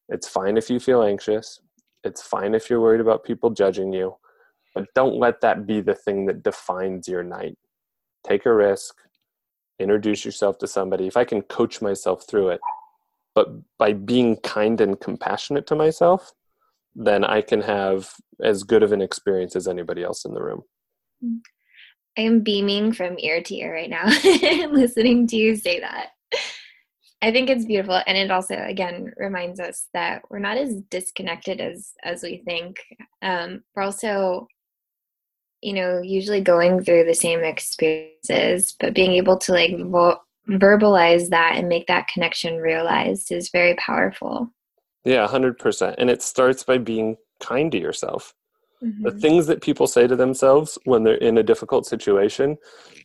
It's 0.10 0.28
fine 0.28 0.58
if 0.58 0.70
you 0.70 0.80
feel 0.80 1.04
anxious. 1.04 1.62
It's 2.04 2.22
fine 2.22 2.54
if 2.54 2.70
you're 2.70 2.82
worried 2.82 3.02
about 3.02 3.24
people 3.24 3.50
judging 3.52 3.94
you, 3.94 4.16
but 4.74 4.88
don't 4.96 5.16
let 5.16 5.40
that 5.42 5.66
be 5.66 5.82
the 5.82 5.96
thing 5.96 6.26
that 6.26 6.44
defines 6.44 7.08
your 7.08 7.24
night. 7.24 7.58
Take 8.28 8.46
a 8.46 8.54
risk, 8.54 8.96
introduce 9.82 10.24
yourself 10.24 10.58
to 10.60 10.68
somebody. 10.68 11.08
If 11.08 11.18
I 11.18 11.26
can 11.26 11.42
coach 11.42 11.82
myself 11.82 12.28
through 12.28 12.50
it, 12.50 12.62
but 13.34 13.48
by 13.78 13.94
being 13.94 14.38
kind 14.38 14.80
and 14.82 15.00
compassionate 15.00 15.68
to 15.68 15.76
myself, 15.76 16.32
then 16.96 17.24
I 17.24 17.42
can 17.42 17.62
have 17.62 18.14
as 18.42 18.64
good 18.64 18.84
of 18.84 18.92
an 18.92 19.02
experience 19.02 19.56
as 19.56 19.68
anybody 19.68 20.04
else 20.04 20.26
in 20.26 20.34
the 20.34 20.44
room. 20.44 20.64
I 22.18 22.22
am 22.22 22.42
beaming 22.42 22.92
from 22.92 23.16
ear 23.20 23.42
to 23.42 23.56
ear 23.56 23.74
right 23.74 23.90
now, 23.90 24.06
listening 24.70 25.28
to 25.28 25.38
you 25.38 25.56
say 25.56 25.80
that. 25.80 26.10
I 27.22 27.32
think 27.32 27.50
it's 27.50 27.66
beautiful, 27.66 28.02
and 28.06 28.18
it 28.18 28.32
also 28.32 28.56
again 28.56 29.14
reminds 29.16 29.60
us 29.60 29.88
that 29.94 30.24
we're 30.30 30.40
not 30.40 30.58
as 30.58 30.78
disconnected 30.90 31.62
as 31.62 31.92
as 32.04 32.24
we 32.24 32.42
think. 32.44 32.78
Um, 33.22 33.64
we're 33.76 33.84
also, 33.84 34.48
you 35.62 35.74
know, 35.74 36.02
usually 36.02 36.42
going 36.42 36.84
through 36.84 37.06
the 37.06 37.14
same 37.14 37.44
experiences, 37.44 38.76
but 38.80 38.96
being 38.96 39.14
able 39.14 39.38
to 39.38 39.52
like 39.52 39.78
vo- 39.78 40.22
verbalize 40.50 41.30
that 41.30 41.56
and 41.56 41.70
make 41.70 41.88
that 41.88 42.08
connection 42.08 42.58
realized 42.58 43.32
is 43.32 43.50
very 43.50 43.76
powerful. 43.76 44.52
Yeah, 45.06 45.28
hundred 45.28 45.58
percent, 45.58 45.96
and 45.98 46.10
it 46.10 46.22
starts 46.22 46.64
by 46.64 46.78
being 46.78 47.18
kind 47.40 47.72
to 47.72 47.80
yourself. 47.80 48.34
Mm-hmm. 48.84 49.04
The 49.04 49.12
things 49.12 49.48
that 49.48 49.62
people 49.62 49.86
say 49.86 50.08
to 50.08 50.16
themselves 50.16 50.78
when 50.86 51.04
they're 51.04 51.16
in 51.16 51.38
a 51.38 51.44
difficult 51.44 51.86
situation, 51.86 52.58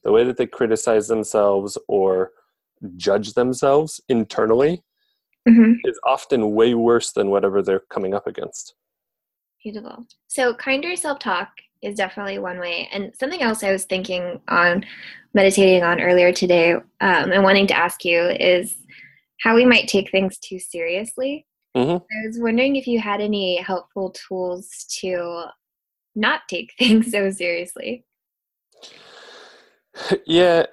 the 0.05 0.13
way 0.13 0.25
that 0.25 0.39
they 0.39 0.47
criticize 0.47 1.09
themselves 1.09 1.77
or 1.89 2.33
judge 2.97 3.35
themselves 3.35 4.01
internally 4.09 4.83
mm-hmm. 5.47 5.73
is 5.85 5.99
often 6.05 6.53
way 6.53 6.75
worse 6.75 7.13
than 7.13 7.31
whatever 7.31 7.63
they're 7.63 7.85
coming 7.91 8.15
up 8.15 8.27
against. 8.27 8.75
Beautiful. 9.63 10.07
So, 10.29 10.55
kinder 10.55 10.97
self 10.97 11.19
talk 11.19 11.49
is 11.83 11.97
definitely 11.97 12.39
one 12.39 12.59
way. 12.59 12.89
And 12.93 13.15
something 13.19 13.43
else 13.43 13.63
I 13.63 13.73
was 13.73 13.85
thinking 13.85 14.41
on, 14.49 14.85
meditating 15.35 15.83
on 15.83 16.01
earlier 16.01 16.33
today, 16.33 16.73
um, 16.75 16.83
and 17.01 17.43
wanting 17.43 17.67
to 17.69 17.77
ask 17.77 18.05
you 18.05 18.23
is 18.23 18.77
how 19.41 19.55
we 19.55 19.65
might 19.65 19.89
take 19.89 20.11
things 20.11 20.39
too 20.39 20.59
seriously. 20.59 21.47
Mm-hmm. 21.77 21.97
I 21.97 22.27
was 22.27 22.39
wondering 22.39 22.77
if 22.77 22.87
you 22.87 23.01
had 23.01 23.21
any 23.21 23.61
helpful 23.61 24.11
tools 24.11 24.87
to 25.01 25.47
not 26.17 26.49
take 26.49 26.73
things 26.79 27.11
so 27.13 27.31
seriously? 27.31 28.05
Yeah, 30.27 30.67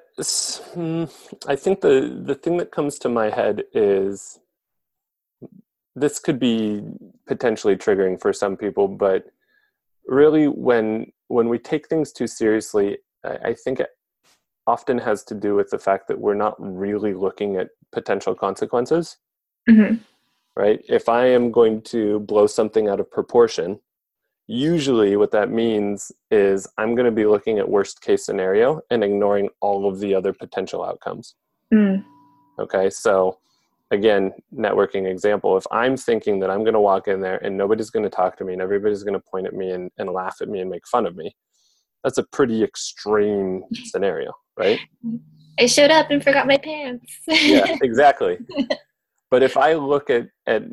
hmm, 0.74 1.06
I 1.48 1.56
think 1.56 1.80
the 1.80 2.22
the 2.26 2.36
thing 2.36 2.58
that 2.58 2.72
comes 2.72 3.00
to 3.00 3.10
my 3.10 3.30
head 3.30 3.64
is 3.74 4.38
this 5.96 6.20
could 6.20 6.40
be 6.40 6.84
potentially 7.26 7.78
triggering 7.78 8.20
for 8.20 8.34
some 8.34 8.58
people, 8.58 8.90
but 8.90 9.28
really 10.08 10.48
when 10.48 11.12
when 11.28 11.50
we 11.50 11.58
take 11.58 11.88
things 11.88 12.12
too 12.12 12.28
seriously, 12.28 12.98
I, 13.24 13.38
I 13.46 13.54
think 13.54 13.80
it 13.80 13.90
often 14.68 14.98
has 14.98 15.24
to 15.26 15.36
do 15.36 15.56
with 15.56 15.70
the 15.70 15.80
fact 15.80 16.08
that 16.08 16.20
we're 16.20 16.36
not 16.36 16.56
really 16.60 17.14
looking 17.14 17.58
at 17.58 17.70
potential 17.92 18.36
consequences. 18.36 19.18
Mm-hmm. 19.70 19.96
Right? 20.56 20.84
If 20.88 21.10
I 21.10 21.26
am 21.28 21.52
going 21.52 21.82
to 21.84 22.20
blow 22.20 22.46
something 22.46 22.88
out 22.88 23.00
of 23.00 23.10
proportion, 23.10 23.80
usually 24.48 25.16
what 25.16 25.32
that 25.32 25.50
means 25.50 26.12
is 26.30 26.68
i'm 26.78 26.96
going 26.96 27.06
to 27.06 27.12
be 27.12 27.26
looking 27.26 27.60
at 27.60 27.70
worst 27.70 28.02
case 28.02 28.26
scenario 28.26 28.82
and 28.90 29.04
ignoring 29.04 29.50
all 29.62 29.88
of 29.88 30.00
the 30.00 30.14
other 30.14 30.34
potential 30.34 30.84
outcomes 30.84 31.36
mm. 31.74 32.04
okay 32.60 32.90
so 32.90 33.38
again 33.94 34.32
networking 34.54 35.10
example 35.10 35.56
if 35.58 35.66
i'm 35.72 35.96
thinking 35.96 36.40
that 36.40 36.50
i'm 36.50 36.64
going 36.64 36.74
to 36.74 36.80
walk 36.80 37.08
in 37.08 37.22
there 37.22 37.38
and 37.44 37.56
nobody's 37.56 37.90
going 37.90 38.04
to 38.04 38.10
talk 38.10 38.38
to 38.38 38.44
me 38.44 38.54
and 38.54 38.62
everybody's 38.62 39.04
going 39.04 39.14
to 39.14 39.24
point 39.32 39.48
at 39.48 39.54
me 39.54 39.72
and, 39.72 39.92
and 39.98 40.10
laugh 40.10 40.38
at 40.42 40.50
me 40.50 40.60
and 40.60 40.70
make 40.70 40.88
fun 40.88 41.06
of 41.06 41.16
me 41.16 41.36
that's 42.04 42.18
a 42.18 42.26
pretty 42.32 42.64
extreme 42.64 43.64
scenario 43.86 44.32
right 44.58 44.80
i 45.60 45.66
showed 45.66 45.92
up 45.92 46.10
and 46.12 46.24
forgot 46.24 46.48
my 46.48 46.58
pants 46.58 47.20
yeah 47.28 47.78
exactly 47.82 48.38
but 49.32 49.44
if 49.44 49.58
i 49.58 49.74
look 49.74 50.10
at 50.10 50.28
at 50.48 50.64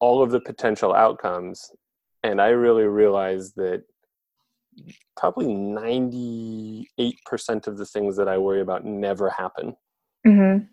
all 0.00 0.22
of 0.22 0.30
the 0.30 0.40
potential 0.40 0.92
outcomes 0.92 1.70
and 2.22 2.40
I 2.40 2.48
really 2.48 2.84
realize 2.84 3.52
that 3.54 3.82
probably 5.16 5.46
98% 5.46 6.86
of 7.66 7.76
the 7.78 7.86
things 7.86 8.16
that 8.16 8.28
I 8.28 8.38
worry 8.38 8.60
about 8.60 8.84
never 8.84 9.28
happen. 9.30 9.76
Mm-hmm. 10.26 10.64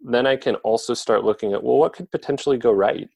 Then 0.00 0.26
I 0.26 0.36
can 0.36 0.56
also 0.56 0.94
start 0.94 1.24
looking 1.24 1.52
at, 1.52 1.62
well, 1.62 1.78
what 1.78 1.92
could 1.92 2.10
potentially 2.10 2.58
go 2.58 2.72
right? 2.72 3.08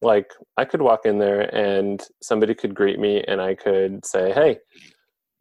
Like, 0.00 0.32
I 0.56 0.64
could 0.64 0.82
walk 0.82 1.06
in 1.06 1.18
there 1.18 1.54
and 1.54 2.02
somebody 2.22 2.54
could 2.54 2.74
greet 2.74 2.98
me, 2.98 3.22
and 3.26 3.40
I 3.40 3.54
could 3.54 4.04
say, 4.04 4.32
hey, 4.32 4.58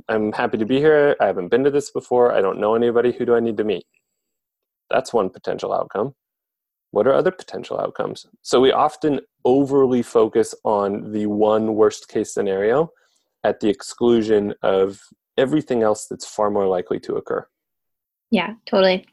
I'm 0.07 0.31
happy 0.31 0.57
to 0.57 0.65
be 0.65 0.77
here. 0.77 1.15
I 1.19 1.25
haven't 1.25 1.49
been 1.49 1.63
to 1.63 1.71
this 1.71 1.91
before. 1.91 2.31
I 2.31 2.41
don't 2.41 2.59
know 2.59 2.75
anybody. 2.75 3.11
Who 3.11 3.25
do 3.25 3.35
I 3.35 3.39
need 3.39 3.57
to 3.57 3.63
meet? 3.63 3.85
That's 4.89 5.13
one 5.13 5.29
potential 5.29 5.73
outcome 5.73 6.15
what 6.91 7.07
are 7.07 7.13
other 7.13 7.31
potential 7.31 7.79
outcomes? 7.79 8.27
So 8.41 8.59
we 8.59 8.71
often 8.71 9.21
overly 9.43 10.01
focus 10.01 10.53
on 10.63 11.11
the 11.11 11.25
one 11.25 11.75
worst 11.75 12.07
case 12.09 12.33
scenario 12.33 12.91
at 13.43 13.59
the 13.59 13.69
exclusion 13.69 14.53
of 14.61 14.99
everything 15.37 15.81
else 15.81 16.05
that's 16.07 16.27
far 16.27 16.51
more 16.51 16.67
likely 16.67 16.99
to 16.99 17.15
occur. 17.15 17.47
Yeah, 18.31 18.53
totally. 18.65 19.05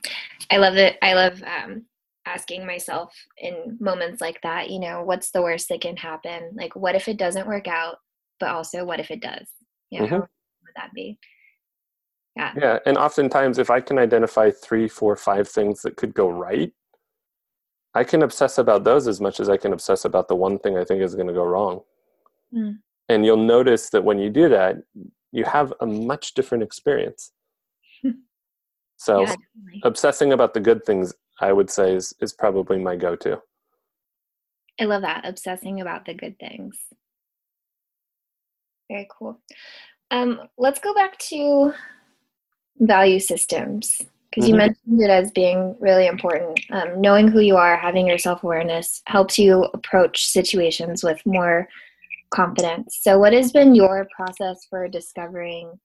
I 0.50 0.56
love 0.58 0.76
it. 0.76 0.96
I 1.02 1.14
love 1.14 1.42
um, 1.42 1.84
asking 2.24 2.66
myself 2.66 3.12
in 3.36 3.76
moments 3.80 4.20
like 4.20 4.40
that, 4.42 4.70
you 4.70 4.78
know, 4.78 5.02
what's 5.02 5.30
the 5.30 5.42
worst 5.42 5.68
that 5.68 5.80
can 5.80 5.96
happen? 5.96 6.50
Like, 6.54 6.76
what 6.76 6.94
if 6.94 7.08
it 7.08 7.16
doesn't 7.18 7.48
work 7.48 7.66
out? 7.66 7.96
But 8.38 8.50
also, 8.50 8.84
what 8.84 9.00
if 9.00 9.10
it 9.10 9.20
does? 9.20 9.48
Yeah, 9.90 10.02
mm-hmm. 10.02 10.14
how 10.14 10.20
would 10.20 10.76
that 10.76 10.92
be? 10.94 11.18
Yeah. 12.36 12.52
Yeah. 12.56 12.78
And 12.86 12.96
oftentimes, 12.96 13.58
if 13.58 13.70
I 13.70 13.80
can 13.80 13.98
identify 13.98 14.50
three, 14.50 14.86
four, 14.86 15.16
five 15.16 15.48
things 15.48 15.82
that 15.82 15.96
could 15.96 16.14
go 16.14 16.28
right, 16.28 16.72
I 17.94 18.04
can 18.04 18.22
obsess 18.22 18.58
about 18.58 18.84
those 18.84 19.08
as 19.08 19.20
much 19.20 19.40
as 19.40 19.48
I 19.48 19.56
can 19.56 19.72
obsess 19.72 20.04
about 20.04 20.28
the 20.28 20.36
one 20.36 20.58
thing 20.58 20.78
I 20.78 20.84
think 20.84 21.02
is 21.02 21.16
going 21.16 21.26
to 21.26 21.32
go 21.32 21.42
wrong. 21.42 21.80
Mm. 22.54 22.78
And 23.08 23.26
you'll 23.26 23.38
notice 23.38 23.90
that 23.90 24.04
when 24.04 24.18
you 24.18 24.30
do 24.30 24.48
that, 24.50 24.76
you 25.32 25.44
have 25.44 25.72
a 25.80 25.86
much 25.86 26.34
different 26.34 26.62
experience. 26.62 27.32
So, 28.98 29.22
yeah, 29.22 29.34
obsessing 29.84 30.32
about 30.32 30.54
the 30.54 30.60
good 30.60 30.84
things, 30.84 31.14
I 31.40 31.52
would 31.52 31.70
say, 31.70 31.94
is, 31.94 32.12
is 32.20 32.32
probably 32.32 32.78
my 32.78 32.96
go 32.96 33.14
to. 33.16 33.40
I 34.80 34.84
love 34.84 35.02
that. 35.02 35.24
Obsessing 35.24 35.80
about 35.80 36.04
the 36.04 36.14
good 36.14 36.38
things. 36.38 36.76
Very 38.90 39.08
cool. 39.16 39.40
Um, 40.10 40.40
let's 40.58 40.80
go 40.80 40.92
back 40.94 41.16
to 41.18 41.72
value 42.80 43.20
systems 43.20 44.02
because 44.30 44.44
mm-hmm. 44.44 44.52
you 44.52 44.56
mentioned 44.56 45.02
it 45.02 45.10
as 45.10 45.30
being 45.30 45.76
really 45.78 46.08
important. 46.08 46.58
Um, 46.70 47.00
knowing 47.00 47.28
who 47.28 47.40
you 47.40 47.56
are, 47.56 47.76
having 47.76 48.08
your 48.08 48.18
self 48.18 48.42
awareness 48.42 49.00
helps 49.06 49.38
you 49.38 49.64
approach 49.74 50.26
situations 50.26 51.04
with 51.04 51.24
more 51.24 51.68
confidence. 52.30 52.98
So, 53.00 53.16
what 53.18 53.32
has 53.32 53.52
been 53.52 53.76
your 53.76 54.08
process 54.14 54.66
for 54.68 54.88
discovering 54.88 55.78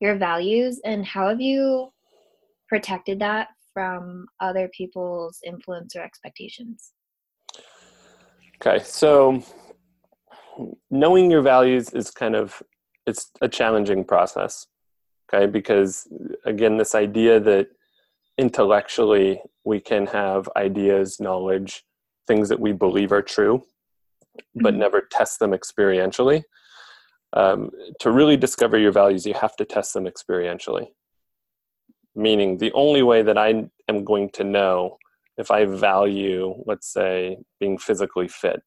your 0.00 0.16
values, 0.16 0.80
and 0.84 1.04
how 1.04 1.28
have 1.28 1.40
you 1.40 1.92
protected 2.68 3.18
that 3.20 3.48
from 3.72 4.26
other 4.40 4.68
people's 4.76 5.38
influence 5.44 5.94
or 5.94 6.02
expectations? 6.02 6.92
Okay, 8.56 8.82
so 8.82 9.42
knowing 10.90 11.30
your 11.30 11.42
values 11.42 11.90
is 11.90 12.10
kind 12.10 12.34
of 12.34 12.62
it's 13.06 13.30
a 13.40 13.48
challenging 13.48 14.04
process 14.04 14.66
okay 15.32 15.46
because 15.46 16.08
again 16.44 16.76
this 16.76 16.94
idea 16.94 17.38
that 17.38 17.68
intellectually 18.38 19.40
we 19.64 19.80
can 19.80 20.06
have 20.06 20.48
ideas 20.56 21.20
knowledge 21.20 21.84
things 22.26 22.48
that 22.48 22.60
we 22.60 22.72
believe 22.72 23.12
are 23.12 23.22
true 23.22 23.62
but 24.56 24.72
mm-hmm. 24.72 24.80
never 24.80 25.02
test 25.10 25.38
them 25.38 25.52
experientially 25.52 26.42
um, 27.32 27.70
to 28.00 28.10
really 28.10 28.36
discover 28.36 28.78
your 28.78 28.92
values 28.92 29.26
you 29.26 29.34
have 29.34 29.56
to 29.56 29.64
test 29.64 29.94
them 29.94 30.04
experientially 30.06 30.86
meaning 32.16 32.58
the 32.58 32.72
only 32.72 33.02
way 33.02 33.22
that 33.22 33.38
i 33.38 33.64
am 33.88 34.04
going 34.04 34.28
to 34.30 34.44
know 34.44 34.96
if 35.36 35.50
i 35.50 35.64
value 35.64 36.54
let's 36.66 36.92
say 36.92 37.36
being 37.60 37.78
physically 37.78 38.28
fit 38.28 38.62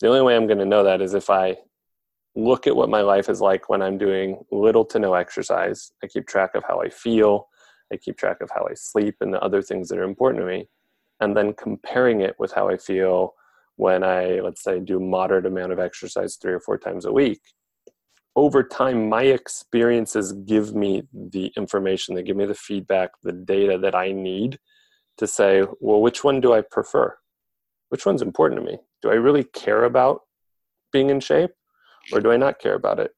the 0.00 0.08
only 0.08 0.22
way 0.22 0.36
i'm 0.36 0.46
going 0.46 0.58
to 0.58 0.64
know 0.64 0.84
that 0.84 1.00
is 1.00 1.14
if 1.14 1.30
i 1.30 1.56
look 2.36 2.66
at 2.66 2.76
what 2.76 2.88
my 2.88 3.00
life 3.00 3.28
is 3.28 3.40
like 3.40 3.68
when 3.68 3.82
I'm 3.82 3.98
doing 3.98 4.44
little 4.50 4.84
to 4.86 4.98
no 4.98 5.14
exercise. 5.14 5.92
I 6.02 6.06
keep 6.06 6.26
track 6.26 6.54
of 6.54 6.64
how 6.66 6.80
I 6.80 6.88
feel, 6.88 7.48
I 7.92 7.96
keep 7.96 8.16
track 8.16 8.40
of 8.40 8.50
how 8.54 8.66
I 8.70 8.74
sleep 8.74 9.16
and 9.20 9.34
the 9.34 9.42
other 9.42 9.62
things 9.62 9.88
that 9.88 9.98
are 9.98 10.04
important 10.04 10.42
to 10.42 10.46
me, 10.46 10.68
and 11.20 11.36
then 11.36 11.54
comparing 11.54 12.20
it 12.20 12.36
with 12.38 12.52
how 12.52 12.68
I 12.68 12.76
feel 12.76 13.34
when 13.76 14.04
I, 14.04 14.40
let's 14.40 14.62
say, 14.62 14.78
do 14.78 15.00
moderate 15.00 15.46
amount 15.46 15.72
of 15.72 15.78
exercise 15.78 16.36
three 16.36 16.52
or 16.52 16.60
four 16.60 16.78
times 16.78 17.04
a 17.04 17.12
week. 17.12 17.40
Over 18.40 18.62
time, 18.62 19.08
my 19.08 19.24
experiences 19.24 20.32
give 20.32 20.74
me 20.74 21.02
the 21.12 21.52
information, 21.56 22.14
they 22.14 22.22
give 22.22 22.36
me 22.36 22.46
the 22.46 22.54
feedback, 22.54 23.10
the 23.22 23.32
data 23.32 23.76
that 23.78 23.94
I 23.94 24.12
need 24.12 24.58
to 25.18 25.26
say, 25.26 25.64
well, 25.80 26.00
which 26.00 26.24
one 26.24 26.40
do 26.40 26.54
I 26.54 26.62
prefer? 26.62 27.16
Which 27.90 28.06
one's 28.06 28.22
important 28.22 28.60
to 28.60 28.66
me? 28.66 28.78
Do 29.02 29.10
I 29.10 29.14
really 29.14 29.44
care 29.44 29.84
about 29.84 30.20
being 30.92 31.10
in 31.10 31.20
shape? 31.20 31.50
or 32.12 32.20
do 32.20 32.30
I 32.30 32.36
not 32.36 32.58
care 32.58 32.74
about 32.74 32.98
it? 32.98 33.12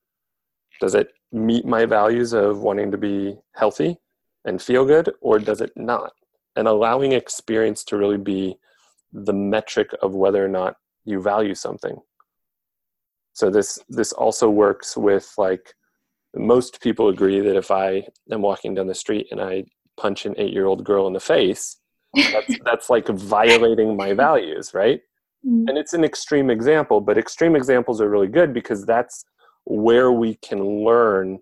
Does 0.81 0.95
it 0.95 1.13
meet 1.31 1.65
my 1.65 1.87
values 1.87 2.33
of 2.33 2.61
wanting 2.61 2.91
to 2.91 2.99
be 2.99 3.39
healthy 3.55 3.99
and 4.45 4.61
feel 4.61 4.85
good, 4.85 5.13
or 5.21 5.39
does 5.39 5.61
it 5.61 5.73
not? 5.77 6.13
And 6.57 6.69
allowing 6.69 7.13
experience 7.13 7.85
to 7.85 7.97
really 7.97 8.19
be 8.19 8.57
the 9.13 9.33
metric 9.33 9.91
of 10.03 10.15
whether 10.15 10.45
or 10.45 10.49
not 10.49 10.77
you 11.05 11.21
value 11.21 11.55
something. 11.55 11.97
So 13.33 13.51
this 13.51 13.79
this 13.89 14.13
also 14.13 14.49
works 14.51 14.97
with 14.97 15.33
like 15.39 15.75
most 16.35 16.81
people 16.81 17.09
agree 17.09 17.41
that 17.41 17.57
if 17.57 17.71
I 17.71 18.07
am 18.31 18.43
walking 18.43 18.75
down 18.75 18.87
the 18.87 18.95
street 18.95 19.29
and 19.31 19.41
I 19.41 19.65
punch 19.97 20.25
an 20.27 20.35
eight 20.39 20.53
year 20.53 20.67
old 20.67 20.85
girl 20.85 21.07
in 21.07 21.13
the 21.13 21.21
face, 21.21 21.77
that's, 22.15 22.59
that's 22.65 22.91
like 22.91 23.09
violating 23.09 23.97
my 23.97 24.15
values, 24.15 24.73
right? 24.75 25.01
Mm. 25.47 25.69
And 25.69 25.79
it's 25.79 25.93
an 25.93 26.05
extreme 26.05 26.51
example, 26.51 27.01
but 27.01 27.19
extreme 27.19 27.57
examples 27.57 28.01
are 28.01 28.09
really 28.09 28.29
good 28.29 28.53
because 28.53 28.85
that's 28.87 29.25
where 29.65 30.11
we 30.11 30.37
can 30.37 30.85
learn, 30.85 31.39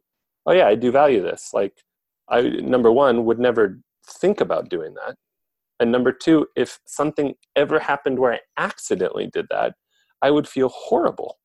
oh 0.47 0.53
yeah, 0.53 0.67
I 0.67 0.75
do 0.75 0.91
value 0.91 1.23
this. 1.23 1.51
Like 1.53 1.75
I 2.29 2.43
number 2.43 2.91
1 2.93 3.25
would 3.25 3.39
never 3.39 3.81
think 4.07 4.41
about 4.41 4.69
doing 4.69 4.95
that. 4.95 5.17
And 5.79 5.91
number 5.91 6.13
2, 6.13 6.47
if 6.57 6.79
something 6.85 7.35
ever 7.57 7.79
happened 7.79 8.19
where 8.19 8.35
I 8.35 8.41
accidentally 8.59 9.29
did 9.33 9.47
that, 9.51 9.75
I 10.21 10.31
would 10.31 10.47
feel 10.47 10.69
horrible. 10.69 11.39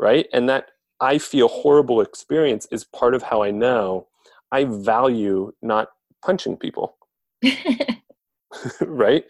Right? 0.00 0.26
And 0.32 0.48
that 0.48 0.70
I 1.00 1.18
feel 1.18 1.48
horrible 1.48 2.00
experience 2.00 2.66
is 2.72 2.84
part 2.84 3.14
of 3.14 3.22
how 3.22 3.42
I 3.42 3.50
know 3.50 4.08
I 4.50 4.64
value 4.64 5.52
not 5.62 5.88
punching 6.24 6.56
people. 6.56 6.96
right? 8.80 9.24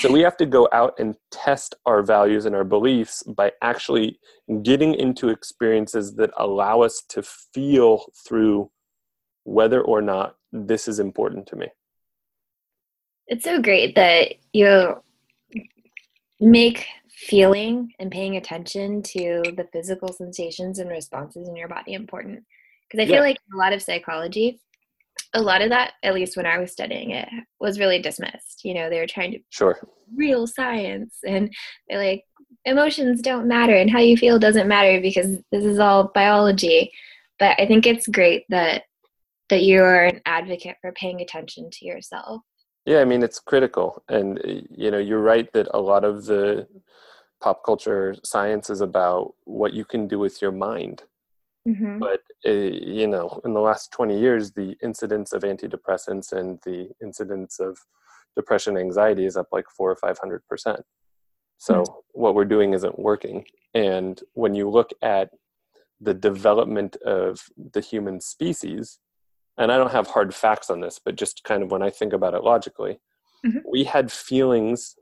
So 0.00 0.12
we 0.12 0.20
have 0.20 0.36
to 0.36 0.46
go 0.46 0.68
out 0.72 0.94
and 0.98 1.16
test 1.30 1.74
our 1.86 2.02
values 2.02 2.44
and 2.44 2.54
our 2.54 2.64
beliefs 2.64 3.22
by 3.22 3.52
actually 3.62 4.18
getting 4.62 4.94
into 4.94 5.30
experiences 5.30 6.14
that 6.16 6.30
allow 6.36 6.82
us 6.82 7.02
to 7.10 7.22
feel 7.22 8.06
through 8.26 8.70
whether 9.44 9.80
or 9.80 10.02
not 10.02 10.36
this 10.52 10.88
is 10.88 10.98
important 10.98 11.46
to 11.48 11.56
me. 11.56 11.68
It's 13.28 13.44
so 13.44 13.60
great 13.60 13.94
that 13.96 14.34
you 14.52 15.02
make 16.38 16.86
feeling 17.16 17.90
and 17.98 18.10
paying 18.10 18.36
attention 18.36 19.02
to 19.02 19.42
the 19.56 19.66
physical 19.72 20.12
sensations 20.12 20.78
and 20.78 20.90
responses 20.90 21.48
in 21.48 21.56
your 21.56 21.68
body 21.68 21.94
important. 21.94 22.44
Because 22.88 23.02
I 23.02 23.06
feel 23.06 23.16
yeah. 23.16 23.20
like 23.20 23.38
a 23.52 23.56
lot 23.56 23.72
of 23.72 23.82
psychology, 23.82 24.60
a 25.32 25.40
lot 25.40 25.62
of 25.62 25.70
that, 25.70 25.94
at 26.02 26.14
least 26.14 26.36
when 26.36 26.46
I 26.46 26.58
was 26.58 26.72
studying 26.72 27.10
it, 27.10 27.28
was 27.58 27.80
really 27.80 28.00
dismissed. 28.00 28.64
You 28.64 28.74
know, 28.74 28.90
they 28.90 29.00
were 29.00 29.06
trying 29.06 29.32
to 29.32 29.38
sure 29.50 29.80
real 30.14 30.46
science, 30.46 31.16
and 31.26 31.52
they're 31.88 31.98
like, 31.98 32.24
emotions 32.64 33.22
don't 33.22 33.48
matter, 33.48 33.74
and 33.74 33.90
how 33.90 34.00
you 34.00 34.16
feel 34.16 34.38
doesn't 34.38 34.68
matter 34.68 35.00
because 35.00 35.38
this 35.50 35.64
is 35.64 35.78
all 35.78 36.10
biology. 36.14 36.92
But 37.38 37.58
I 37.58 37.66
think 37.66 37.86
it's 37.86 38.06
great 38.06 38.44
that 38.50 38.82
that 39.48 39.62
you 39.62 39.80
are 39.80 40.04
an 40.04 40.20
advocate 40.26 40.76
for 40.80 40.92
paying 40.92 41.20
attention 41.20 41.70
to 41.70 41.86
yourself. 41.86 42.42
Yeah, 42.86 43.00
I 43.00 43.04
mean 43.04 43.22
it's 43.22 43.40
critical, 43.40 44.02
and 44.08 44.40
you 44.70 44.90
know, 44.90 44.98
you're 44.98 45.20
right 45.20 45.52
that 45.52 45.68
a 45.74 45.80
lot 45.80 46.04
of 46.04 46.26
the 46.26 46.66
pop 47.42 47.64
culture 47.64 48.14
science 48.24 48.70
is 48.70 48.80
about 48.80 49.34
what 49.44 49.74
you 49.74 49.84
can 49.84 50.08
do 50.08 50.18
with 50.18 50.40
your 50.40 50.52
mind 50.52 51.02
Mm-hmm. 51.66 51.98
But 51.98 52.20
uh, 52.46 52.50
you 52.50 53.06
know, 53.06 53.40
in 53.44 53.52
the 53.52 53.60
last 53.60 53.90
20 53.92 54.18
years, 54.18 54.52
the 54.52 54.76
incidence 54.82 55.32
of 55.32 55.42
antidepressants 55.42 56.32
and 56.32 56.60
the 56.64 56.90
incidence 57.02 57.58
of 57.58 57.78
depression, 58.36 58.76
anxiety 58.76 59.26
is 59.26 59.36
up 59.36 59.48
like 59.50 59.64
four 59.76 59.90
or 59.90 59.96
five 59.96 60.18
hundred 60.18 60.42
percent. 60.48 60.80
So 61.58 61.74
mm-hmm. 61.74 61.92
what 62.12 62.34
we're 62.34 62.44
doing 62.44 62.72
isn't 62.72 62.98
working. 62.98 63.44
And 63.74 64.20
when 64.34 64.54
you 64.54 64.70
look 64.70 64.90
at 65.02 65.30
the 66.00 66.14
development 66.14 66.96
of 67.04 67.40
the 67.72 67.80
human 67.80 68.20
species, 68.20 68.98
and 69.58 69.72
I 69.72 69.78
don't 69.78 69.92
have 69.92 70.08
hard 70.08 70.34
facts 70.34 70.70
on 70.70 70.80
this, 70.80 71.00
but 71.02 71.16
just 71.16 71.44
kind 71.44 71.62
of 71.62 71.70
when 71.70 71.82
I 71.82 71.90
think 71.90 72.12
about 72.12 72.34
it 72.34 72.44
logically, 72.44 73.00
mm-hmm. 73.44 73.58
we 73.70 73.84
had 73.84 74.12
feelings, 74.12 74.96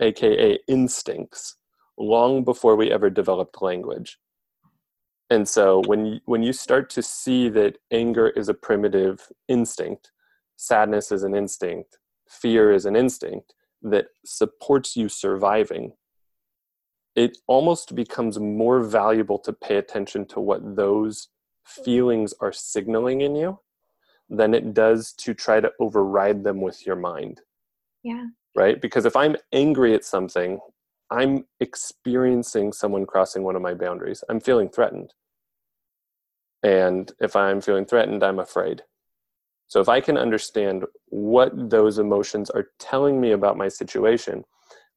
aka 0.00 0.58
instincts, 0.66 1.56
long 1.98 2.44
before 2.44 2.76
we 2.76 2.90
ever 2.90 3.10
developed 3.10 3.60
language 3.60 4.18
and 5.30 5.46
so 5.46 5.82
when 5.86 6.06
you, 6.06 6.20
when 6.24 6.42
you 6.42 6.52
start 6.52 6.88
to 6.90 7.02
see 7.02 7.48
that 7.50 7.76
anger 7.90 8.28
is 8.28 8.48
a 8.48 8.54
primitive 8.54 9.28
instinct 9.48 10.12
sadness 10.56 11.12
is 11.12 11.22
an 11.22 11.34
instinct 11.34 11.98
fear 12.28 12.72
is 12.72 12.86
an 12.86 12.96
instinct 12.96 13.54
that 13.82 14.06
supports 14.24 14.96
you 14.96 15.08
surviving 15.08 15.92
it 17.14 17.36
almost 17.46 17.94
becomes 17.94 18.38
more 18.38 18.80
valuable 18.80 19.38
to 19.38 19.52
pay 19.52 19.76
attention 19.76 20.24
to 20.24 20.40
what 20.40 20.76
those 20.76 21.28
feelings 21.64 22.32
are 22.40 22.52
signaling 22.52 23.20
in 23.20 23.34
you 23.34 23.58
than 24.28 24.54
it 24.54 24.74
does 24.74 25.12
to 25.12 25.34
try 25.34 25.60
to 25.60 25.70
override 25.80 26.44
them 26.44 26.60
with 26.60 26.86
your 26.86 26.96
mind 26.96 27.40
yeah 28.02 28.26
right 28.54 28.80
because 28.80 29.04
if 29.04 29.16
i'm 29.16 29.36
angry 29.52 29.94
at 29.94 30.04
something 30.04 30.60
I'm 31.10 31.46
experiencing 31.60 32.72
someone 32.72 33.06
crossing 33.06 33.42
one 33.42 33.56
of 33.56 33.62
my 33.62 33.74
boundaries. 33.74 34.22
I'm 34.28 34.40
feeling 34.40 34.68
threatened. 34.68 35.14
And 36.62 37.10
if 37.20 37.34
I'm 37.34 37.60
feeling 37.60 37.86
threatened, 37.86 38.22
I'm 38.22 38.38
afraid. 38.38 38.82
So 39.68 39.80
if 39.80 39.88
I 39.88 40.00
can 40.00 40.18
understand 40.18 40.84
what 41.06 41.52
those 41.70 41.98
emotions 41.98 42.50
are 42.50 42.70
telling 42.78 43.20
me 43.20 43.32
about 43.32 43.56
my 43.56 43.68
situation, 43.68 44.44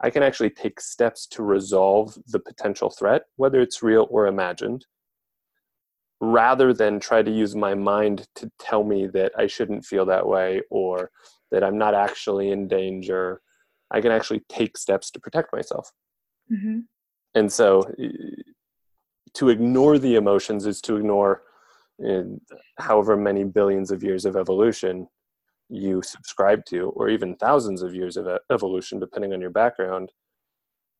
I 0.01 0.09
can 0.09 0.23
actually 0.23 0.49
take 0.49 0.81
steps 0.81 1.27
to 1.27 1.43
resolve 1.43 2.17
the 2.27 2.39
potential 2.39 2.89
threat, 2.89 3.23
whether 3.35 3.61
it's 3.61 3.83
real 3.83 4.07
or 4.09 4.27
imagined, 4.27 4.85
rather 6.21 6.71
than 6.71 6.99
try 6.99 7.23
to 7.23 7.31
use 7.31 7.55
my 7.55 7.73
mind 7.73 8.27
to 8.35 8.49
tell 8.59 8.83
me 8.83 9.07
that 9.07 9.31
I 9.37 9.47
shouldn't 9.47 9.83
feel 9.83 10.05
that 10.05 10.27
way 10.27 10.61
or 10.69 11.09
that 11.49 11.63
I'm 11.63 11.79
not 11.79 11.95
actually 11.95 12.51
in 12.51 12.67
danger. 12.67 13.41
I 13.89 14.01
can 14.01 14.11
actually 14.11 14.43
take 14.47 14.77
steps 14.77 15.09
to 15.11 15.19
protect 15.19 15.51
myself. 15.51 15.91
Mm-hmm. 16.51 16.81
And 17.33 17.51
so 17.51 17.91
to 19.33 19.49
ignore 19.49 19.97
the 19.97 20.15
emotions 20.15 20.67
is 20.67 20.79
to 20.81 20.95
ignore 20.97 21.41
in 21.97 22.39
however 22.77 23.17
many 23.17 23.43
billions 23.43 23.89
of 23.91 24.03
years 24.03 24.25
of 24.25 24.35
evolution 24.35 25.07
you 25.69 26.01
subscribe 26.03 26.65
to, 26.65 26.89
or 26.89 27.09
even 27.09 27.35
thousands 27.35 27.81
of 27.81 27.95
years 27.95 28.17
of 28.17 28.27
evolution, 28.51 28.99
depending 28.99 29.33
on 29.33 29.41
your 29.41 29.49
background. 29.49 30.11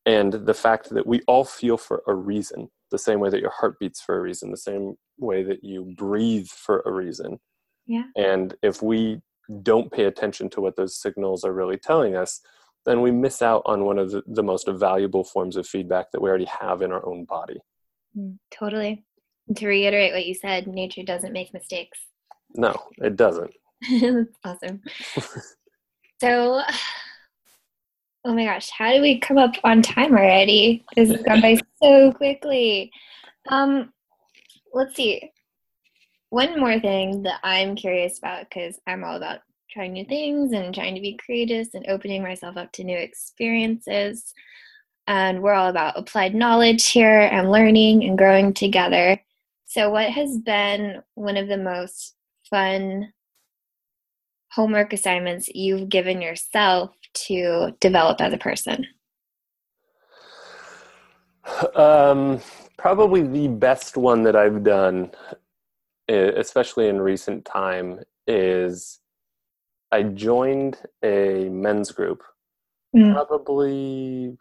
And 0.06 0.34
the 0.34 0.54
fact 0.54 0.90
that 0.90 1.06
we 1.06 1.22
all 1.28 1.46
feel 1.46 1.78
for 1.78 2.02
a 2.08 2.14
reason, 2.14 2.70
the 2.90 2.98
same 2.98 3.20
way 3.20 3.30
that 3.30 3.42
your 3.42 3.52
heart 3.52 3.78
beats 3.80 4.02
for 4.02 4.18
a 4.18 4.22
reason, 4.22 4.50
the 4.50 4.58
same 4.58 4.96
way 5.20 5.44
that 5.44 5.64
you 5.64 5.94
breathe 5.96 6.48
for 6.48 6.82
a 6.86 6.92
reason. 6.92 7.40
Yeah. 7.86 8.06
And 8.16 8.56
if 8.64 8.82
we 8.82 9.22
don't 9.62 9.92
pay 9.92 10.06
attention 10.06 10.50
to 10.52 10.62
what 10.62 10.76
those 10.76 11.00
signals 11.00 11.44
are 11.44 11.54
really 11.54 11.78
telling 11.78 12.16
us, 12.16 12.42
then 12.86 13.02
we 13.02 13.12
miss 13.12 13.42
out 13.42 13.62
on 13.66 13.86
one 13.86 14.00
of 14.00 14.12
the, 14.12 14.24
the 14.28 14.44
most 14.44 14.68
valuable 14.68 15.24
forms 15.24 15.56
of 15.56 15.68
feedback 15.68 16.12
that 16.12 16.22
we 16.22 16.30
already 16.30 16.50
have 16.60 16.82
in 16.82 16.92
our 16.92 17.06
own 17.06 17.26
body. 17.26 17.60
Mm, 18.18 18.38
totally. 18.50 19.04
to 19.56 19.68
reiterate 19.68 20.14
what 20.14 20.26
you 20.26 20.34
said, 20.34 20.68
nature 20.68 21.04
doesn't 21.04 21.34
make 21.34 21.54
mistakes. 21.54 22.00
No, 22.56 22.76
it 22.98 23.16
doesn't. 23.16 23.52
That's 24.02 24.38
awesome. 24.44 24.82
so, 26.22 26.62
oh 28.24 28.34
my 28.34 28.46
gosh, 28.46 28.70
how 28.70 28.92
did 28.92 29.02
we 29.02 29.20
come 29.20 29.38
up 29.38 29.56
on 29.64 29.82
time 29.82 30.12
already? 30.12 30.84
This 30.96 31.10
has 31.10 31.24
gone 31.24 31.42
by 31.42 31.58
so 31.82 32.12
quickly. 32.12 32.92
Um, 33.50 33.92
let's 34.74 34.96
see. 34.96 35.32
One 36.30 36.60
more 36.60 36.80
thing 36.80 37.24
that 37.24 37.40
I'm 37.44 37.76
curious 37.76 38.20
about 38.20 38.46
because 38.50 38.80
I'm 38.88 39.04
all 39.04 39.16
about 39.16 39.40
trying 39.70 39.94
new 39.94 40.06
things 40.06 40.54
and 40.54 40.74
trying 40.74 40.96
to 40.96 41.02
be 41.02 41.20
creative 41.24 41.68
and 41.74 41.86
opening 41.88 42.22
myself 42.22 42.58
up 42.58 42.72
to 42.74 42.84
new 42.84 42.98
experiences. 42.98 44.34
And 45.08 45.42
we're 45.42 45.54
all 45.54 45.70
about 45.70 45.98
applied 45.98 46.36
knowledge 46.36 46.88
here 46.88 47.22
and 47.22 47.52
learning 47.52 48.04
and 48.04 48.18
growing 48.18 48.54
together. 48.54 49.20
So, 49.66 49.90
what 49.90 50.10
has 50.10 50.38
been 50.38 51.02
one 51.16 51.38
of 51.38 51.48
the 51.48 51.58
most 51.58 52.16
fun 52.50 53.12
homework 54.52 54.94
assignments 54.94 55.50
you've 55.50 55.90
given 55.90 56.22
yourself 56.22 56.92
to 57.14 57.76
develop 57.80 58.22
as 58.22 58.34
a 58.34 58.38
person? 58.38 58.86
Um, 61.76 62.40
probably 62.78 63.24
the 63.24 63.48
best 63.48 63.98
one 63.98 64.24
that 64.24 64.36
I've 64.36 64.64
done, 64.64 65.12
especially 66.08 66.88
in 66.88 67.02
recent 67.02 67.46
time, 67.46 68.00
is 68.28 69.00
I 69.92 70.04
joined 70.04 70.78
a 71.04 71.50
men's 71.50 71.92
group 71.92 72.24
mm. 72.96 73.14
probably 73.14 74.38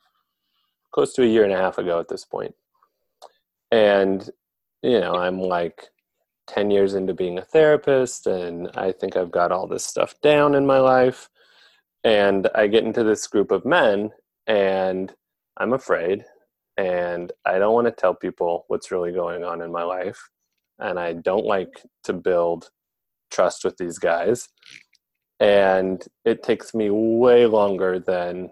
close 0.93 1.13
to 1.15 1.23
a 1.23 1.27
year 1.27 1.45
and 1.45 1.53
a 1.53 1.57
half 1.57 1.79
ago 1.79 1.99
at 2.01 2.09
this 2.09 2.25
point. 2.25 2.55
And, 3.71 4.29
you 4.83 5.01
know, 5.01 5.15
I'm 5.15 5.41
like 5.41 5.89
10 6.49 6.71
years 6.71 6.95
into 6.95 7.15
being 7.15 7.39
a 7.39 7.45
therapist, 7.45 8.27
and 8.27 8.69
I 8.75 8.93
think 8.93 9.17
I've 9.17 9.31
got 9.31 9.53
all 9.53 9.67
this 9.67 9.85
stuff 9.85 10.21
down 10.21 10.55
in 10.55 10.67
my 10.67 10.79
life. 10.79 11.29
And 12.05 12.49
I 12.55 12.67
get 12.67 12.85
into 12.85 13.05
this 13.05 13.27
group 13.27 13.51
of 13.51 13.65
men, 13.65 14.11
and 14.47 15.15
I'm 15.59 15.73
afraid, 15.73 16.25
and 16.77 17.31
I 17.45 17.59
don't 17.59 17.75
want 17.75 17.87
to 17.87 17.93
tell 17.93 18.15
people 18.15 18.65
what's 18.69 18.91
really 18.91 19.13
going 19.13 19.45
on 19.45 19.61
in 19.61 19.71
my 19.71 19.83
life. 19.83 20.31
And 20.79 20.99
I 20.99 21.13
don't 21.13 21.45
like 21.45 21.83
to 22.05 22.15
build 22.15 22.71
trust 23.31 23.65
with 23.65 23.77
these 23.77 23.99
guys. 23.99 24.49
And 25.41 26.03
it 26.25 26.43
takes 26.43 26.75
me 26.75 26.89
way 26.91 27.47
longer 27.47 27.99
than 27.99 28.51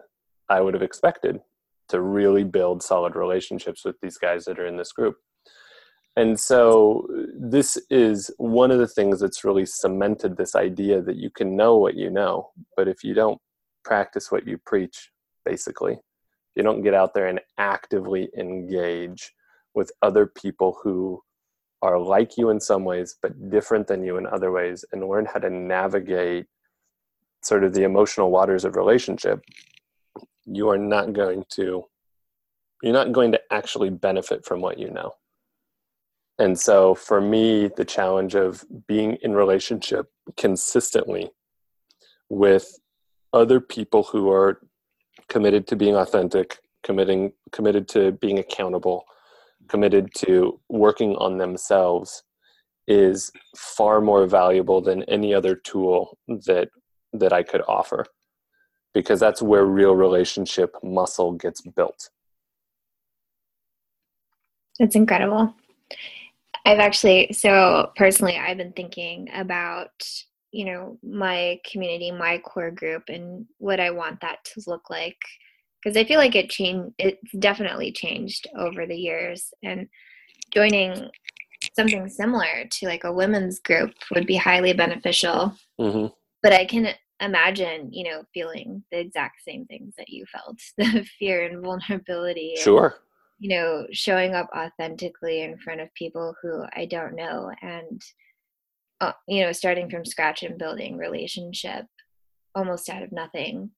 I 0.49 0.61
would 0.61 0.74
have 0.74 0.82
expected 0.82 1.40
to 1.88 2.01
really 2.01 2.44
build 2.44 2.82
solid 2.82 3.16
relationships 3.16 3.84
with 3.84 3.96
these 4.01 4.18
guys 4.18 4.44
that 4.44 4.59
are 4.59 4.66
in 4.66 4.76
this 4.76 4.92
group. 4.92 5.16
And 6.18 6.40
so, 6.40 7.06
this 7.38 7.78
is 7.90 8.28
one 8.38 8.72
of 8.72 8.80
the 8.80 8.88
things 8.88 9.20
that's 9.20 9.44
really 9.44 9.64
cemented 9.64 10.36
this 10.36 10.56
idea 10.56 11.00
that 11.00 11.14
you 11.14 11.30
can 11.30 11.54
know 11.54 11.76
what 11.76 11.94
you 11.94 12.10
know, 12.10 12.50
but 12.76 12.88
if 12.88 13.04
you 13.04 13.14
don't 13.14 13.40
practice 13.84 14.32
what 14.32 14.44
you 14.44 14.58
preach, 14.66 15.12
basically, 15.44 15.96
you 16.56 16.64
don't 16.64 16.82
get 16.82 16.92
out 16.92 17.14
there 17.14 17.28
and 17.28 17.40
actively 17.56 18.30
engage 18.36 19.32
with 19.74 19.92
other 20.02 20.26
people 20.26 20.76
who 20.82 21.22
are 21.82 22.00
like 22.00 22.36
you 22.36 22.50
in 22.50 22.58
some 22.58 22.84
ways, 22.84 23.14
but 23.22 23.48
different 23.48 23.86
than 23.86 24.02
you 24.02 24.16
in 24.16 24.26
other 24.26 24.50
ways, 24.50 24.84
and 24.90 25.08
learn 25.08 25.24
how 25.24 25.38
to 25.38 25.50
navigate 25.50 26.46
sort 27.44 27.62
of 27.62 27.74
the 27.74 27.84
emotional 27.84 28.32
waters 28.32 28.64
of 28.64 28.74
relationship, 28.74 29.40
you 30.46 30.68
are 30.68 30.78
not 30.78 31.12
going 31.12 31.44
to 31.50 31.84
you're 32.82 32.92
not 32.92 33.12
going 33.12 33.30
to 33.30 33.40
actually 33.52 33.90
benefit 33.90 34.44
from 34.44 34.60
what 34.60 34.80
you 34.80 34.90
know. 34.90 35.12
And 36.39 36.59
so 36.59 36.95
for 36.95 37.20
me, 37.20 37.68
the 37.76 37.84
challenge 37.84 38.34
of 38.34 38.64
being 38.86 39.16
in 39.22 39.34
relationship 39.34 40.07
consistently 40.36 41.30
with 42.28 42.78
other 43.32 43.61
people 43.61 44.05
who 44.05 44.30
are 44.30 44.61
committed 45.28 45.66
to 45.66 45.76
being 45.76 45.97
authentic, 45.97 46.59
committing 46.82 47.32
committed 47.53 47.89
to 47.89 48.12
being 48.12 48.39
accountable, 48.39 49.05
committed 49.68 50.14
to 50.14 50.61
working 50.68 51.16
on 51.16 51.39
themselves 51.39 52.22
is 52.86 53.30
far 53.57 54.01
more 54.01 54.26
valuable 54.26 54.80
than 54.80 55.03
any 55.05 55.34
other 55.34 55.55
tool 55.55 56.16
that 56.47 56.68
that 57.12 57.32
I 57.32 57.43
could 57.43 57.62
offer 57.66 58.07
because 58.95 59.20
that's 59.20 59.43
where 59.43 59.64
real 59.64 59.95
relationship 59.95 60.74
muscle 60.82 61.32
gets 61.32 61.61
built. 61.61 62.11
It's 64.78 64.95
incredible. 64.95 65.55
I've 66.68 66.80
actually, 66.80 67.32
so 67.32 67.92
personally, 67.96 68.36
I've 68.36 68.56
been 68.56 68.72
thinking 68.72 69.28
about, 69.34 69.90
you 70.52 70.66
know, 70.66 70.98
my 71.02 71.60
community, 71.70 72.10
my 72.10 72.38
core 72.38 72.70
group, 72.70 73.04
and 73.08 73.46
what 73.58 73.80
I 73.80 73.90
want 73.90 74.20
that 74.20 74.38
to 74.44 74.62
look 74.66 74.90
like. 74.90 75.18
Because 75.82 75.96
I 75.96 76.04
feel 76.04 76.18
like 76.18 76.34
it 76.34 76.50
changed, 76.50 76.94
it's 76.98 77.32
definitely 77.38 77.92
changed 77.92 78.48
over 78.56 78.86
the 78.86 78.96
years. 78.96 79.52
And 79.62 79.88
joining 80.52 81.08
something 81.74 82.08
similar 82.08 82.64
to 82.70 82.86
like 82.86 83.04
a 83.04 83.12
women's 83.12 83.60
group 83.60 83.92
would 84.14 84.26
be 84.26 84.36
highly 84.36 84.72
beneficial. 84.72 85.54
Mm-hmm 85.80 86.08
but 86.42 86.52
I 86.52 86.64
can 86.64 86.88
imagine, 87.20 87.92
you 87.92 88.04
know, 88.04 88.22
feeling 88.32 88.82
the 88.92 89.00
exact 89.00 89.42
same 89.46 89.66
things 89.66 89.94
that 89.98 90.08
you 90.08 90.24
felt 90.26 90.58
the 90.78 91.04
fear 91.18 91.44
and 91.44 91.62
vulnerability. 91.62 92.54
Sure. 92.58 92.86
And, 92.86 92.94
you 93.39 93.51
know, 93.51 93.86
showing 93.93 94.34
up 94.34 94.49
authentically 94.57 95.43
in 95.43 95.59
front 95.59 95.80
of 95.80 95.93
people 95.95 96.34
who 96.43 96.64
I 96.74 96.86
don't 96.86 97.14
know 97.14 97.53
and, 97.62 98.03
uh, 99.01 99.12
you 99.26 99.45
know, 99.45 99.53
starting 99.53 99.89
from 99.91 100.05
scratch 100.05 100.43
and 100.43 100.59
building 100.59 100.99
relationship 100.99 101.86
almost 102.55 102.89
out 102.89 103.03
of 103.03 103.12
nothing 103.12 103.70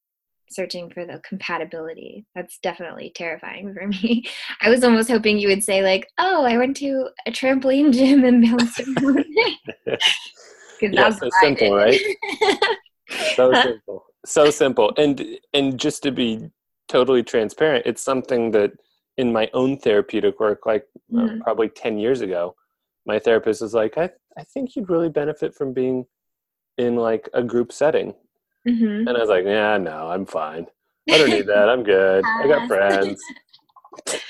searching 0.50 0.90
for 0.90 1.06
the 1.06 1.20
compatibility. 1.26 2.26
That's 2.34 2.58
definitely 2.58 3.12
terrifying 3.14 3.74
for 3.78 3.86
me. 3.86 4.24
I 4.60 4.68
was 4.68 4.84
almost 4.84 5.10
hoping 5.10 5.38
you 5.38 5.48
would 5.48 5.64
say 5.64 5.82
like, 5.82 6.08
"Oh, 6.18 6.44
I 6.44 6.56
went 6.58 6.76
to 6.78 7.08
a 7.26 7.30
trampoline 7.30 7.92
gym 7.92 8.24
and 8.24 8.42
bounced 8.42 8.80
around." 8.80 9.24
yeah, 10.80 11.10
so 11.10 11.28
simple, 11.40 11.74
right? 11.74 12.00
so 13.36 13.52
simple, 13.54 14.04
so 14.24 14.50
simple, 14.50 14.92
and 14.96 15.38
and 15.54 15.78
just 15.78 16.02
to 16.02 16.10
be 16.12 16.50
totally 16.88 17.22
transparent, 17.22 17.86
it's 17.86 18.02
something 18.02 18.50
that 18.50 18.72
in 19.16 19.32
my 19.32 19.50
own 19.52 19.78
therapeutic 19.78 20.40
work, 20.40 20.66
like 20.66 20.86
uh, 21.14 21.20
mm-hmm. 21.20 21.40
uh, 21.40 21.44
probably 21.44 21.68
ten 21.68 21.98
years 21.98 22.20
ago, 22.20 22.54
my 23.06 23.18
therapist 23.18 23.62
was 23.62 23.74
like, 23.74 23.98
"I 23.98 24.10
I 24.38 24.44
think 24.44 24.76
you'd 24.76 24.90
really 24.90 25.08
benefit 25.08 25.54
from 25.54 25.72
being 25.72 26.06
in 26.78 26.96
like 26.96 27.28
a 27.34 27.42
group 27.42 27.72
setting," 27.72 28.14
mm-hmm. 28.66 29.08
and 29.08 29.10
I 29.10 29.20
was 29.20 29.28
like, 29.28 29.44
"Yeah, 29.44 29.76
no, 29.78 30.08
I'm 30.10 30.26
fine. 30.26 30.66
I 31.10 31.18
don't 31.18 31.30
need 31.30 31.46
that. 31.46 31.68
I'm 31.68 31.82
good. 31.82 32.24
I 32.24 32.46
got 32.46 32.68
friends." 32.68 33.20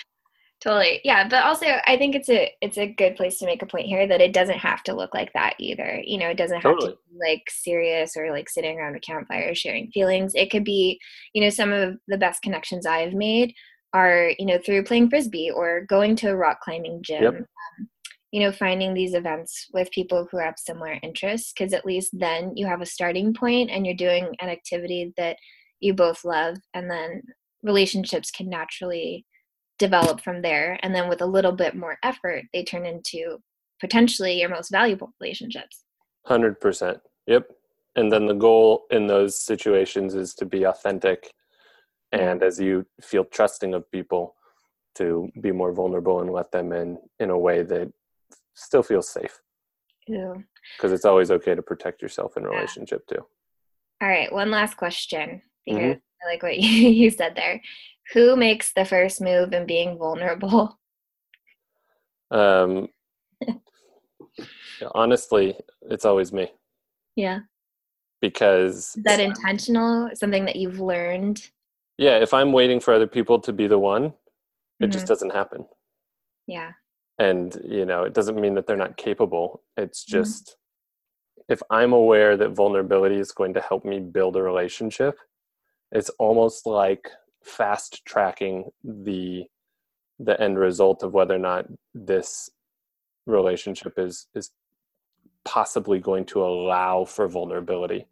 totally 0.60 1.00
yeah 1.04 1.26
but 1.26 1.42
also 1.42 1.66
i 1.86 1.96
think 1.96 2.14
it's 2.14 2.28
a 2.28 2.52
it's 2.60 2.76
a 2.76 2.86
good 2.86 3.16
place 3.16 3.38
to 3.38 3.46
make 3.46 3.62
a 3.62 3.66
point 3.66 3.86
here 3.86 4.06
that 4.06 4.20
it 4.20 4.32
doesn't 4.32 4.58
have 4.58 4.82
to 4.82 4.94
look 4.94 5.14
like 5.14 5.32
that 5.32 5.54
either 5.58 6.02
you 6.04 6.18
know 6.18 6.28
it 6.28 6.36
doesn't 6.36 6.60
have 6.60 6.74
totally. 6.74 6.92
to 6.92 6.98
be 7.10 7.18
like 7.18 7.42
serious 7.48 8.16
or 8.16 8.30
like 8.30 8.48
sitting 8.48 8.78
around 8.78 8.94
a 8.94 9.00
campfire 9.00 9.54
sharing 9.54 9.90
feelings 9.90 10.32
it 10.34 10.50
could 10.50 10.64
be 10.64 11.00
you 11.32 11.42
know 11.42 11.50
some 11.50 11.72
of 11.72 11.96
the 12.08 12.18
best 12.18 12.42
connections 12.42 12.84
i've 12.84 13.14
made 13.14 13.54
are 13.92 14.32
you 14.38 14.46
know 14.46 14.58
through 14.64 14.84
playing 14.84 15.08
frisbee 15.08 15.50
or 15.50 15.84
going 15.88 16.14
to 16.16 16.30
a 16.30 16.36
rock 16.36 16.60
climbing 16.60 17.00
gym 17.02 17.22
yep. 17.22 17.34
um, 17.34 17.88
you 18.30 18.40
know 18.40 18.52
finding 18.52 18.94
these 18.94 19.14
events 19.14 19.66
with 19.72 19.90
people 19.90 20.28
who 20.30 20.38
have 20.38 20.54
similar 20.56 20.98
interests 21.02 21.52
because 21.52 21.72
at 21.72 21.84
least 21.84 22.10
then 22.12 22.52
you 22.56 22.66
have 22.66 22.80
a 22.80 22.86
starting 22.86 23.34
point 23.34 23.70
and 23.70 23.84
you're 23.84 23.94
doing 23.94 24.34
an 24.40 24.48
activity 24.48 25.12
that 25.16 25.36
you 25.80 25.94
both 25.94 26.24
love 26.24 26.56
and 26.74 26.90
then 26.90 27.22
relationships 27.62 28.30
can 28.30 28.48
naturally 28.48 29.26
develop 29.78 30.20
from 30.20 30.42
there. 30.42 30.78
And 30.82 30.94
then 30.94 31.08
with 31.08 31.22
a 31.22 31.26
little 31.26 31.52
bit 31.52 31.74
more 31.74 31.96
effort 32.02 32.44
they 32.52 32.62
turn 32.62 32.86
into 32.86 33.38
potentially 33.80 34.38
your 34.38 34.50
most 34.50 34.70
valuable 34.70 35.12
relationships. 35.20 35.84
100% 36.26 37.00
yep. 37.26 37.48
And 37.96 38.12
then 38.12 38.26
the 38.26 38.34
goal 38.34 38.84
in 38.90 39.06
those 39.08 39.42
situations 39.42 40.14
is 40.14 40.34
to 40.34 40.44
be 40.44 40.64
authentic 40.64 41.32
and 42.12 42.42
as 42.42 42.58
you 42.58 42.84
feel 43.00 43.24
trusting 43.24 43.74
of 43.74 43.90
people 43.90 44.34
to 44.94 45.28
be 45.40 45.52
more 45.52 45.72
vulnerable 45.72 46.20
and 46.20 46.30
let 46.30 46.50
them 46.50 46.72
in 46.72 46.98
in 47.18 47.30
a 47.30 47.38
way 47.38 47.62
that 47.62 47.90
still 48.54 48.82
feels 48.82 49.08
safe 49.08 49.40
yeah 50.06 50.34
because 50.76 50.92
it's 50.92 51.04
always 51.04 51.30
okay 51.30 51.54
to 51.54 51.62
protect 51.62 52.02
yourself 52.02 52.36
in 52.36 52.44
relationship 52.44 53.06
too 53.06 53.24
all 54.02 54.08
right 54.08 54.32
one 54.32 54.50
last 54.50 54.76
question 54.76 55.40
because 55.64 55.80
mm-hmm. 55.80 56.26
i 56.26 56.30
like 56.30 56.42
what 56.42 56.58
you, 56.58 56.68
you 57.02 57.10
said 57.10 57.34
there 57.36 57.60
who 58.12 58.36
makes 58.36 58.72
the 58.72 58.84
first 58.84 59.20
move 59.20 59.52
in 59.52 59.66
being 59.66 59.98
vulnerable? 59.98 60.76
Um, 62.32 62.86
honestly, 64.94 65.56
it's 65.90 66.04
always 66.04 66.32
me. 66.32 66.46
Yeah. 67.16 67.40
Because 68.20 68.94
Is 68.96 69.02
that 69.02 69.18
intentional? 69.18 70.10
Something 70.14 70.44
that 70.44 70.54
you've 70.54 70.78
learned? 70.78 71.42
Yeah, 72.00 72.16
if 72.16 72.32
I'm 72.32 72.52
waiting 72.52 72.80
for 72.80 72.94
other 72.94 73.06
people 73.06 73.38
to 73.40 73.52
be 73.52 73.66
the 73.66 73.78
one, 73.78 74.04
it 74.04 74.12
mm-hmm. 74.84 74.90
just 74.90 75.06
doesn't 75.06 75.34
happen. 75.34 75.66
Yeah. 76.46 76.70
And, 77.18 77.54
you 77.62 77.84
know, 77.84 78.04
it 78.04 78.14
doesn't 78.14 78.40
mean 78.40 78.54
that 78.54 78.66
they're 78.66 78.74
not 78.74 78.96
capable. 78.96 79.62
It's 79.76 80.02
mm-hmm. 80.02 80.18
just 80.18 80.46
mm-hmm. 80.46 81.52
if 81.52 81.62
I'm 81.68 81.92
aware 81.92 82.38
that 82.38 82.56
vulnerability 82.56 83.16
is 83.16 83.32
going 83.32 83.52
to 83.52 83.60
help 83.60 83.84
me 83.84 84.00
build 84.00 84.36
a 84.36 84.42
relationship, 84.42 85.18
it's 85.92 86.08
almost 86.18 86.64
like 86.64 87.06
fast 87.44 88.02
tracking 88.06 88.70
the 88.82 89.44
the 90.18 90.40
end 90.40 90.58
result 90.58 91.02
of 91.02 91.12
whether 91.12 91.34
or 91.34 91.38
not 91.38 91.66
this 91.94 92.48
relationship 93.26 93.98
is 93.98 94.26
is 94.34 94.52
possibly 95.44 95.98
going 95.98 96.24
to 96.26 96.42
allow 96.42 97.04
for 97.04 97.28
vulnerability. 97.28 98.06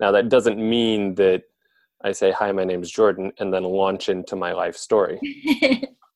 Now 0.00 0.10
that 0.10 0.28
doesn't 0.28 0.58
mean 0.58 1.14
that 1.14 1.44
I 2.02 2.12
say 2.12 2.30
hi 2.30 2.50
my 2.52 2.64
name's 2.64 2.90
Jordan 2.90 3.32
and 3.38 3.52
then 3.52 3.64
launch 3.64 4.08
into 4.08 4.36
my 4.36 4.52
life 4.52 4.76
story. 4.76 5.20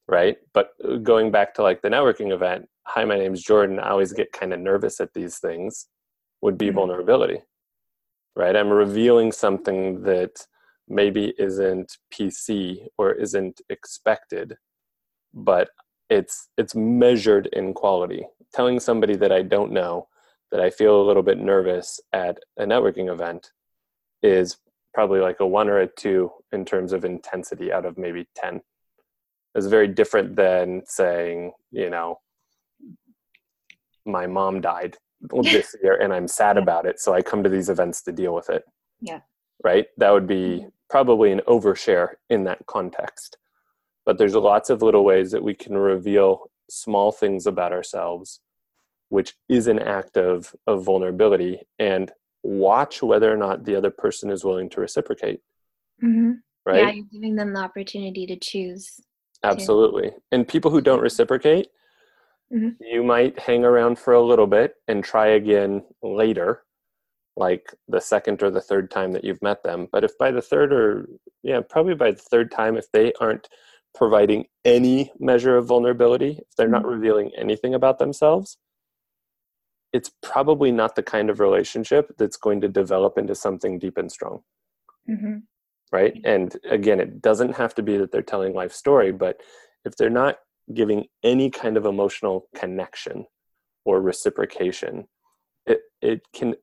right? 0.09 0.37
But 0.53 0.70
uh, 0.82 0.97
going 0.97 1.30
back 1.30 1.55
to 1.55 1.62
like 1.62 1.82
the 1.82 1.89
networking 1.89 2.32
event, 2.32 2.68
hi 2.87 3.05
my 3.05 3.18
name's 3.18 3.43
Jordan, 3.43 3.78
I 3.78 3.91
always 3.91 4.12
get 4.12 4.32
kind 4.32 4.53
of 4.53 4.61
nervous 4.61 5.01
at 5.01 5.12
these 5.14 5.39
things 5.39 5.89
would 6.43 6.59
be 6.59 6.66
mm-hmm. 6.66 6.76
vulnerability. 6.76 7.41
Right? 8.37 8.57
I'm 8.57 8.70
revealing 8.70 9.30
something 9.30 10.03
that 10.03 10.47
maybe 10.89 11.35
isn't 11.39 11.97
PC 12.12 12.87
or 12.99 13.12
isn't 13.12 13.61
expected, 13.68 14.57
but 15.32 15.70
it's 16.11 16.49
it's 16.59 16.74
measured 16.74 17.47
in 17.53 17.74
quality. 17.74 18.26
Telling 18.53 18.80
somebody 18.80 19.16
that 19.16 19.32
I 19.32 19.43
don't 19.43 19.72
know 19.72 20.09
that 20.51 20.61
I 20.61 20.70
feel 20.70 21.01
a 21.01 21.07
little 21.07 21.22
bit 21.22 21.39
nervous 21.39 22.01
at 22.12 22.39
a 22.59 22.64
networking 22.64 23.12
event 23.12 23.51
is 24.22 24.57
probably 24.95 25.21
like 25.21 25.41
a 25.41 25.47
one 25.47 25.69
or 25.69 25.81
a 25.81 25.87
two 25.87 26.31
in 26.53 26.65
terms 26.65 26.93
of 26.93 27.05
intensity 27.05 27.73
out 27.73 27.85
of 27.85 27.99
maybe 27.99 28.27
10. 28.37 28.61
It's 29.55 29.67
very 29.67 29.89
different 29.89 30.37
than 30.37 30.83
saying, 30.87 31.53
you 31.71 31.91
know, 31.91 32.21
my 34.07 34.27
mom 34.27 34.61
died 34.61 34.97
this 35.43 35.75
year 35.83 35.97
and 36.01 36.13
I'm 36.13 36.29
sad 36.29 36.57
about 36.57 36.87
it. 36.87 37.01
So 37.01 37.13
I 37.13 37.23
come 37.23 37.43
to 37.43 37.51
these 37.51 37.69
events 37.69 38.03
to 38.03 38.13
deal 38.13 38.35
with 38.35 38.51
it. 38.51 38.65
Yeah. 39.01 39.21
Right? 39.63 39.87
That 39.99 40.11
would 40.11 40.27
be 40.27 40.61
mm-hmm. 40.61 40.69
probably 40.89 41.33
an 41.33 41.41
overshare 41.49 42.15
in 42.31 42.45
that 42.45 42.67
context. 42.67 43.37
But 44.07 44.19
there's 44.19 44.35
lots 44.35 44.71
of 44.71 44.83
little 44.83 45.05
ways 45.05 45.31
that 45.33 45.43
we 45.43 45.55
can 45.55 45.77
reveal 45.77 46.51
small 46.69 47.11
things 47.11 47.47
about 47.47 47.73
ourselves, 47.73 48.41
which 49.09 49.35
is 49.49 49.67
an 49.67 49.79
act 49.79 50.17
of, 50.17 50.55
of 50.67 50.85
vulnerability, 50.85 51.61
and 51.79 52.13
watch 52.45 53.03
whether 53.03 53.33
or 53.33 53.37
not 53.37 53.65
the 53.65 53.75
other 53.75 53.91
person 53.91 54.31
is 54.31 54.45
willing 54.45 54.71
to 54.71 54.81
reciprocate. 54.81 55.41
Mm-hmm. 56.03 56.33
Right? 56.67 56.79
Yeah, 56.79 56.91
you're 56.91 57.07
giving 57.13 57.35
them 57.35 57.53
the 57.53 57.61
opportunity 57.61 58.27
to 58.27 58.37
choose. 58.37 59.01
Absolutely. 59.43 60.11
To. 60.11 60.17
And 60.33 60.47
people 60.49 60.71
who 60.71 60.81
don't 60.81 61.01
reciprocate, 61.01 61.69
mm-hmm. 62.53 62.71
you 62.81 63.03
might 63.03 63.39
hang 63.39 63.65
around 63.65 63.99
for 63.99 64.15
a 64.15 64.23
little 64.23 64.47
bit 64.47 64.75
and 64.89 65.03
try 65.03 65.29
again 65.29 65.83
later 66.03 66.63
like 67.37 67.75
the 67.89 68.01
second 68.01 68.43
or 68.43 68.51
the 68.51 68.61
third 68.61 68.91
time 68.91 69.13
that 69.13 69.25
you've 69.25 69.43
met 69.43 69.63
them 69.65 69.89
but 69.91 70.05
if 70.05 70.17
by 70.19 70.31
the 70.31 70.41
third 70.41 70.73
or 70.73 71.09
yeah 71.43 71.61
probably 71.69 71.95
by 71.95 72.13
the 72.13 72.23
third 72.31 72.49
time 72.51 72.77
if 72.77 72.91
they 72.93 73.13
aren't 73.21 73.49
providing 73.93 74.45
any 74.65 75.13
measure 75.19 75.57
of 75.57 75.67
vulnerability 75.67 76.39
if 76.39 76.57
they're 76.57 76.67
mm-hmm. 76.67 76.75
not 76.75 76.87
revealing 76.87 77.31
anything 77.37 77.75
about 77.75 77.99
themselves 77.99 78.59
it's 79.95 80.11
probably 80.23 80.73
not 80.73 80.97
the 80.97 81.03
kind 81.05 81.31
of 81.31 81.39
relationship 81.39 82.13
that's 82.19 82.37
going 82.37 82.61
to 82.61 82.69
develop 82.69 83.17
into 83.17 83.35
something 83.35 83.79
deep 83.79 83.97
and 83.97 84.11
strong. 84.11 84.41
Mm-hmm. 85.09 85.37
right? 85.93 86.15
And 86.25 86.55
again 86.69 86.99
it 86.99 87.23
doesn't 87.23 87.57
have 87.57 87.75
to 87.77 87.83
be 87.83 87.97
that 87.99 88.11
they're 88.11 88.23
telling 88.23 88.55
life 88.55 88.73
story 88.73 89.13
but 89.13 89.41
if 89.85 89.97
they're 89.97 90.11
not 90.25 90.39
giving 90.73 91.05
any 91.23 91.51
kind 91.51 91.77
of 91.77 91.85
emotional 91.85 92.49
connection 92.57 93.27
or 93.85 94.01
reciprocation 94.01 95.05
it, 95.67 95.81
it 96.01 96.23
can 96.35 96.55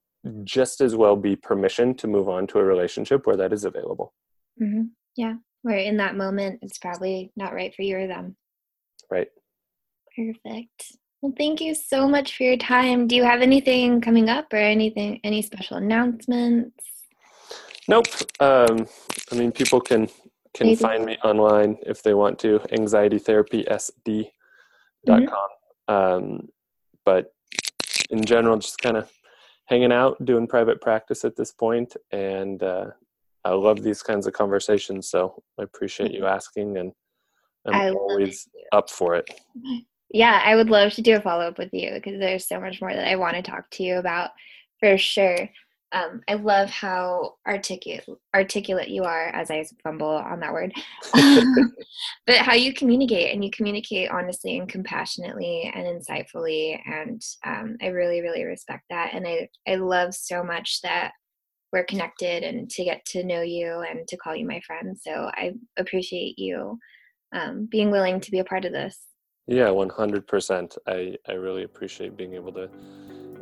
just 0.44 0.82
as 0.82 0.96
well 0.96 1.16
be 1.16 1.36
permission 1.36 1.94
to 1.96 2.08
move 2.08 2.28
on 2.28 2.48
to 2.48 2.58
a 2.58 2.64
relationship 2.64 3.28
where 3.28 3.38
that 3.38 3.54
is 3.54 3.64
available. 3.64 4.14
Mm-hmm. 4.62 4.86
yeah 5.16 5.36
where 5.62 5.78
in 5.78 5.98
that 5.98 6.18
moment 6.18 6.60
it's 6.64 6.80
probably 6.80 7.32
not 7.36 7.54
right 7.54 7.74
for 7.76 7.84
you 7.84 7.98
or 7.98 8.08
them. 8.08 8.36
Right. 9.12 9.28
Perfect 10.16 10.98
well 11.22 11.34
thank 11.38 11.62
you 11.62 11.74
so 11.76 12.08
much 12.08 12.36
for 12.36 12.44
your 12.44 12.58
time 12.58 13.08
do 13.08 13.16
you 13.16 13.24
have 13.24 13.42
anything 13.42 14.02
coming 14.02 14.30
up 14.30 14.52
or 14.52 14.58
anything 14.58 15.20
any 15.24 15.42
special 15.42 15.78
announcements 15.78 16.86
nope 17.88 18.08
um, 18.40 18.88
i 19.32 19.36
mean 19.36 19.52
people 19.52 19.80
can 19.80 20.08
can 20.54 20.68
Maybe. 20.68 20.76
find 20.76 21.06
me 21.06 21.18
online 21.24 21.78
if 21.84 22.04
they 22.04 22.14
want 22.14 22.38
to 22.40 22.60
anxietytherapysd.com 22.60 24.32
mm-hmm. 25.08 25.94
um, 25.94 26.50
but 27.06 27.34
in 28.10 28.24
general 28.26 28.58
just 28.58 28.80
kind 28.80 28.98
of 28.98 29.10
hanging 29.66 29.92
out 29.92 30.24
doing 30.26 30.48
private 30.48 30.82
practice 30.82 31.24
at 31.24 31.36
this 31.36 31.52
point 31.54 31.96
and 32.12 32.64
uh, 32.64 32.88
i 33.46 33.52
love 33.52 33.82
these 33.82 34.02
kinds 34.04 34.28
of 34.28 34.34
conversations 34.34 35.08
so 35.08 35.42
i 35.60 35.64
appreciate 35.64 36.12
you 36.12 36.22
mm-hmm. 36.22 36.36
asking 36.36 36.78
and 36.78 36.92
i'm 37.68 37.96
always 37.96 38.50
up 38.72 38.90
for 38.90 39.16
it 39.16 39.30
yeah 40.14 40.42
i 40.46 40.56
would 40.56 40.70
love 40.70 40.92
to 40.94 41.02
do 41.02 41.16
a 41.16 41.22
follow-up 41.22 41.58
with 41.58 41.70
you 41.74 41.92
because 41.94 42.20
there's 42.20 42.48
so 42.48 42.60
much 42.60 42.82
more 42.82 42.94
that 42.94 43.08
i 43.08 43.16
want 43.16 43.36
to 43.36 43.42
talk 43.42 43.70
to 43.72 43.84
you 43.84 43.98
about 43.98 44.32
for 44.80 44.98
sure 44.98 45.50
um, 45.94 46.22
I 46.28 46.36
love 46.36 46.70
how 46.70 47.36
articulate 47.46 48.06
articulate 48.34 48.90
you 48.90 49.04
are 49.04 49.28
as 49.28 49.52
I 49.52 49.66
fumble 49.84 50.08
on 50.08 50.40
that 50.40 50.54
word, 50.54 50.74
but 52.26 52.38
how 52.38 52.54
you 52.54 52.74
communicate 52.74 53.34
and 53.34 53.44
you 53.44 53.52
communicate 53.52 54.10
honestly 54.10 54.58
and 54.58 54.70
compassionately 54.70 55.72
and 55.74 55.86
insightfully, 55.86 56.80
and 56.86 57.22
um, 57.46 57.76
I 57.82 57.88
really 57.88 58.22
really 58.22 58.46
respect 58.46 58.84
that, 58.90 59.14
and 59.14 59.28
I 59.28 59.50
I 59.68 59.76
love 59.76 60.14
so 60.14 60.44
much 60.44 60.80
that 60.84 61.12
we're 61.74 61.84
connected 61.86 62.44
and 62.44 62.70
to 62.70 62.84
get 62.84 63.04
to 63.06 63.24
know 63.24 63.42
you 63.42 63.84
and 63.90 64.08
to 64.08 64.18
call 64.18 64.36
you 64.36 64.46
my 64.46 64.62
friend. 64.66 64.98
So 65.00 65.30
I 65.34 65.54
appreciate 65.78 66.38
you 66.38 66.78
um, 67.34 67.68
being 67.70 67.92
willing 67.92 68.20
to 68.22 68.32
be 68.32 68.40
a 68.40 68.46
part 68.46 68.66
of 68.66 68.74
this. 68.74 68.98
Yeah, 69.52 69.70
one 69.70 69.90
hundred 69.90 70.28
percent. 70.28 70.78
I 70.88 71.18
I 71.28 71.34
really 71.34 71.64
appreciate 71.64 72.16
being 72.16 72.36
able 72.36 72.54
to 72.54 72.70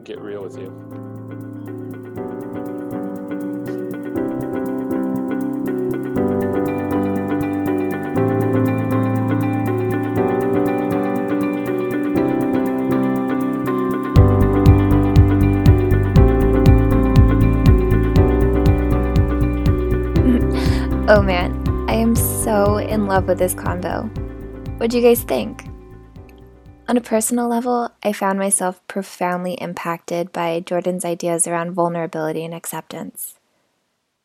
get 0.03 0.20
real 0.20 0.41
with 0.41 0.57
you. 0.57 0.70
Oh 21.12 21.24
man, 21.24 21.51
I 21.88 21.93
am 21.93 22.16
so 22.16 22.78
in 22.78 23.07
love 23.07 23.28
with 23.28 23.39
this 23.39 23.55
combo. 23.55 24.03
What 24.78 24.91
do 24.91 24.97
you 24.97 25.03
guys 25.03 25.24
think? 25.24 25.68
On 26.90 26.98
a 26.98 27.02
personal 27.02 27.48
level, 27.48 27.92
I 28.02 28.12
found 28.14 28.40
myself 28.40 28.82
profoundly 28.88 29.54
impacted 29.62 30.34
by 30.34 30.60
Jordan's 30.60 31.06
ideas 31.06 31.46
around 31.46 31.74
vulnerability 31.74 32.44
and 32.44 32.52
acceptance. 32.52 33.36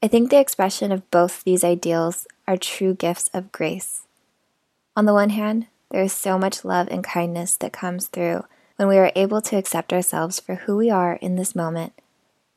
I 0.03 0.09
think 0.09 0.31
the 0.31 0.41
expression 0.41 0.91
of 0.91 1.11
both 1.11 1.45
these 1.45 1.62
ideals 1.62 2.27
are 2.49 2.57
true 2.57 2.95
gifts 2.95 3.29
of 3.35 3.53
grace. 3.53 4.07
On 4.97 5.05
the 5.05 5.12
one 5.12 5.29
hand, 5.29 5.67
there 5.91 6.03
is 6.03 6.15
so 6.15 6.39
much 6.39 6.65
love 6.65 6.89
and 6.91 7.05
kindness 7.05 7.59
that 7.59 7.75
comes 7.75 8.07
through 8.07 8.47
when 8.77 8.89
we 8.89 8.97
are 8.97 9.12
able 9.15 9.43
to 9.43 9.59
accept 9.59 9.93
ourselves 9.93 10.41
for 10.41 10.55
who 10.55 10.75
we 10.75 10.89
are 10.89 11.17
in 11.17 11.37
this 11.37 11.55
moment. 11.55 11.93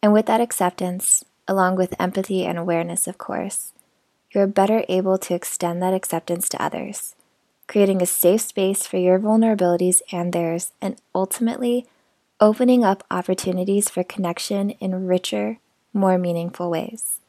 And 0.02 0.14
with 0.14 0.26
that 0.28 0.40
acceptance, 0.40 1.26
along 1.50 1.76
with 1.76 2.00
empathy 2.00 2.46
and 2.46 2.58
awareness, 2.58 3.08
of 3.08 3.18
course, 3.18 3.74
you 4.32 4.40
are 4.40 4.48
better 4.48 4.86
able 4.88 5.18
to 5.18 5.36
extend 5.36 5.84
that 5.84 5.94
acceptance 5.94 6.48
to 6.48 6.64
others, 6.64 7.14
creating 7.68 8.02
a 8.02 8.06
safe 8.06 8.42
space 8.42 8.88
for 8.88 8.98
your 8.98 9.20
vulnerabilities 9.20 10.02
and 10.12 10.34
theirs, 10.34 10.72
and 10.82 11.00
ultimately 11.14 11.86
opening 12.40 12.84
up 12.84 13.04
opportunities 13.12 13.90
for 13.90 14.04
connection 14.04 14.72
in 14.72 15.08
richer, 15.08 15.58
more 15.94 16.18
meaningful 16.18 16.70
ways. 16.70 17.20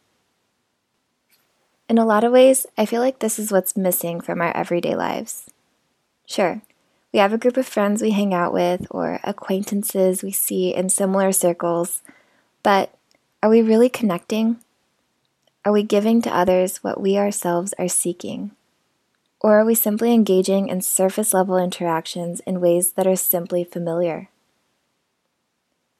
In 1.88 1.98
a 1.98 2.04
lot 2.04 2.24
of 2.24 2.32
ways, 2.32 2.66
I 2.76 2.84
feel 2.84 3.00
like 3.00 3.18
this 3.18 3.38
is 3.38 3.50
what's 3.50 3.76
missing 3.76 4.20
from 4.20 4.40
our 4.40 4.54
everyday 4.54 4.94
lives. 4.94 5.50
Sure, 6.26 6.60
we 7.12 7.18
have 7.18 7.32
a 7.32 7.38
group 7.38 7.56
of 7.56 7.66
friends 7.66 8.02
we 8.02 8.10
hang 8.10 8.34
out 8.34 8.52
with 8.52 8.86
or 8.90 9.18
acquaintances 9.24 10.22
we 10.22 10.30
see 10.30 10.74
in 10.74 10.90
similar 10.90 11.32
circles, 11.32 12.02
but 12.62 12.94
are 13.42 13.48
we 13.48 13.62
really 13.62 13.88
connecting? 13.88 14.58
Are 15.64 15.72
we 15.72 15.82
giving 15.82 16.20
to 16.22 16.34
others 16.34 16.78
what 16.78 17.00
we 17.00 17.16
ourselves 17.16 17.72
are 17.78 17.88
seeking? 17.88 18.50
Or 19.40 19.58
are 19.58 19.64
we 19.64 19.74
simply 19.74 20.12
engaging 20.12 20.68
in 20.68 20.80
surface 20.80 21.32
level 21.32 21.56
interactions 21.56 22.40
in 22.40 22.60
ways 22.60 22.92
that 22.92 23.06
are 23.06 23.16
simply 23.16 23.64
familiar? 23.64 24.28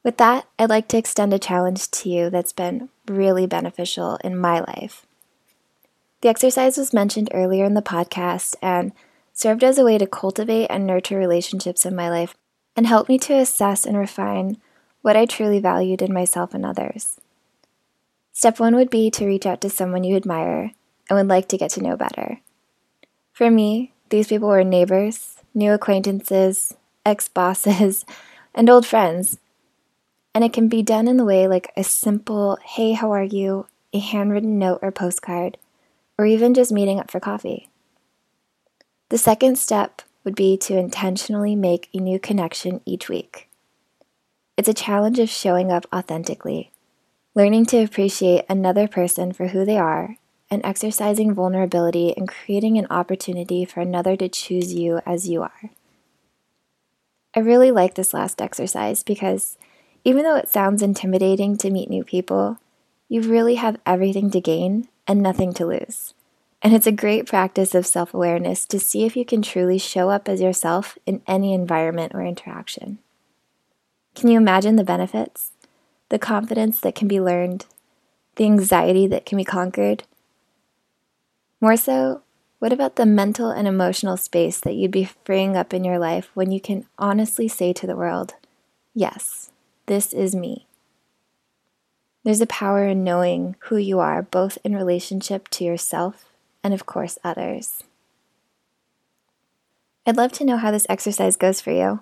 With 0.03 0.17
that, 0.17 0.47
I'd 0.57 0.69
like 0.69 0.87
to 0.89 0.97
extend 0.97 1.33
a 1.33 1.39
challenge 1.39 1.89
to 1.91 2.09
you 2.09 2.29
that's 2.29 2.53
been 2.53 2.89
really 3.07 3.45
beneficial 3.45 4.17
in 4.23 4.37
my 4.37 4.59
life. 4.59 5.05
The 6.21 6.29
exercise 6.29 6.77
was 6.77 6.93
mentioned 6.93 7.29
earlier 7.33 7.65
in 7.65 7.75
the 7.75 7.81
podcast 7.81 8.55
and 8.61 8.91
served 9.33 9.63
as 9.63 9.77
a 9.77 9.85
way 9.85 9.97
to 9.97 10.07
cultivate 10.07 10.67
and 10.67 10.85
nurture 10.85 11.17
relationships 11.17 11.85
in 11.85 11.95
my 11.95 12.09
life 12.09 12.35
and 12.75 12.87
help 12.87 13.07
me 13.07 13.17
to 13.19 13.33
assess 13.33 13.85
and 13.85 13.97
refine 13.97 14.57
what 15.01 15.15
I 15.15 15.25
truly 15.25 15.59
valued 15.59 16.01
in 16.01 16.13
myself 16.13 16.53
and 16.53 16.65
others. 16.65 17.19
Step 18.33 18.59
one 18.59 18.75
would 18.75 18.89
be 18.89 19.09
to 19.11 19.25
reach 19.25 19.45
out 19.45 19.61
to 19.61 19.69
someone 19.69 20.03
you 20.03 20.15
admire 20.15 20.71
and 21.09 21.17
would 21.17 21.27
like 21.27 21.47
to 21.49 21.57
get 21.57 21.71
to 21.71 21.81
know 21.81 21.95
better. 21.95 22.39
For 23.39 23.49
me, 23.49 23.93
these 24.09 24.27
people 24.27 24.49
were 24.49 24.65
neighbors, 24.65 25.37
new 25.53 25.71
acquaintances, 25.71 26.75
ex 27.05 27.29
bosses, 27.29 28.03
and 28.53 28.69
old 28.69 28.85
friends. 28.85 29.39
And 30.35 30.43
it 30.43 30.51
can 30.51 30.67
be 30.67 30.83
done 30.83 31.07
in 31.07 31.15
the 31.15 31.23
way 31.23 31.47
like 31.47 31.71
a 31.77 31.85
simple, 31.85 32.57
hey, 32.61 32.91
how 32.91 33.13
are 33.13 33.23
you? 33.23 33.67
a 33.93 33.99
handwritten 33.99 34.59
note 34.59 34.79
or 34.81 34.91
postcard, 34.91 35.57
or 36.17 36.25
even 36.25 36.53
just 36.53 36.73
meeting 36.73 36.99
up 36.99 37.09
for 37.09 37.21
coffee. 37.21 37.69
The 39.07 39.17
second 39.17 39.57
step 39.57 40.01
would 40.25 40.35
be 40.35 40.57
to 40.57 40.77
intentionally 40.77 41.55
make 41.55 41.87
a 41.93 41.99
new 41.99 42.19
connection 42.19 42.81
each 42.85 43.07
week. 43.07 43.47
It's 44.57 44.67
a 44.67 44.73
challenge 44.73 45.17
of 45.17 45.29
showing 45.29 45.71
up 45.71 45.85
authentically, 45.95 46.71
learning 47.35 47.67
to 47.67 47.81
appreciate 47.81 48.43
another 48.49 48.85
person 48.89 49.31
for 49.31 49.47
who 49.47 49.63
they 49.63 49.77
are, 49.77 50.17
and 50.51 50.63
exercising 50.65 51.33
vulnerability 51.33 52.15
and 52.15 52.27
creating 52.27 52.77
an 52.77 52.87
opportunity 52.89 53.65
for 53.65 53.81
another 53.81 54.15
to 54.15 54.27
choose 54.27 54.73
you 54.73 54.99
as 55.05 55.29
you 55.29 55.41
are. 55.43 55.69
I 57.35 57.39
really 57.39 57.71
like 57.71 57.95
this 57.95 58.13
last 58.13 58.41
exercise 58.41 59.03
because 59.03 59.57
even 60.03 60.23
though 60.23 60.35
it 60.35 60.49
sounds 60.49 60.81
intimidating 60.81 61.57
to 61.57 61.69
meet 61.69 61.89
new 61.89 62.03
people, 62.03 62.57
you 63.07 63.21
really 63.21 63.55
have 63.55 63.79
everything 63.85 64.31
to 64.31 64.41
gain 64.41 64.87
and 65.07 65.21
nothing 65.21 65.53
to 65.53 65.65
lose. 65.65 66.13
And 66.61 66.73
it's 66.73 66.87
a 66.87 66.91
great 66.91 67.25
practice 67.25 67.73
of 67.73 67.87
self 67.87 68.13
awareness 68.13 68.65
to 68.65 68.79
see 68.79 69.05
if 69.05 69.15
you 69.15 69.25
can 69.25 69.41
truly 69.41 69.77
show 69.77 70.09
up 70.09 70.27
as 70.27 70.41
yourself 70.41 70.97
in 71.05 71.21
any 71.25 71.53
environment 71.53 72.13
or 72.13 72.23
interaction. 72.23 72.99
Can 74.15 74.29
you 74.29 74.37
imagine 74.37 74.75
the 74.75 74.83
benefits? 74.83 75.51
The 76.09 76.19
confidence 76.19 76.79
that 76.81 76.95
can 76.95 77.07
be 77.07 77.21
learned, 77.21 77.65
the 78.35 78.45
anxiety 78.45 79.07
that 79.07 79.25
can 79.25 79.37
be 79.37 79.45
conquered. 79.45 80.03
More 81.61 81.77
so, 81.77 82.21
what 82.59 82.71
about 82.71 82.95
the 82.95 83.05
mental 83.05 83.49
and 83.49 83.67
emotional 83.67 84.17
space 84.17 84.59
that 84.61 84.75
you'd 84.75 84.91
be 84.91 85.09
freeing 85.25 85.57
up 85.57 85.73
in 85.73 85.83
your 85.83 85.99
life 85.99 86.29
when 86.33 86.51
you 86.51 86.59
can 86.59 86.85
honestly 86.97 87.47
say 87.47 87.73
to 87.73 87.87
the 87.87 87.95
world, 87.95 88.35
Yes, 88.93 89.51
this 89.85 90.13
is 90.13 90.35
me? 90.35 90.65
There's 92.23 92.41
a 92.41 92.47
power 92.47 92.85
in 92.85 93.03
knowing 93.03 93.55
who 93.59 93.77
you 93.77 93.99
are, 93.99 94.21
both 94.21 94.57
in 94.63 94.75
relationship 94.75 95.47
to 95.49 95.63
yourself 95.63 96.25
and, 96.63 96.73
of 96.73 96.85
course, 96.85 97.17
others. 97.23 97.83
I'd 100.05 100.17
love 100.17 100.31
to 100.33 100.45
know 100.45 100.57
how 100.57 100.71
this 100.71 100.87
exercise 100.89 101.35
goes 101.35 101.61
for 101.61 101.71
you. 101.71 102.01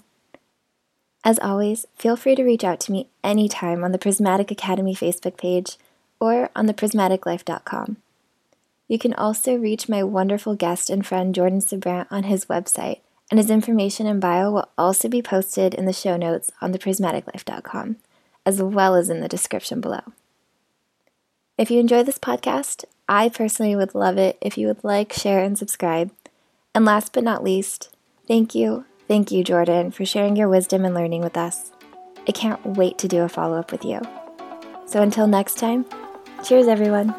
As 1.23 1.39
always, 1.39 1.85
feel 1.95 2.15
free 2.15 2.35
to 2.35 2.43
reach 2.43 2.63
out 2.63 2.79
to 2.81 2.91
me 2.91 3.09
anytime 3.23 3.83
on 3.83 3.91
the 3.91 3.97
Prismatic 3.97 4.49
Academy 4.49 4.95
Facebook 4.95 5.37
page 5.37 5.77
or 6.19 6.49
on 6.55 6.67
theprismaticlife.com. 6.67 7.97
You 8.87 8.97
can 8.97 9.13
also 9.13 9.55
reach 9.55 9.89
my 9.89 10.03
wonderful 10.03 10.55
guest 10.55 10.89
and 10.89 11.05
friend 11.05 11.35
Jordan 11.35 11.59
Sybrandt 11.59 12.07
on 12.09 12.23
his 12.23 12.45
website, 12.45 13.01
and 13.29 13.37
his 13.37 13.49
information 13.49 14.07
and 14.07 14.21
bio 14.21 14.51
will 14.51 14.69
also 14.77 15.09
be 15.09 15.21
posted 15.21 15.73
in 15.73 15.85
the 15.85 15.93
show 15.93 16.15
notes 16.15 16.51
on 16.61 16.73
theprismaticlife.com, 16.73 17.97
as 18.45 18.61
well 18.61 18.95
as 18.95 19.09
in 19.09 19.19
the 19.19 19.27
description 19.27 19.81
below. 19.81 20.01
If 21.57 21.69
you 21.69 21.79
enjoy 21.79 22.03
this 22.03 22.19
podcast, 22.19 22.85
I 23.09 23.29
personally 23.29 23.75
would 23.75 23.95
love 23.95 24.17
it 24.17 24.37
if 24.41 24.57
you 24.57 24.67
would 24.67 24.83
like, 24.83 25.11
share, 25.11 25.43
and 25.43 25.57
subscribe. 25.57 26.11
And 26.73 26.85
last 26.85 27.11
but 27.11 27.23
not 27.23 27.43
least, 27.43 27.89
thank 28.27 28.53
you, 28.53 28.85
thank 29.07 29.31
you, 29.31 29.43
Jordan, 29.43 29.91
for 29.91 30.05
sharing 30.05 30.35
your 30.35 30.49
wisdom 30.49 30.85
and 30.85 30.93
learning 30.93 31.21
with 31.21 31.35
us. 31.35 31.71
I 32.27 32.31
can't 32.31 32.63
wait 32.65 32.97
to 32.99 33.07
do 33.07 33.23
a 33.23 33.29
follow 33.29 33.57
up 33.57 33.71
with 33.71 33.83
you. 33.83 34.01
So 34.85 35.01
until 35.01 35.27
next 35.27 35.57
time, 35.57 35.85
cheers, 36.43 36.67
everyone. 36.67 37.15